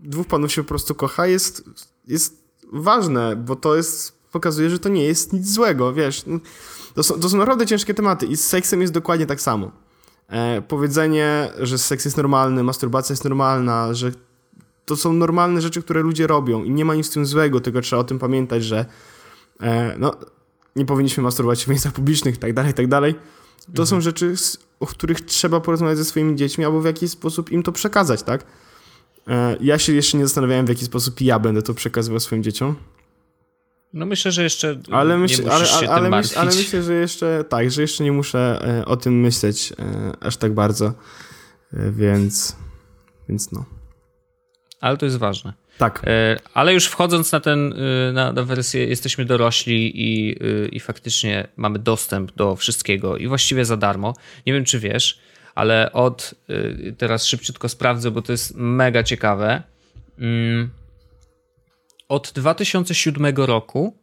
dwóch 0.03 0.27
panów 0.27 0.53
się 0.53 0.62
po 0.62 0.68
prostu 0.68 0.95
kocha 0.95 1.27
jest, 1.27 1.64
jest 2.09 2.45
ważne, 2.73 3.37
bo 3.37 3.57
to 3.57 3.77
jest, 3.77 4.12
pokazuje, 4.33 4.71
że 4.71 4.79
to 4.79 4.89
nie 4.89 5.05
jest 5.05 5.33
nic 5.33 5.53
złego, 5.53 5.93
wiesz. 5.93 6.25
To 6.95 7.03
są, 7.03 7.21
to 7.21 7.29
są 7.29 7.37
naprawdę 7.37 7.66
ciężkie 7.66 7.95
tematy 7.95 8.27
i 8.27 8.37
z 8.37 8.47
seksem 8.49 8.81
jest 8.81 8.93
dokładnie 8.93 9.27
tak 9.27 9.41
samo. 9.41 9.71
E, 10.31 10.62
powiedzenie, 10.62 11.49
że 11.59 11.78
seks 11.78 12.05
jest 12.05 12.16
normalny, 12.16 12.62
masturbacja 12.62 13.12
jest 13.12 13.24
normalna, 13.24 13.95
że 13.95 14.12
to 14.87 14.97
są 14.97 15.12
normalne 15.12 15.61
rzeczy, 15.61 15.83
które 15.83 16.01
ludzie 16.01 16.26
robią 16.26 16.64
i 16.64 16.70
nie 16.70 16.85
ma 16.85 16.95
nic 16.95 17.11
w 17.11 17.14
tym 17.14 17.26
złego, 17.26 17.61
tylko 17.61 17.81
trzeba 17.81 18.01
o 18.01 18.05
tym 18.05 18.18
pamiętać, 18.18 18.64
że 18.64 18.87
e, 19.61 19.95
no, 19.99 20.14
nie 20.76 20.87
powinniśmy 20.87 21.22
masturbować 21.22 21.64
w 21.64 21.68
miejscach 21.68 21.93
publicznych 21.93 22.39
tak 22.39 22.53
dalej, 22.53 22.74
tak 22.74 22.87
dalej. 22.87 23.14
To 23.74 23.87
są 23.87 24.01
rzeczy, 24.01 24.35
o 24.81 24.87
których 24.87 25.20
trzeba 25.20 25.61
porozmawiać 25.61 25.99
ze 25.99 26.05
swoimi 26.05 26.37
dziećmi 26.37 26.64
albo 26.64 26.81
w 26.81 26.85
jakiś 26.85 27.11
sposób 27.11 27.53
im 27.53 27.62
to 27.62 27.72
przekazać, 27.72 28.22
tak? 28.22 28.45
E, 29.28 29.57
ja 29.61 29.78
się 29.78 29.93
jeszcze 29.93 30.18
nie 30.18 30.24
zastanawiałem, 30.24 30.66
w 30.66 30.68
jaki 30.68 30.85
sposób 30.85 31.20
ja 31.20 31.39
będę 31.39 31.62
to 31.62 31.74
przekazywał 31.74 32.20
swoim 32.20 32.43
dzieciom, 32.43 32.74
No 33.93 34.07
myślę, 34.07 34.32
że 34.32 34.43
jeszcze 34.43 34.80
ale, 34.91 35.14
nie 35.14 35.20
myśl, 35.20 35.43
musisz 35.43 35.55
ale, 35.55 35.66
się 35.66 35.91
ale, 35.91 36.03
tym 36.03 36.18
myśl, 36.18 36.38
ale 36.38 36.51
myślę, 36.51 36.82
że 36.82 36.95
jeszcze 36.95 37.45
tak, 37.49 37.70
że 37.70 37.82
jeszcze 37.82 38.05
nie 38.05 38.12
muszę 38.12 38.61
e, 38.80 38.84
o 38.84 38.97
tym 38.97 39.20
myśleć 39.20 39.72
e, 39.72 40.12
aż 40.20 40.36
tak 40.36 40.55
bardzo, 40.55 40.86
e, 40.86 41.91
więc, 41.91 42.57
więc 43.28 43.53
no. 43.53 43.64
Ale 44.80 44.97
to 44.97 45.07
jest 45.07 45.18
ważne. 45.18 45.53
Tak. 45.78 46.03
Ale 46.55 46.74
już 46.74 46.86
wchodząc 46.86 47.32
na 47.32 47.41
ten, 47.41 47.74
na, 48.12 48.32
na 48.32 48.43
wersję, 48.43 48.86
jesteśmy 48.86 49.24
dorośli 49.24 49.93
i, 49.95 50.36
i 50.76 50.80
faktycznie 50.80 51.49
mamy 51.57 51.78
dostęp 51.78 52.32
do 52.34 52.57
wszystkiego 52.57 53.16
i 53.16 53.28
właściwie 53.28 53.64
za 53.64 53.76
darmo. 53.76 54.14
Nie 54.47 54.53
wiem, 54.53 54.64
czy 54.64 54.78
wiesz, 54.78 55.20
ale 55.55 55.93
od, 55.93 56.34
teraz 56.99 57.26
szybciutko 57.26 57.68
sprawdzę, 57.68 58.11
bo 58.11 58.22
to 58.22 58.32
jest 58.32 58.55
mega 58.57 59.03
ciekawe. 59.03 59.62
Mm, 60.18 60.70
Od 62.11 62.33
2007 62.35 63.35
roku 63.37 63.97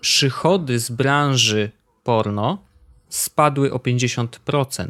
przychody 0.00 0.78
z 0.78 0.90
branży 0.90 1.70
porno 2.04 2.64
spadły 3.08 3.72
o 3.72 3.78
50%. 3.78 4.88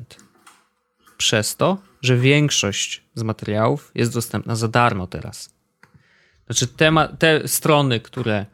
Przez 1.16 1.56
to, 1.56 1.78
że 2.02 2.16
większość 2.16 3.02
z 3.14 3.22
materiałów 3.22 3.90
jest 3.94 4.12
dostępna 4.12 4.56
za 4.56 4.68
darmo 4.68 5.06
teraz. 5.06 5.54
Znaczy 6.46 6.66
te, 6.66 7.08
te 7.18 7.48
strony, 7.48 8.00
które 8.00 8.46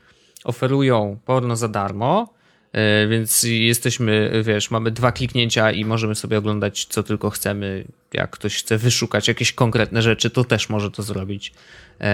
oferują 0.45 1.18
porno 1.24 1.57
za 1.57 1.68
darmo, 1.68 2.34
yy, 2.72 3.09
więc 3.09 3.43
jesteśmy, 3.43 4.43
wiesz, 4.45 4.70
mamy 4.70 4.90
dwa 4.90 5.12
kliknięcia 5.12 5.72
i 5.72 5.84
możemy 5.84 6.14
sobie 6.14 6.38
oglądać 6.38 6.84
co 6.84 7.03
tylko 7.03 7.30
chcemy. 7.30 7.84
Jak 8.12 8.30
ktoś 8.30 8.57
chce 8.57 8.78
wyszukać 8.78 9.28
jakieś 9.28 9.53
konkretne 9.53 10.03
rzeczy, 10.03 10.30
to 10.30 10.45
też 10.45 10.68
może 10.68 10.90
to 10.90 11.03
zrobić 11.03 11.53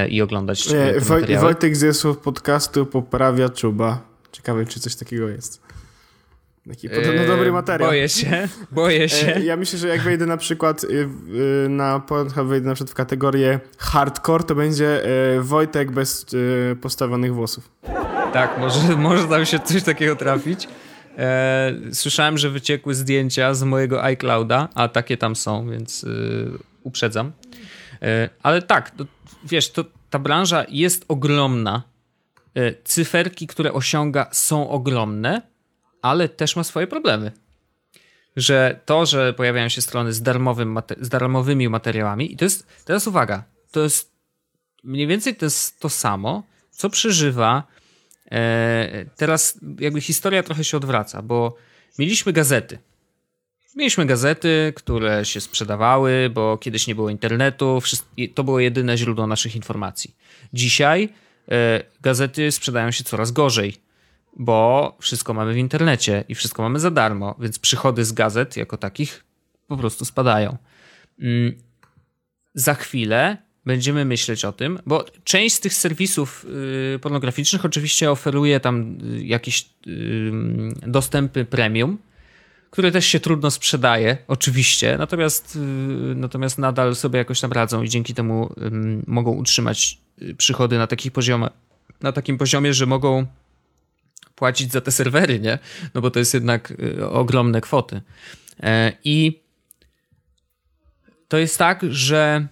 i 0.09 0.23
oglądać 0.23 0.71
Nie, 0.71 1.01
Woj. 1.01 1.37
Wojtek 1.37 1.77
z 1.77 1.83
Jesłów 1.83 2.19
podcastu 2.19 2.87
poprawia 2.87 3.49
czuba. 3.49 4.01
Ciekawe, 4.33 4.67
czy 4.67 4.81
coś 4.81 4.97
takiego 4.97 5.29
jest. 5.29 5.69
Taki 6.69 6.89
podobno 6.89 7.23
Yy, 7.23 7.27
dobry 7.27 7.53
materiał. 7.53 7.91
Boję 7.91 8.09
się, 8.09 8.49
boję 8.73 9.09
się. 9.09 9.35
E, 9.37 9.41
Ja 9.41 9.57
myślę, 9.57 9.79
że 9.79 9.89
jak 9.89 10.01
wejdę 10.01 10.27
na 10.27 10.37
przykład 10.37 10.85
y, 10.85 11.09
y, 11.65 11.69
na 11.69 12.01
Pornhub, 12.01 12.47
wejdę 12.49 12.69
na 12.69 12.75
przykład 12.75 12.91
w 12.91 12.95
kategorię 12.95 13.61
hardcore, 13.79 14.45
to 14.45 14.55
będzie 14.55 15.05
e, 15.37 15.41
Wojtek 15.41 15.91
bez 15.91 16.27
e, 16.73 16.77
postawionych 16.77 17.35
włosów. 17.35 17.71
Tak, 18.33 18.59
może, 18.59 18.81
może 19.09 19.25
tam 19.29 19.47
się 19.47 19.59
coś 19.59 19.83
takiego 19.83 20.17
trafić. 20.17 20.69
E, 21.19 21.73
słyszałem, 21.93 22.39
że 22.39 22.51
wyciekły 22.51 22.95
zdjęcia 22.95 23.55
z 23.55 23.63
mojego 23.63 24.05
iClouda, 24.05 24.69
a 24.75 24.89
takie 24.89 25.17
tam 25.17 25.37
są, 25.37 25.71
więc 25.71 26.05
y, 26.05 26.51
uprzedzam. 26.83 27.33
E, 28.03 28.29
ale 28.43 28.63
tak, 28.63 28.91
to, 28.91 29.05
wiesz, 29.45 29.71
to, 29.71 29.85
ta 30.11 30.19
branża 30.19 30.65
jest 30.69 31.05
ogromna. 31.09 31.83
E, 32.55 32.75
cyferki, 32.85 33.47
które 33.47 33.73
osiąga, 33.73 34.29
są 34.33 34.71
ogromne, 34.71 35.43
ale 36.03 36.29
też 36.29 36.57
ma 36.57 36.65
swoje 36.65 36.87
problemy. 36.87 37.33
Że 38.37 38.81
to, 38.85 39.07
że 39.07 39.33
pojawiają 39.33 39.69
się 39.69 39.83
strony 39.83 40.13
z, 40.13 40.23
darmowym, 40.23 40.79
z 41.01 41.09
darmowymi 41.09 41.69
materiałami, 41.69 42.33
i 42.33 42.37
to 42.37 42.45
jest, 42.45 42.67
teraz 42.85 43.07
uwaga, 43.07 43.45
to 43.71 43.81
jest 43.81 44.13
mniej 44.85 45.07
więcej 45.07 45.37
to 45.37 45.47
jest 45.47 45.81
to 45.81 45.89
samo, 45.89 46.43
co 46.71 46.91
przeżywa 46.91 47.67
E, 48.33 49.05
teraz 49.17 49.59
jakby 49.79 50.01
historia 50.01 50.43
trochę 50.43 50.65
się 50.65 50.77
odwraca, 50.77 51.23
bo 51.23 51.57
mieliśmy 51.99 52.33
gazety. 52.33 52.79
Mieliśmy 53.79 54.07
gazety, 54.07 54.73
które 54.77 55.25
się 55.25 55.41
sprzedawały, 55.41 56.31
bo 56.35 56.59
kiedyś 56.59 56.87
nie 56.87 56.95
było 56.95 57.11
internetu, 57.11 57.83
to 58.35 58.45
było 58.45 58.61
jedyne 58.61 58.97
źródło 58.97 59.27
naszych 59.27 59.57
informacji. 59.57 60.17
Dzisiaj 60.53 61.09
e, 61.49 61.83
gazety 62.01 62.53
sprzedają 62.53 62.91
się 62.91 63.05
coraz 63.05 63.33
gorzej, 63.33 63.75
bo 64.37 64.97
wszystko 65.01 65.35
mamy 65.35 65.53
w 65.53 65.57
internecie 65.57 66.25
i 66.29 66.35
wszystko 66.35 66.63
mamy 66.63 66.81
za 66.81 66.91
darmo, 66.91 67.35
więc 67.41 67.59
przychody 67.59 68.05
z 68.05 68.13
gazet 68.13 68.57
jako 68.57 68.77
takich 68.77 69.25
po 69.67 69.77
prostu 69.77 70.05
spadają. 70.05 70.57
Mm, 71.21 71.55
za 72.55 72.75
chwilę 72.75 73.37
będziemy 73.67 74.05
myśleć 74.05 74.45
o 74.45 74.53
tym, 74.53 74.79
bo 74.87 75.05
część 75.25 75.55
z 75.55 75.61
tych 75.61 75.75
serwisów 75.75 76.47
y, 76.95 76.99
pornograficznych 76.99 77.65
oczywiście 77.65 78.11
oferuje 78.11 78.61
tam 78.61 78.99
y, 79.15 79.25
jakieś 79.25 79.71
y, 79.87 80.33
dostępy 80.87 81.45
premium, 81.45 81.99
które 82.71 82.93
też 82.93 83.07
się 83.07 83.21
trudno 83.21 83.51
sprzedaje, 83.51 84.17
oczywiście, 84.29 84.99
natomiast, 84.99 85.57
y, 85.57 85.59
natomiast 86.15 86.59
nadal 86.59 86.95
sobie 86.95 87.19
jakoś 87.19 87.41
tam 87.41 87.53
radzą 87.53 87.83
i 87.83 87.89
dzięki 87.89 88.15
temu 88.15 88.55
mogą 89.07 89.33
utrzymać 89.33 89.99
y, 90.23 90.35
przychody 90.35 90.79
na, 90.79 90.87
takich 90.87 91.13
poziomie, 91.13 91.49
na 92.01 92.13
takim 92.13 92.39
poziomie, 92.39 92.75
że 92.75 92.87
mogą 92.87 93.27
płacić 94.35 94.73
za 94.73 94.81
te 94.81 94.93
serwery, 94.93 95.41
nie? 95.41 95.59
No 95.95 96.01
bo 96.01 96.11
to 96.11 96.19
jest 96.19 96.35
jednak 96.35 96.71
y, 96.71 97.09
ogromne 97.09 97.61
kwoty. 97.61 98.03
E, 98.63 98.93
I 99.05 99.43
to 101.29 101.39
jest 101.39 101.59
tak, 101.59 101.81
że 101.91 102.47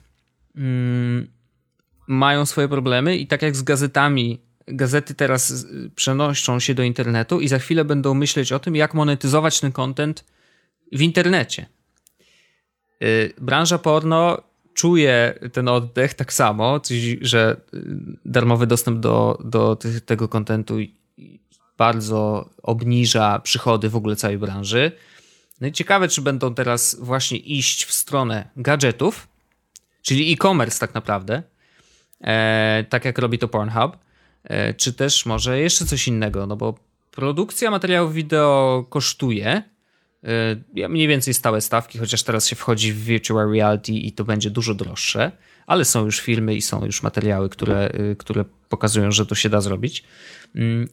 mają 2.06 2.46
swoje 2.46 2.68
problemy 2.68 3.16
i 3.16 3.26
tak 3.26 3.42
jak 3.42 3.56
z 3.56 3.62
gazetami, 3.62 4.40
gazety 4.66 5.14
teraz 5.14 5.66
przenoszą 5.96 6.60
się 6.60 6.74
do 6.74 6.82
internetu 6.82 7.40
i 7.40 7.48
za 7.48 7.58
chwilę 7.58 7.84
będą 7.84 8.14
myśleć 8.14 8.52
o 8.52 8.58
tym, 8.58 8.76
jak 8.76 8.94
monetyzować 8.94 9.60
ten 9.60 9.72
content 9.72 10.24
w 10.92 11.02
internecie. 11.02 11.66
Y, 13.02 13.34
branża 13.40 13.78
porno 13.78 14.42
czuje 14.74 15.38
ten 15.52 15.68
oddech 15.68 16.14
tak 16.14 16.32
samo, 16.32 16.80
że 17.20 17.56
y, 17.74 17.78
darmowy 18.24 18.66
dostęp 18.66 19.00
do, 19.00 19.38
do 19.44 19.78
tego 20.06 20.28
kontentu 20.28 20.76
bardzo 21.78 22.50
obniża 22.62 23.38
przychody 23.38 23.88
w 23.88 23.96
ogóle 23.96 24.16
całej 24.16 24.38
branży. 24.38 24.92
No 25.60 25.66
i 25.66 25.72
ciekawe, 25.72 26.08
czy 26.08 26.22
będą 26.22 26.54
teraz 26.54 26.96
właśnie 27.00 27.38
iść 27.38 27.84
w 27.84 27.92
stronę 27.92 28.48
gadżetów, 28.56 29.28
czyli 30.02 30.32
e-commerce 30.32 30.78
tak 30.78 30.94
naprawdę, 30.94 31.42
e, 32.20 32.84
tak 32.88 33.04
jak 33.04 33.18
robi 33.18 33.38
to 33.38 33.48
Pornhub, 33.48 33.96
czy 34.76 34.92
też 34.92 35.26
może 35.26 35.60
jeszcze 35.60 35.86
coś 35.86 36.08
innego, 36.08 36.46
no 36.46 36.56
bo 36.56 36.74
produkcja 37.10 37.70
materiałów 37.70 38.14
wideo 38.14 38.86
kosztuje, 38.88 39.62
e, 40.74 40.88
mniej 40.88 41.08
więcej 41.08 41.34
stałe 41.34 41.60
stawki, 41.60 41.98
chociaż 41.98 42.22
teraz 42.22 42.46
się 42.46 42.56
wchodzi 42.56 42.92
w 42.92 43.04
virtual 43.04 43.52
reality 43.52 43.92
i 43.92 44.12
to 44.12 44.24
będzie 44.24 44.50
dużo 44.50 44.74
droższe, 44.74 45.32
ale 45.66 45.84
są 45.84 46.04
już 46.04 46.20
filmy 46.20 46.54
i 46.54 46.62
są 46.62 46.84
już 46.84 47.02
materiały, 47.02 47.48
które, 47.48 47.88
e, 47.88 48.16
które 48.16 48.44
pokazują, 48.68 49.12
że 49.12 49.26
to 49.26 49.34
się 49.34 49.48
da 49.48 49.60
zrobić. 49.60 50.04
Mm, 50.54 50.88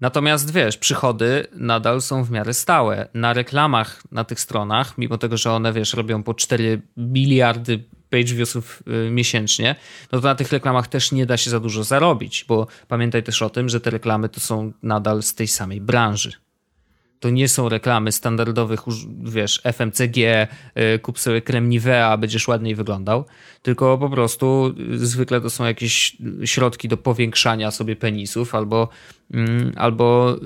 Natomiast 0.00 0.52
wiesz, 0.52 0.76
przychody 0.76 1.46
nadal 1.52 2.00
są 2.00 2.24
w 2.24 2.30
miarę 2.30 2.54
stałe. 2.54 3.08
Na 3.14 3.32
reklamach 3.32 4.02
na 4.12 4.24
tych 4.24 4.40
stronach, 4.40 4.98
mimo 4.98 5.18
tego, 5.18 5.36
że 5.36 5.52
one 5.52 5.72
wiesz, 5.72 5.94
robią 5.94 6.22
po 6.22 6.34
4 6.34 6.82
miliardy 6.96 7.84
page 8.10 8.34
viewsów 8.34 8.82
y, 9.06 9.10
miesięcznie, 9.10 9.76
no 10.12 10.20
to 10.20 10.28
na 10.28 10.34
tych 10.34 10.52
reklamach 10.52 10.88
też 10.88 11.12
nie 11.12 11.26
da 11.26 11.36
się 11.36 11.50
za 11.50 11.60
dużo 11.60 11.84
zarobić, 11.84 12.44
bo 12.48 12.66
pamiętaj 12.88 13.22
też 13.22 13.42
o 13.42 13.50
tym, 13.50 13.68
że 13.68 13.80
te 13.80 13.90
reklamy 13.90 14.28
to 14.28 14.40
są 14.40 14.72
nadal 14.82 15.22
z 15.22 15.34
tej 15.34 15.48
samej 15.48 15.80
branży. 15.80 16.32
To 17.20 17.30
nie 17.30 17.48
są 17.48 17.68
reklamy 17.68 18.12
standardowych, 18.12 18.80
wiesz, 19.22 19.60
FMCG, 19.64 20.18
y, 20.94 20.98
kup 20.98 21.18
sobie 21.18 21.42
krem 21.42 21.68
Nivea, 21.68 22.16
będziesz 22.16 22.48
ładniej 22.48 22.74
wyglądał, 22.74 23.24
tylko 23.62 23.98
po 23.98 24.10
prostu 24.10 24.74
y, 24.92 25.06
zwykle 25.06 25.40
to 25.40 25.50
są 25.50 25.64
jakieś 25.64 26.16
środki 26.44 26.88
do 26.88 26.96
powiększania 26.96 27.70
sobie 27.70 27.96
penisów 27.96 28.54
albo, 28.54 28.88
mm, 29.34 29.72
albo 29.76 30.36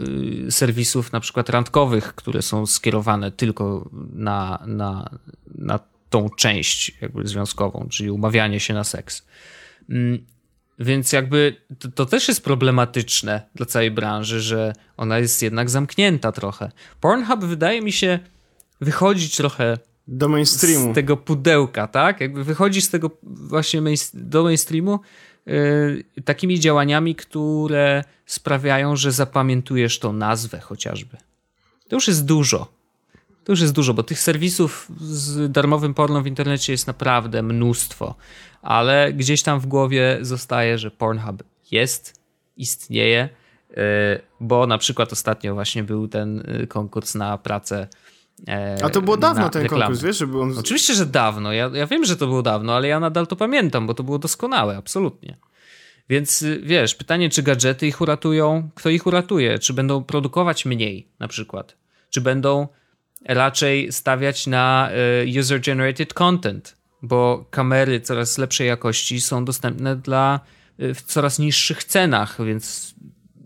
serwisów 0.50 1.12
na 1.12 1.20
przykład 1.20 1.48
randkowych, 1.48 2.14
które 2.14 2.42
są 2.42 2.66
skierowane 2.66 3.32
tylko 3.32 3.90
na, 4.12 4.62
na, 4.66 5.10
na 5.54 5.78
tą 6.12 6.28
część 6.28 6.92
jakby 7.00 7.28
związkową, 7.28 7.88
czyli 7.90 8.10
umawianie 8.10 8.60
się 8.60 8.74
na 8.74 8.84
seks. 8.84 9.26
Mm, 9.90 10.26
więc 10.78 11.12
jakby 11.12 11.56
to, 11.78 11.88
to, 11.88 12.06
też 12.06 12.28
jest 12.28 12.44
problematyczne 12.44 13.42
dla 13.54 13.66
całej 13.66 13.90
branży, 13.90 14.40
że 14.40 14.72
ona 14.96 15.18
jest 15.18 15.42
jednak 15.42 15.70
zamknięta 15.70 16.32
trochę. 16.32 16.70
Pornhub 17.00 17.44
wydaje 17.44 17.82
mi 17.82 17.92
się 17.92 18.18
wychodzić 18.80 19.36
trochę 19.36 19.78
do 20.08 20.28
mainstreamu. 20.28 20.92
Z 20.92 20.94
tego 20.94 21.16
pudełka, 21.16 21.86
tak? 21.86 22.20
Jakby 22.20 22.44
wychodzi 22.44 22.82
z 22.82 22.90
tego 22.90 23.10
właśnie 23.22 23.80
main, 23.80 23.96
do 24.14 24.42
mainstreamu 24.42 25.00
yy, 25.46 26.04
takimi 26.24 26.60
działaniami, 26.60 27.14
które 27.14 28.04
sprawiają, 28.26 28.96
że 28.96 29.12
zapamiętujesz 29.12 29.98
tą 29.98 30.12
nazwę 30.12 30.60
chociażby. 30.60 31.16
To 31.88 31.96
już 31.96 32.08
jest 32.08 32.24
dużo. 32.24 32.81
To 33.44 33.52
już 33.52 33.60
jest 33.60 33.72
dużo, 33.72 33.94
bo 33.94 34.02
tych 34.02 34.20
serwisów 34.20 34.88
z 35.00 35.52
darmowym 35.52 35.94
porno 35.94 36.22
w 36.22 36.26
internecie 36.26 36.72
jest 36.72 36.86
naprawdę 36.86 37.42
mnóstwo 37.42 38.14
ale 38.62 39.12
gdzieś 39.12 39.42
tam 39.42 39.60
w 39.60 39.66
głowie 39.66 40.18
zostaje, 40.20 40.78
że 40.78 40.90
Pornhub 40.90 41.42
jest, 41.70 42.20
istnieje, 42.56 43.28
y, 43.70 43.76
bo 44.40 44.66
na 44.66 44.78
przykład 44.78 45.12
ostatnio 45.12 45.54
właśnie 45.54 45.84
był 45.84 46.08
ten 46.08 46.40
y, 46.62 46.66
konkurs 46.66 47.14
na 47.14 47.38
pracę. 47.38 47.88
E, 48.48 48.78
A 48.84 48.90
to 48.90 49.02
było 49.02 49.16
dawno 49.16 49.48
ten 49.48 49.62
reklamy. 49.62 49.84
konkurs, 49.84 50.02
wiesz, 50.02 50.18
żeby 50.18 50.40
on... 50.40 50.58
Oczywiście, 50.58 50.94
że 50.94 51.06
dawno. 51.06 51.52
Ja, 51.52 51.70
ja 51.74 51.86
wiem, 51.86 52.04
że 52.04 52.16
to 52.16 52.26
było 52.26 52.42
dawno, 52.42 52.74
ale 52.74 52.88
ja 52.88 53.00
nadal 53.00 53.26
to 53.26 53.36
pamiętam, 53.36 53.86
bo 53.86 53.94
to 53.94 54.02
było 54.02 54.18
doskonałe, 54.18 54.76
absolutnie. 54.76 55.36
Więc 56.08 56.42
y, 56.42 56.60
wiesz, 56.64 56.94
pytanie, 56.94 57.30
czy 57.30 57.42
gadżety 57.42 57.86
ich 57.86 58.00
uratują? 58.00 58.70
Kto 58.74 58.88
ich 58.88 59.06
uratuje? 59.06 59.58
Czy 59.58 59.72
będą 59.72 60.04
produkować 60.04 60.64
mniej 60.64 61.08
na 61.18 61.28
przykład? 61.28 61.76
Czy 62.10 62.20
będą 62.20 62.68
raczej 63.24 63.92
stawiać 63.92 64.46
na 64.46 64.90
user-generated 65.26 66.14
content? 66.14 66.82
bo 67.02 67.44
kamery 67.50 68.00
coraz 68.00 68.38
lepszej 68.38 68.68
jakości 68.68 69.20
są 69.20 69.44
dostępne 69.44 69.96
dla 69.96 70.40
y, 70.80 70.94
w 70.94 71.02
coraz 71.02 71.38
niższych 71.38 71.84
cenach, 71.84 72.44
więc 72.46 72.94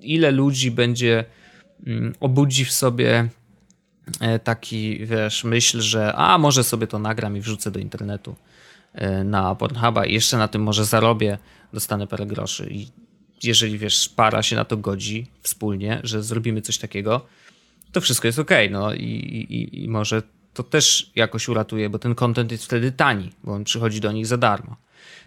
ile 0.01 0.31
ludzi 0.31 0.71
będzie 0.71 1.25
mm, 1.87 2.15
obudzi 2.21 2.65
w 2.65 2.73
sobie 2.73 3.29
e, 4.21 4.39
taki, 4.39 5.07
wiesz, 5.07 5.45
myśl, 5.45 5.81
że 5.81 6.15
a 6.15 6.39
może 6.39 6.65
sobie 6.65 6.87
to 6.87 6.99
nagram 6.99 7.37
i 7.37 7.41
wrzucę 7.41 7.71
do 7.71 7.81
internetu 7.81 8.37
e, 8.93 9.25
na 9.25 9.55
Pornhuba 9.55 10.07
i 10.07 10.15
jeszcze 10.15 10.39
na 10.39 10.49
tym 10.49 10.63
może 10.63 10.85
zarobię, 10.85 11.39
dostanę 11.73 12.07
parę 12.07 12.27
groszy 12.27 12.69
i 12.71 12.89
jeżeli, 13.43 13.79
wiesz, 13.79 14.09
para 14.09 14.43
się 14.43 14.57
na 14.57 14.65
to 14.65 14.77
godzi 14.77 15.27
wspólnie, 15.43 16.01
że 16.03 16.23
zrobimy 16.23 16.63
coś 16.63 16.79
takiego, 16.79 17.27
to 17.93 18.01
wszystko 18.01 18.29
jest 18.29 18.39
ok, 18.39 18.51
no 18.71 18.95
i, 18.95 19.01
i, 19.01 19.85
i 19.85 19.89
może 19.89 20.23
to 20.55 20.63
też 20.63 21.13
jakoś 21.17 21.49
uratuje, 21.49 21.91
bo 21.91 21.99
ten 21.99 22.15
content 22.15 22.53
jest 22.53 22.65
wtedy 22.65 22.93
tani, 22.93 23.33
bo 23.45 23.53
on 23.53 23.65
przychodzi 23.65 24.01
do 24.01 24.13
nich 24.13 24.27
za 24.27 24.37
darmo. 24.37 24.77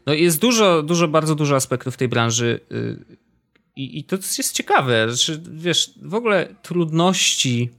No 0.06 0.14
jest 0.14 0.40
dużo, 0.40 0.84
dużo, 0.84 1.08
bardzo 1.08 1.36
dużo 1.36 1.56
aspektów 1.56 1.98
tej 1.98 2.08
branży 2.08 2.60
y, 2.72 3.18
i, 3.76 4.00
i 4.00 4.04
to 4.04 4.16
jest 4.16 4.54
ciekawe. 4.54 5.14
Znaczy, 5.14 5.42
wiesz, 5.52 5.92
w 6.02 6.14
ogóle 6.14 6.56
trudności, 6.62 7.70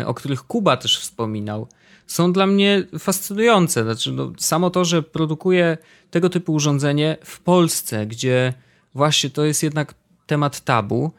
y, 0.00 0.06
o 0.06 0.14
których 0.14 0.42
Kuba 0.42 0.76
też 0.76 0.98
wspominał, 0.98 1.68
są 2.06 2.32
dla 2.32 2.46
mnie 2.46 2.86
fascynujące. 2.98 3.84
Znaczy, 3.84 4.12
no, 4.12 4.32
samo 4.38 4.70
to, 4.70 4.84
że 4.84 5.02
produkuje 5.02 5.78
tego 6.10 6.30
typu 6.30 6.52
urządzenie 6.52 7.16
w 7.24 7.40
Polsce, 7.40 8.06
gdzie 8.06 8.54
właśnie 8.94 9.30
to 9.30 9.44
jest 9.44 9.62
jednak 9.62 9.94
temat 10.26 10.60
tabu, 10.60 11.12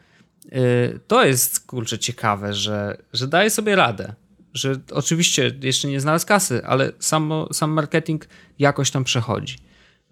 to 1.06 1.24
jest 1.24 1.66
kurczę 1.66 1.98
ciekawe, 1.98 2.54
że, 2.54 2.96
że 3.12 3.28
daje 3.28 3.50
sobie 3.50 3.76
radę 3.76 4.14
że 4.56 4.76
oczywiście 4.92 5.50
jeszcze 5.62 5.88
nie 5.88 6.00
znalazł 6.00 6.26
kasy, 6.26 6.64
ale 6.64 6.92
sam, 6.98 7.32
sam 7.52 7.70
marketing 7.70 8.28
jakoś 8.58 8.90
tam 8.90 9.04
przechodzi. 9.04 9.56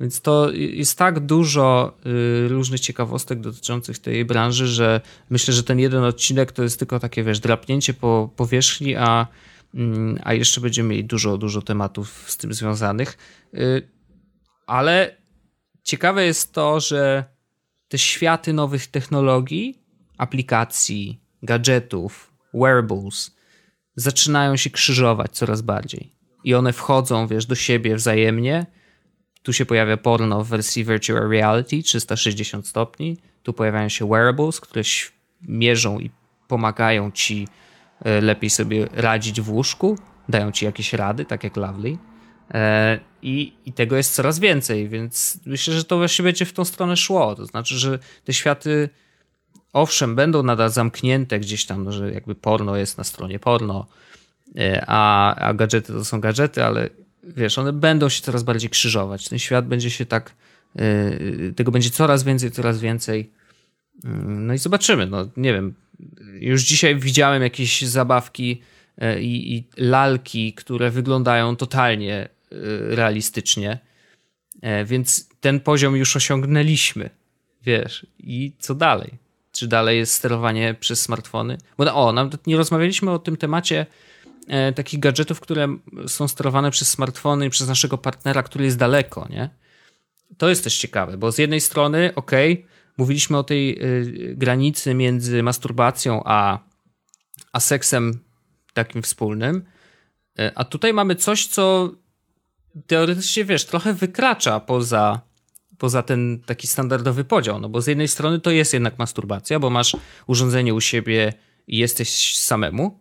Więc 0.00 0.20
to 0.20 0.50
jest 0.52 0.98
tak 0.98 1.20
dużo 1.20 1.96
y, 2.06 2.48
różnych 2.48 2.80
ciekawostek 2.80 3.40
dotyczących 3.40 3.98
tej 3.98 4.24
branży, 4.24 4.66
że 4.66 5.00
myślę, 5.30 5.54
że 5.54 5.62
ten 5.62 5.78
jeden 5.78 6.04
odcinek 6.04 6.52
to 6.52 6.62
jest 6.62 6.78
tylko 6.78 7.00
takie, 7.00 7.22
wiesz, 7.24 7.40
drapnięcie 7.40 7.94
po 7.94 8.30
powierzchni, 8.36 8.96
a, 8.96 9.26
mm, 9.74 10.18
a 10.24 10.34
jeszcze 10.34 10.60
będziemy 10.60 10.88
mieli 10.88 11.04
dużo, 11.04 11.38
dużo 11.38 11.62
tematów 11.62 12.24
z 12.26 12.36
tym 12.36 12.54
związanych. 12.54 13.18
Y, 13.54 13.88
ale 14.66 15.16
ciekawe 15.82 16.24
jest 16.24 16.52
to, 16.52 16.80
że 16.80 17.24
te 17.88 17.98
światy 17.98 18.52
nowych 18.52 18.86
technologii, 18.86 19.83
aplikacji, 20.18 21.20
gadżetów, 21.42 22.32
wearables, 22.54 23.36
zaczynają 23.96 24.56
się 24.56 24.70
krzyżować 24.70 25.30
coraz 25.32 25.62
bardziej. 25.62 26.14
I 26.44 26.54
one 26.54 26.72
wchodzą, 26.72 27.26
wiesz, 27.26 27.46
do 27.46 27.54
siebie 27.54 27.96
wzajemnie. 27.96 28.66
Tu 29.42 29.52
się 29.52 29.66
pojawia 29.66 29.96
porno 29.96 30.44
w 30.44 30.48
wersji 30.48 30.84
virtual 30.84 31.28
reality 31.30 31.82
360 31.82 32.66
stopni. 32.66 33.16
Tu 33.42 33.52
pojawiają 33.52 33.88
się 33.88 34.08
wearables, 34.08 34.60
które 34.60 34.82
mierzą 35.42 36.00
i 36.00 36.10
pomagają 36.48 37.10
ci 37.10 37.48
e, 38.00 38.20
lepiej 38.20 38.50
sobie 38.50 38.88
radzić 38.92 39.40
w 39.40 39.50
łóżku. 39.50 39.98
Dają 40.28 40.52
ci 40.52 40.64
jakieś 40.64 40.92
rady, 40.92 41.24
tak 41.24 41.44
jak 41.44 41.56
Lovely. 41.56 41.98
E, 42.54 43.00
I, 43.22 43.52
I 43.66 43.72
tego 43.72 43.96
jest 43.96 44.14
coraz 44.14 44.38
więcej, 44.38 44.88
więc 44.88 45.40
myślę, 45.46 45.74
że 45.74 45.84
to 45.84 45.96
właśnie 45.96 46.22
będzie 46.22 46.44
w 46.44 46.52
tą 46.52 46.64
stronę 46.64 46.96
szło. 46.96 47.34
To 47.34 47.46
znaczy, 47.46 47.78
że 47.78 47.98
te 48.24 48.32
światy 48.32 48.88
owszem, 49.74 50.14
będą 50.14 50.42
nadal 50.42 50.70
zamknięte 50.70 51.40
gdzieś 51.40 51.66
tam, 51.66 51.92
że 51.92 52.12
jakby 52.12 52.34
porno 52.34 52.76
jest 52.76 52.98
na 52.98 53.04
stronie 53.04 53.38
porno, 53.38 53.86
e, 54.56 54.84
a, 54.86 55.34
a 55.34 55.54
gadżety 55.54 55.92
to 55.92 56.04
są 56.04 56.20
gadżety, 56.20 56.64
ale 56.64 56.90
wiesz, 57.22 57.58
one 57.58 57.72
będą 57.72 58.08
się 58.08 58.22
coraz 58.22 58.42
bardziej 58.42 58.70
krzyżować. 58.70 59.28
Ten 59.28 59.38
świat 59.38 59.66
będzie 59.66 59.90
się 59.90 60.06
tak, 60.06 60.34
yy, 60.74 61.52
tego 61.56 61.72
będzie 61.72 61.90
coraz 61.90 62.22
więcej, 62.22 62.50
coraz 62.50 62.80
więcej. 62.80 63.30
Yy, 64.04 64.10
no 64.24 64.54
i 64.54 64.58
zobaczymy, 64.58 65.06
no 65.06 65.28
nie 65.36 65.52
wiem. 65.52 65.74
Już 66.40 66.62
dzisiaj 66.62 66.96
widziałem 66.96 67.42
jakieś 67.42 67.82
zabawki 67.82 68.62
yy, 68.98 69.22
i 69.22 69.64
lalki, 69.76 70.52
które 70.52 70.90
wyglądają 70.90 71.56
totalnie 71.56 72.28
realistycznie, 72.88 73.78
więc 74.84 75.28
ten 75.40 75.60
poziom 75.60 75.96
już 75.96 76.16
osiągnęliśmy, 76.16 77.10
wiesz. 77.66 78.06
I 78.18 78.52
co 78.58 78.74
dalej? 78.74 79.23
Czy 79.54 79.68
dalej 79.68 79.98
jest 79.98 80.14
sterowanie 80.14 80.74
przez 80.80 81.00
smartfony? 81.00 81.58
Bo 81.78 81.94
o, 81.94 82.12
nawet 82.12 82.46
nie 82.46 82.56
rozmawialiśmy 82.56 83.10
o 83.10 83.18
tym 83.18 83.36
temacie 83.36 83.86
e, 84.48 84.72
takich 84.72 85.00
gadżetów, 85.00 85.40
które 85.40 85.76
są 86.06 86.28
sterowane 86.28 86.70
przez 86.70 86.90
smartfony 86.90 87.50
przez 87.50 87.68
naszego 87.68 87.98
partnera, 87.98 88.42
który 88.42 88.64
jest 88.64 88.78
daleko, 88.78 89.26
nie? 89.30 89.50
To 90.38 90.48
jest 90.48 90.64
też 90.64 90.78
ciekawe, 90.78 91.16
bo 91.16 91.32
z 91.32 91.38
jednej 91.38 91.60
strony, 91.60 92.12
ok, 92.14 92.30
mówiliśmy 92.98 93.38
o 93.38 93.44
tej 93.44 93.84
y, 93.84 94.34
granicy 94.36 94.94
między 94.94 95.42
masturbacją 95.42 96.22
a, 96.24 96.58
a 97.52 97.60
seksem 97.60 98.20
takim 98.72 99.02
wspólnym, 99.02 99.64
y, 100.40 100.52
a 100.54 100.64
tutaj 100.64 100.92
mamy 100.92 101.16
coś, 101.16 101.46
co 101.46 101.94
teoretycznie, 102.86 103.44
wiesz, 103.44 103.64
trochę 103.64 103.94
wykracza 103.94 104.60
poza 104.60 105.20
poza 105.78 106.02
ten 106.02 106.40
taki 106.46 106.66
standardowy 106.66 107.24
podział. 107.24 107.60
No 107.60 107.68
bo 107.68 107.82
z 107.82 107.86
jednej 107.86 108.08
strony 108.08 108.40
to 108.40 108.50
jest 108.50 108.72
jednak 108.72 108.98
masturbacja, 108.98 109.58
bo 109.58 109.70
masz 109.70 109.96
urządzenie 110.26 110.74
u 110.74 110.80
siebie 110.80 111.32
i 111.66 111.78
jesteś 111.78 112.36
samemu, 112.36 113.00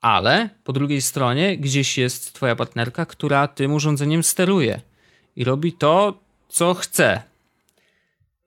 ale 0.00 0.48
po 0.64 0.72
drugiej 0.72 1.02
stronie 1.02 1.58
gdzieś 1.58 1.98
jest 1.98 2.32
twoja 2.32 2.56
partnerka, 2.56 3.06
która 3.06 3.48
tym 3.48 3.72
urządzeniem 3.72 4.22
steruje 4.22 4.80
i 5.36 5.44
robi 5.44 5.72
to, 5.72 6.20
co 6.48 6.74
chce. 6.74 7.22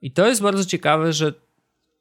I 0.02 0.10
to 0.10 0.26
jest 0.26 0.42
bardzo 0.42 0.64
ciekawe, 0.64 1.12
że 1.12 1.32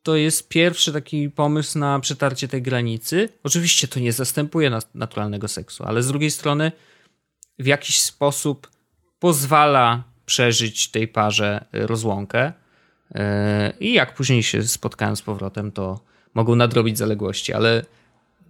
to 0.04 0.16
jest 0.16 0.48
pierwszy 0.48 0.94
taki 0.94 1.30
pomysł 1.30 1.80
na 1.80 2.00
przetarcie 2.00 2.48
tej 2.48 2.62
granicy. 2.62 3.30
Oczywiście 3.44 3.88
to 3.88 4.00
nie 4.00 4.14
zastępuje 4.14 4.72
naturalnego 4.94 5.48
seksu, 5.48 5.84
ale 5.84 6.04
z 6.04 6.08
drugiej 6.08 6.32
strony 6.32 6.72
w 7.60 7.66
jakiś 7.66 8.02
sposób 8.02 8.72
pozwala 9.20 10.04
przeżyć 10.28 10.92
tej 10.92 11.08
parze 11.08 11.66
rozłąkę. 11.74 12.54
E, 13.16 13.74
I 13.80 13.94
jak 13.94 14.14
później 14.14 14.44
się 14.44 14.64
spotkają 14.64 15.16
z 15.16 15.22
powrotem, 15.22 15.72
to 15.72 16.00
mogą 16.34 16.56
nadrobić 16.56 16.98
zaległości, 16.98 17.54
ale 17.54 17.86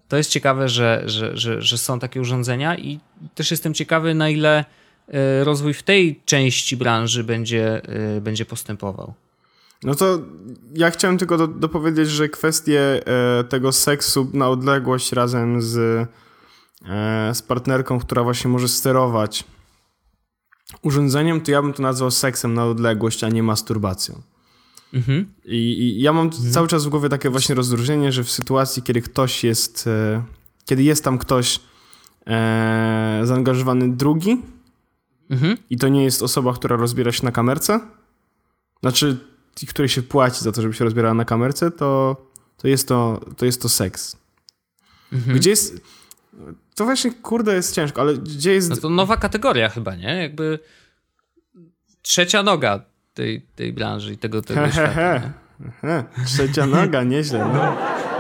to 0.08 0.18
jest 0.18 0.30
ciekawe, 0.30 0.70
że, 0.70 1.04
że, 1.06 1.38
że, 1.38 1.62
że 1.62 1.78
są 1.78 2.00
takie 2.00 2.22
urządzenia 2.22 2.78
i 2.78 3.00
też 3.36 3.52
jestem 3.52 3.74
ciekawy, 3.74 4.14
na 4.14 4.30
ile 4.30 4.66
e, 5.08 5.44
rozwój 5.44 5.74
w 5.74 5.84
tej 5.84 6.22
części 6.26 6.78
branży 6.78 7.24
będzie, 7.24 7.82
e, 8.18 8.22
będzie 8.22 8.46
postępował. 8.46 9.14
No 9.84 9.96
to 9.96 10.20
ja 10.74 10.92
chciałem 10.92 11.18
tylko 11.18 11.38
do, 11.38 11.48
dopowiedzieć, 11.48 12.10
że 12.10 12.30
kwestie 12.30 13.02
tego 13.50 13.72
seksu 13.72 14.30
na 14.34 14.50
odległość 14.50 15.12
razem 15.12 15.62
z, 15.62 16.08
z 17.34 17.42
partnerką, 17.42 18.00
która 18.00 18.24
właśnie 18.24 18.50
może 18.50 18.68
sterować 18.68 19.44
urządzeniem, 20.82 21.42
to 21.42 21.52
ja 21.52 21.62
bym 21.62 21.74
to 21.74 21.84
nazwał 21.84 22.12
seksem 22.12 22.54
na 22.54 22.66
odległość, 22.66 23.24
a 23.24 23.30
nie 23.30 23.44
masturbacją. 23.44 24.22
Mhm. 24.94 25.34
I, 25.46 25.56
I, 25.56 26.02
ja 26.02 26.14
mam 26.14 26.26
mhm. 26.26 26.52
cały 26.52 26.68
czas 26.68 26.86
w 26.86 26.90
głowie 26.90 27.10
takie 27.10 27.30
właśnie 27.30 27.56
rozróżnienie, 27.56 28.12
że 28.12 28.24
w 28.24 28.32
sytuacji, 28.32 28.84
kiedy 28.84 29.02
ktoś 29.02 29.44
jest, 29.44 29.88
e, 29.88 30.24
kiedy 30.66 30.84
jest 30.84 31.04
tam 31.04 31.18
ktoś 31.18 31.60
e, 32.28 33.22
zaangażowany 33.24 33.96
drugi 33.96 34.42
mhm. 35.30 35.58
i 35.70 35.78
to 35.78 35.88
nie 35.88 36.04
jest 36.04 36.24
osoba, 36.24 36.54
która 36.54 36.76
rozbiera 36.76 37.12
się 37.12 37.26
na 37.26 37.32
kamerce, 37.32 37.80
znaczy 38.80 39.18
której 39.66 39.90
się 39.90 40.02
płaci 40.02 40.44
za 40.44 40.52
to, 40.52 40.62
żeby 40.62 40.74
się 40.74 40.86
rozbierała 40.86 41.14
na 41.14 41.26
kamerce, 41.26 41.72
to, 41.72 42.16
to, 42.58 42.68
jest, 42.68 42.88
to, 42.88 43.26
to 43.38 43.46
jest 43.46 43.62
to 43.62 43.70
seks. 43.70 44.18
Mhm. 45.14 45.38
Gdzie 45.38 45.50
jest 45.50 45.82
to 46.76 46.86
właśnie, 46.86 47.12
kurde, 47.12 47.56
jest 47.56 47.76
ciężko, 47.76 48.02
ale 48.02 48.14
gdzie 48.14 48.54
jest... 48.54 48.70
No 48.70 48.78
to 48.78 48.90
nowa 48.90 49.18
kategoria 49.18 49.70
chyba, 49.70 49.96
nie? 49.96 50.22
Jakby 50.22 50.60
trzecia 52.02 52.44
noga 52.44 52.82
tej, 53.14 53.42
tej 53.42 53.74
branży 53.74 54.14
i 54.14 54.18
tego, 54.18 54.42
tego 54.42 54.72
świata. 54.72 55.22
Trzecia 56.26 56.66
noga, 56.66 57.04
nieźle. 57.04 57.40
No. 57.54 57.78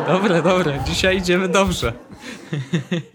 Dobre, 0.07 0.41
dobre. 0.41 0.79
Dzisiaj 0.85 1.17
idziemy 1.17 1.49
dobrze. 1.49 1.93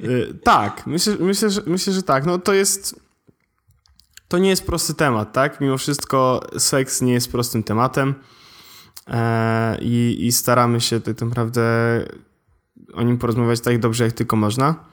Y, 0.00 0.38
tak, 0.44 0.86
myślę, 0.86 1.16
myślę, 1.20 1.50
że, 1.50 1.60
myślę, 1.66 1.92
że 1.92 2.02
tak. 2.02 2.26
No 2.26 2.38
to 2.38 2.52
jest... 2.52 3.00
To 4.28 4.38
nie 4.38 4.48
jest 4.48 4.66
prosty 4.66 4.94
temat, 4.94 5.32
tak? 5.32 5.60
Mimo 5.60 5.78
wszystko 5.78 6.40
seks 6.58 7.02
nie 7.02 7.12
jest 7.12 7.32
prostym 7.32 7.62
tematem 7.62 8.14
e, 9.08 9.78
i, 9.80 10.16
i 10.20 10.32
staramy 10.32 10.80
się 10.80 11.00
tak 11.00 11.20
naprawdę 11.20 11.62
o 12.94 13.02
nim 13.02 13.18
porozmawiać 13.18 13.60
tak 13.60 13.78
dobrze, 13.78 14.04
jak 14.04 14.12
tylko 14.12 14.36
można 14.36 14.91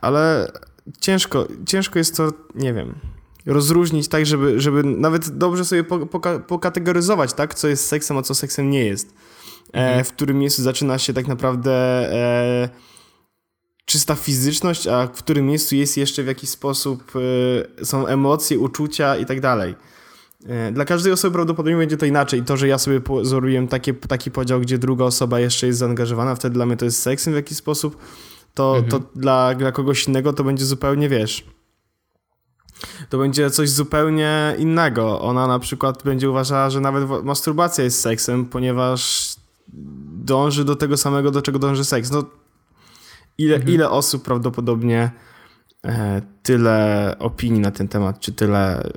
ale 0.00 0.52
ciężko, 1.00 1.48
ciężko 1.66 1.98
jest 1.98 2.16
to, 2.16 2.32
nie 2.54 2.74
wiem, 2.74 2.94
rozróżnić 3.46 4.08
tak, 4.08 4.26
żeby, 4.26 4.60
żeby 4.60 4.82
nawet 4.84 5.38
dobrze 5.38 5.64
sobie 5.64 5.84
poka 5.84 6.38
pokategoryzować, 6.38 7.32
tak, 7.32 7.54
co 7.54 7.68
jest 7.68 7.86
seksem, 7.86 8.16
a 8.18 8.22
co 8.22 8.34
seksem 8.34 8.70
nie 8.70 8.84
jest. 8.84 9.14
E, 9.74 9.88
mhm. 9.88 10.04
w 10.04 10.12
którym 10.12 10.38
miejscu 10.38 10.62
zaczyna 10.62 10.98
się 10.98 11.12
tak 11.12 11.26
naprawdę 11.26 11.72
e, 12.12 12.68
czysta 13.84 14.14
fizyczność, 14.14 14.86
a 14.86 15.06
w 15.06 15.22
którym 15.22 15.46
miejscu 15.46 15.74
jest 15.74 15.96
jeszcze 15.96 16.22
w 16.22 16.26
jakiś 16.26 16.50
sposób 16.50 17.12
e, 17.80 17.84
są 17.84 18.06
emocje, 18.06 18.58
uczucia 18.58 19.16
i 19.16 19.26
tak 19.26 19.40
dalej. 19.40 19.74
E, 20.46 20.72
dla 20.72 20.84
każdej 20.84 21.12
osoby 21.12 21.34
prawdopodobnie 21.34 21.76
będzie 21.76 21.96
to 21.96 22.06
inaczej. 22.06 22.42
To, 22.42 22.56
że 22.56 22.68
ja 22.68 22.78
sobie 22.78 23.00
pozoruję 23.00 23.68
taki, 23.68 23.94
taki 23.94 24.30
podział, 24.30 24.60
gdzie 24.60 24.78
druga 24.78 25.04
osoba 25.04 25.40
jeszcze 25.40 25.66
jest 25.66 25.78
zaangażowana, 25.78 26.34
wtedy 26.34 26.54
dla 26.54 26.66
mnie 26.66 26.76
to 26.76 26.84
jest 26.84 27.02
seksem 27.02 27.32
w 27.32 27.36
jakiś 27.36 27.58
sposób 27.58 27.96
to, 28.56 28.76
mhm. 28.76 28.90
to 28.90 29.10
dla, 29.20 29.54
dla 29.54 29.72
kogoś 29.72 30.08
innego 30.08 30.32
to 30.32 30.44
będzie 30.44 30.64
zupełnie, 30.64 31.08
wiesz, 31.08 31.44
to 33.08 33.18
będzie 33.18 33.50
coś 33.50 33.70
zupełnie 33.70 34.54
innego. 34.58 35.20
Ona 35.20 35.46
na 35.46 35.58
przykład 35.58 36.02
będzie 36.02 36.30
uważała, 36.30 36.70
że 36.70 36.80
nawet 36.80 37.24
masturbacja 37.24 37.84
jest 37.84 38.00
seksem, 38.00 38.46
ponieważ 38.46 39.34
dąży 40.24 40.64
do 40.64 40.76
tego 40.76 40.96
samego, 40.96 41.30
do 41.30 41.42
czego 41.42 41.58
dąży 41.58 41.84
seks. 41.84 42.10
No, 42.10 42.24
ile, 43.38 43.56
mhm. 43.56 43.74
ile 43.74 43.90
osób 43.90 44.24
prawdopodobnie 44.24 45.10
e, 45.86 46.22
tyle 46.42 47.16
opinii 47.18 47.60
na 47.60 47.70
ten 47.70 47.88
temat, 47.88 48.20
czy 48.20 48.32
tyle 48.32 48.90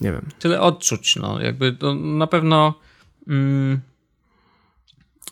nie 0.00 0.12
wiem. 0.12 0.28
Tyle 0.38 0.60
odczuć, 0.60 1.16
no 1.16 1.40
jakby 1.40 1.72
to 1.72 1.94
na 1.94 2.26
pewno 2.26 2.74
mm, 3.28 3.80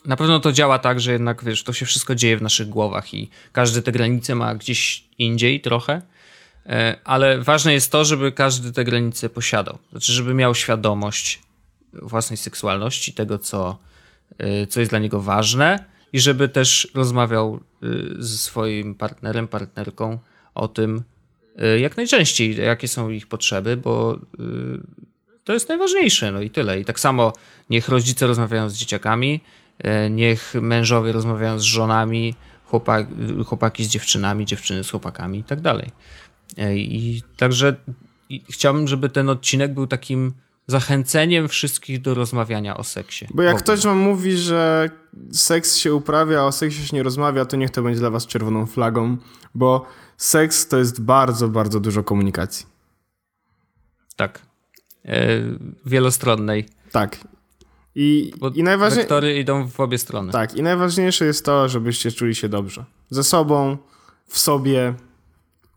na 0.05 0.15
pewno 0.15 0.39
to 0.39 0.51
działa 0.51 0.79
tak, 0.79 0.99
że 0.99 1.11
jednak 1.11 1.43
wiesz, 1.43 1.63
to 1.63 1.73
się 1.73 1.85
wszystko 1.85 2.15
dzieje 2.15 2.37
w 2.37 2.41
naszych 2.41 2.69
głowach 2.69 3.13
i 3.13 3.29
każdy 3.51 3.81
te 3.81 3.91
granice 3.91 4.35
ma 4.35 4.55
gdzieś 4.55 5.03
indziej 5.17 5.61
trochę, 5.61 6.01
e, 6.65 6.95
ale 7.03 7.41
ważne 7.41 7.73
jest 7.73 7.91
to, 7.91 8.05
żeby 8.05 8.31
każdy 8.31 8.71
te 8.71 8.83
granice 8.83 9.29
posiadał. 9.29 9.77
Znaczy, 9.91 10.11
żeby 10.11 10.33
miał 10.33 10.55
świadomość 10.55 11.41
własnej 11.93 12.37
seksualności, 12.37 13.13
tego, 13.13 13.37
co, 13.37 13.77
e, 14.37 14.67
co 14.67 14.79
jest 14.79 14.91
dla 14.91 14.99
niego 14.99 15.21
ważne 15.21 15.85
i 16.13 16.19
żeby 16.19 16.49
też 16.49 16.87
rozmawiał 16.93 17.59
e, 17.83 17.87
ze 18.19 18.37
swoim 18.37 18.95
partnerem, 18.95 19.47
partnerką 19.47 20.19
o 20.55 20.67
tym 20.67 21.03
jak 21.79 21.97
najczęściej, 21.97 22.55
jakie 22.55 22.87
są 22.87 23.09
ich 23.09 23.27
potrzeby, 23.27 23.77
bo 23.77 24.19
to 25.43 25.53
jest 25.53 25.69
najważniejsze, 25.69 26.31
no 26.31 26.41
i 26.41 26.49
tyle. 26.49 26.79
I 26.79 26.85
tak 26.85 26.99
samo 26.99 27.33
niech 27.69 27.89
rodzice 27.89 28.27
rozmawiają 28.27 28.69
z 28.69 28.73
dzieciakami, 28.73 29.41
E, 29.41 29.64
niech 30.09 30.53
mężowie 30.61 31.11
rozmawiają 31.11 31.59
z 31.59 31.63
żonami, 31.63 32.35
chłopak, 32.65 33.07
chłopaki 33.45 33.83
z 33.83 33.87
dziewczynami, 33.87 34.45
dziewczyny 34.45 34.83
z 34.83 34.89
chłopakami 34.89 35.39
i 35.39 35.43
tak 35.43 35.61
dalej. 35.61 35.91
E, 36.57 36.75
I 36.77 37.23
także 37.37 37.75
chciałbym, 38.49 38.87
żeby 38.87 39.09
ten 39.09 39.29
odcinek 39.29 39.73
był 39.73 39.87
takim 39.87 40.33
zachęceniem 40.67 41.47
wszystkich 41.47 42.01
do 42.01 42.13
rozmawiania 42.13 42.77
o 42.77 42.83
seksie. 42.83 43.27
Bo 43.33 43.43
jak 43.43 43.57
ktoś 43.57 43.83
wam 43.83 43.97
mówi, 43.97 44.37
że 44.37 44.89
seks 45.31 45.75
się 45.77 45.93
uprawia, 45.93 46.39
a 46.39 46.43
o 46.43 46.51
seksie 46.51 46.87
się 46.87 46.95
nie 46.95 47.03
rozmawia, 47.03 47.45
to 47.45 47.57
niech 47.57 47.69
to 47.69 47.81
będzie 47.81 47.99
dla 47.99 48.09
was 48.09 48.27
czerwoną 48.27 48.65
flagą, 48.65 49.17
bo 49.55 49.85
seks 50.17 50.67
to 50.67 50.77
jest 50.77 51.01
bardzo, 51.01 51.47
bardzo 51.47 51.79
dużo 51.79 52.03
komunikacji. 52.03 52.65
Tak. 54.15 54.41
E, 55.05 55.27
wielostronnej. 55.85 56.65
Tak. 56.91 57.17
I, 57.95 58.33
Bo 58.37 58.49
i 58.49 58.63
najważniejsze. 58.63 59.01
Wektory 59.01 59.39
idą 59.39 59.67
w 59.69 59.79
obie 59.79 59.97
strony. 59.97 60.31
Tak, 60.31 60.55
i 60.55 60.63
najważniejsze 60.63 61.25
jest 61.25 61.45
to, 61.45 61.69
żebyście 61.69 62.11
czuli 62.11 62.35
się 62.35 62.49
dobrze. 62.49 62.85
Ze 63.09 63.23
sobą, 63.23 63.77
w 64.27 64.39
sobie, 64.39 64.93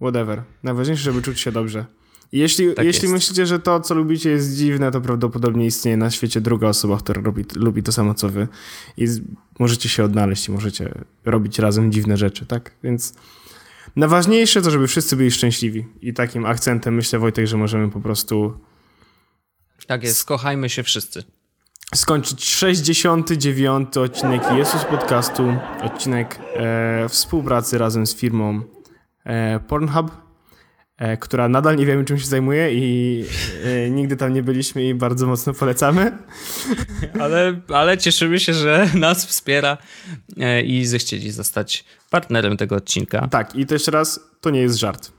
whatever. 0.00 0.42
Najważniejsze, 0.62 1.02
żeby 1.02 1.22
czuć 1.22 1.40
się 1.40 1.52
dobrze. 1.52 1.84
I 2.32 2.38
jeśli, 2.38 2.74
tak 2.74 2.84
jeśli 2.84 3.08
myślicie, 3.08 3.46
że 3.46 3.58
to, 3.58 3.80
co 3.80 3.94
lubicie, 3.94 4.30
jest 4.30 4.56
dziwne, 4.56 4.90
to 4.90 5.00
prawdopodobnie 5.00 5.66
istnieje 5.66 5.96
na 5.96 6.10
świecie 6.10 6.40
druga 6.40 6.68
osoba, 6.68 6.96
która 6.96 7.22
robi, 7.22 7.44
lubi 7.54 7.82
to 7.82 7.92
samo, 7.92 8.14
co 8.14 8.28
wy. 8.28 8.48
I 8.96 9.06
możecie 9.58 9.88
się 9.88 10.04
odnaleźć 10.04 10.48
i 10.48 10.52
możecie 10.52 10.94
robić 11.24 11.58
razem 11.58 11.92
dziwne 11.92 12.16
rzeczy, 12.16 12.46
tak? 12.46 12.72
Więc 12.82 13.14
Najważniejsze 13.96 14.62
to, 14.62 14.70
żeby 14.70 14.86
wszyscy 14.86 15.16
byli 15.16 15.30
szczęśliwi. 15.30 15.86
I 16.02 16.14
takim 16.14 16.46
akcentem 16.46 16.94
myślę, 16.94 17.18
Wojtek, 17.18 17.46
że 17.46 17.56
możemy 17.56 17.90
po 17.90 18.00
prostu 18.00 18.58
Tak 19.86 20.02
jest, 20.02 20.24
kochajmy 20.24 20.68
się 20.68 20.82
wszyscy. 20.82 21.22
Skończyć 21.94 22.44
69. 22.44 23.96
odcinek 23.96 24.42
Jezus 24.56 24.84
Podcastu. 24.84 25.54
Odcinek 25.82 26.38
e, 26.56 27.08
współpracy 27.08 27.78
razem 27.78 28.06
z 28.06 28.14
firmą 28.14 28.62
e, 29.24 29.60
Pornhub, 29.60 30.10
e, 30.96 31.16
która 31.16 31.48
nadal 31.48 31.76
nie 31.76 31.86
wiemy, 31.86 32.04
czym 32.04 32.18
się 32.18 32.26
zajmuje 32.26 32.74
i 32.74 33.24
e, 33.64 33.90
nigdy 33.90 34.16
tam 34.16 34.32
nie 34.32 34.42
byliśmy 34.42 34.88
i 34.88 34.94
bardzo 34.94 35.26
mocno 35.26 35.54
polecamy. 35.54 36.18
Ale, 37.20 37.60
ale 37.68 37.98
cieszymy 37.98 38.40
się, 38.40 38.54
że 38.54 38.90
nas 38.94 39.26
wspiera 39.26 39.78
e, 40.36 40.62
i 40.62 40.86
zechcieli 40.86 41.30
zostać 41.30 41.84
partnerem 42.10 42.56
tego 42.56 42.76
odcinka. 42.76 43.28
Tak, 43.28 43.56
i 43.56 43.66
to 43.66 43.74
jeszcze 43.74 43.90
raz, 43.90 44.20
to 44.40 44.50
nie 44.50 44.60
jest 44.60 44.78
żart. 44.78 45.12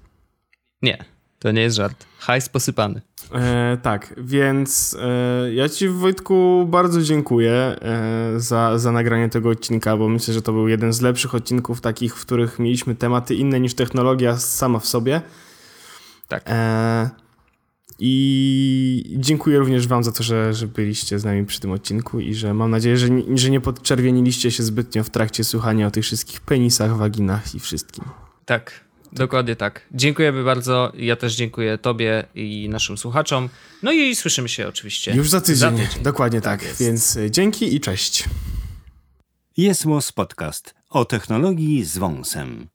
Nie, 0.82 1.05
to 1.39 1.51
nie 1.51 1.61
jest 1.61 1.76
żart. 1.78 2.05
Hajs 2.20 2.49
posypany. 2.49 3.01
E, 3.34 3.77
tak, 3.82 4.13
więc 4.17 4.97
e, 5.01 5.53
ja 5.53 5.69
Ci, 5.69 5.89
Wojtku, 5.89 6.65
bardzo 6.69 7.01
dziękuję 7.01 7.51
e, 7.53 8.34
za, 8.38 8.77
za 8.80 8.91
nagranie 8.91 9.30
tego 9.30 9.49
odcinka, 9.49 9.97
bo 9.97 10.09
myślę, 10.09 10.34
że 10.34 10.41
to 10.41 10.53
był 10.53 10.67
jeden 10.67 10.93
z 10.93 11.01
lepszych 11.01 11.36
odcinków 11.36 11.82
takich, 11.82 12.15
w 12.15 12.25
których 12.25 12.59
mieliśmy 12.59 12.95
tematy 12.95 13.36
inne 13.36 13.59
niż 13.59 13.73
technologia 13.73 14.38
sama 14.38 14.80
w 14.80 14.86
sobie. 14.88 15.21
Tak. 16.27 16.43
E, 16.47 17.09
I 17.99 19.15
dziękuję 19.17 19.59
również 19.59 19.88
Wam 19.88 20.03
za 20.03 20.11
to, 20.11 20.23
że, 20.23 20.53
że 20.53 20.67
byliście 20.67 21.19
z 21.19 21.23
nami 21.25 21.45
przy 21.45 21.59
tym 21.59 21.71
odcinku 21.71 22.19
i 22.19 22.34
że 22.36 22.53
mam 22.53 22.71
nadzieję, 22.71 22.97
że, 22.97 23.09
nie- 23.09 23.38
że 23.38 23.49
nie 23.49 23.61
podczerwieniliście 23.61 24.51
się 24.51 24.63
zbytnio 24.63 25.03
w 25.03 25.09
trakcie 25.09 25.43
słuchania 25.43 25.88
o 25.88 25.91
tych 25.91 26.03
wszystkich 26.03 26.41
penisach, 26.41 26.97
waginach 26.97 27.55
i 27.55 27.59
wszystkim. 27.59 28.05
Tak, 28.45 28.71
dokładnie 29.12 29.55
tak. 29.55 29.82
Dziękujemy 29.91 30.43
bardzo. 30.43 30.91
Ja 30.97 31.16
też 31.16 31.36
dziękuję 31.36 31.78
Tobie 31.78 32.24
i 32.36 32.70
naszym 32.70 32.97
słuchaczom. 32.97 33.49
No 33.84 33.91
i 33.91 34.16
słyszymy 34.16 34.49
się 34.49 34.68
oczywiście. 34.68 35.16
Już 35.16 35.30
za 35.30 35.41
tydzień. 35.41 35.57
Za 35.57 35.72
tydzień. 35.72 36.03
Dokładnie 36.03 36.41
tak. 36.41 36.64
jest. 36.64 36.80
Więc 36.80 37.18
e, 37.18 37.32
dzięki 37.32 37.76
i 37.76 37.80
cześć. 37.80 38.26
Jest 39.57 39.86
Podcast 40.16 40.76
o 40.89 41.05
technologii 41.05 41.84
z 41.84 41.97
wąsem. 41.97 42.68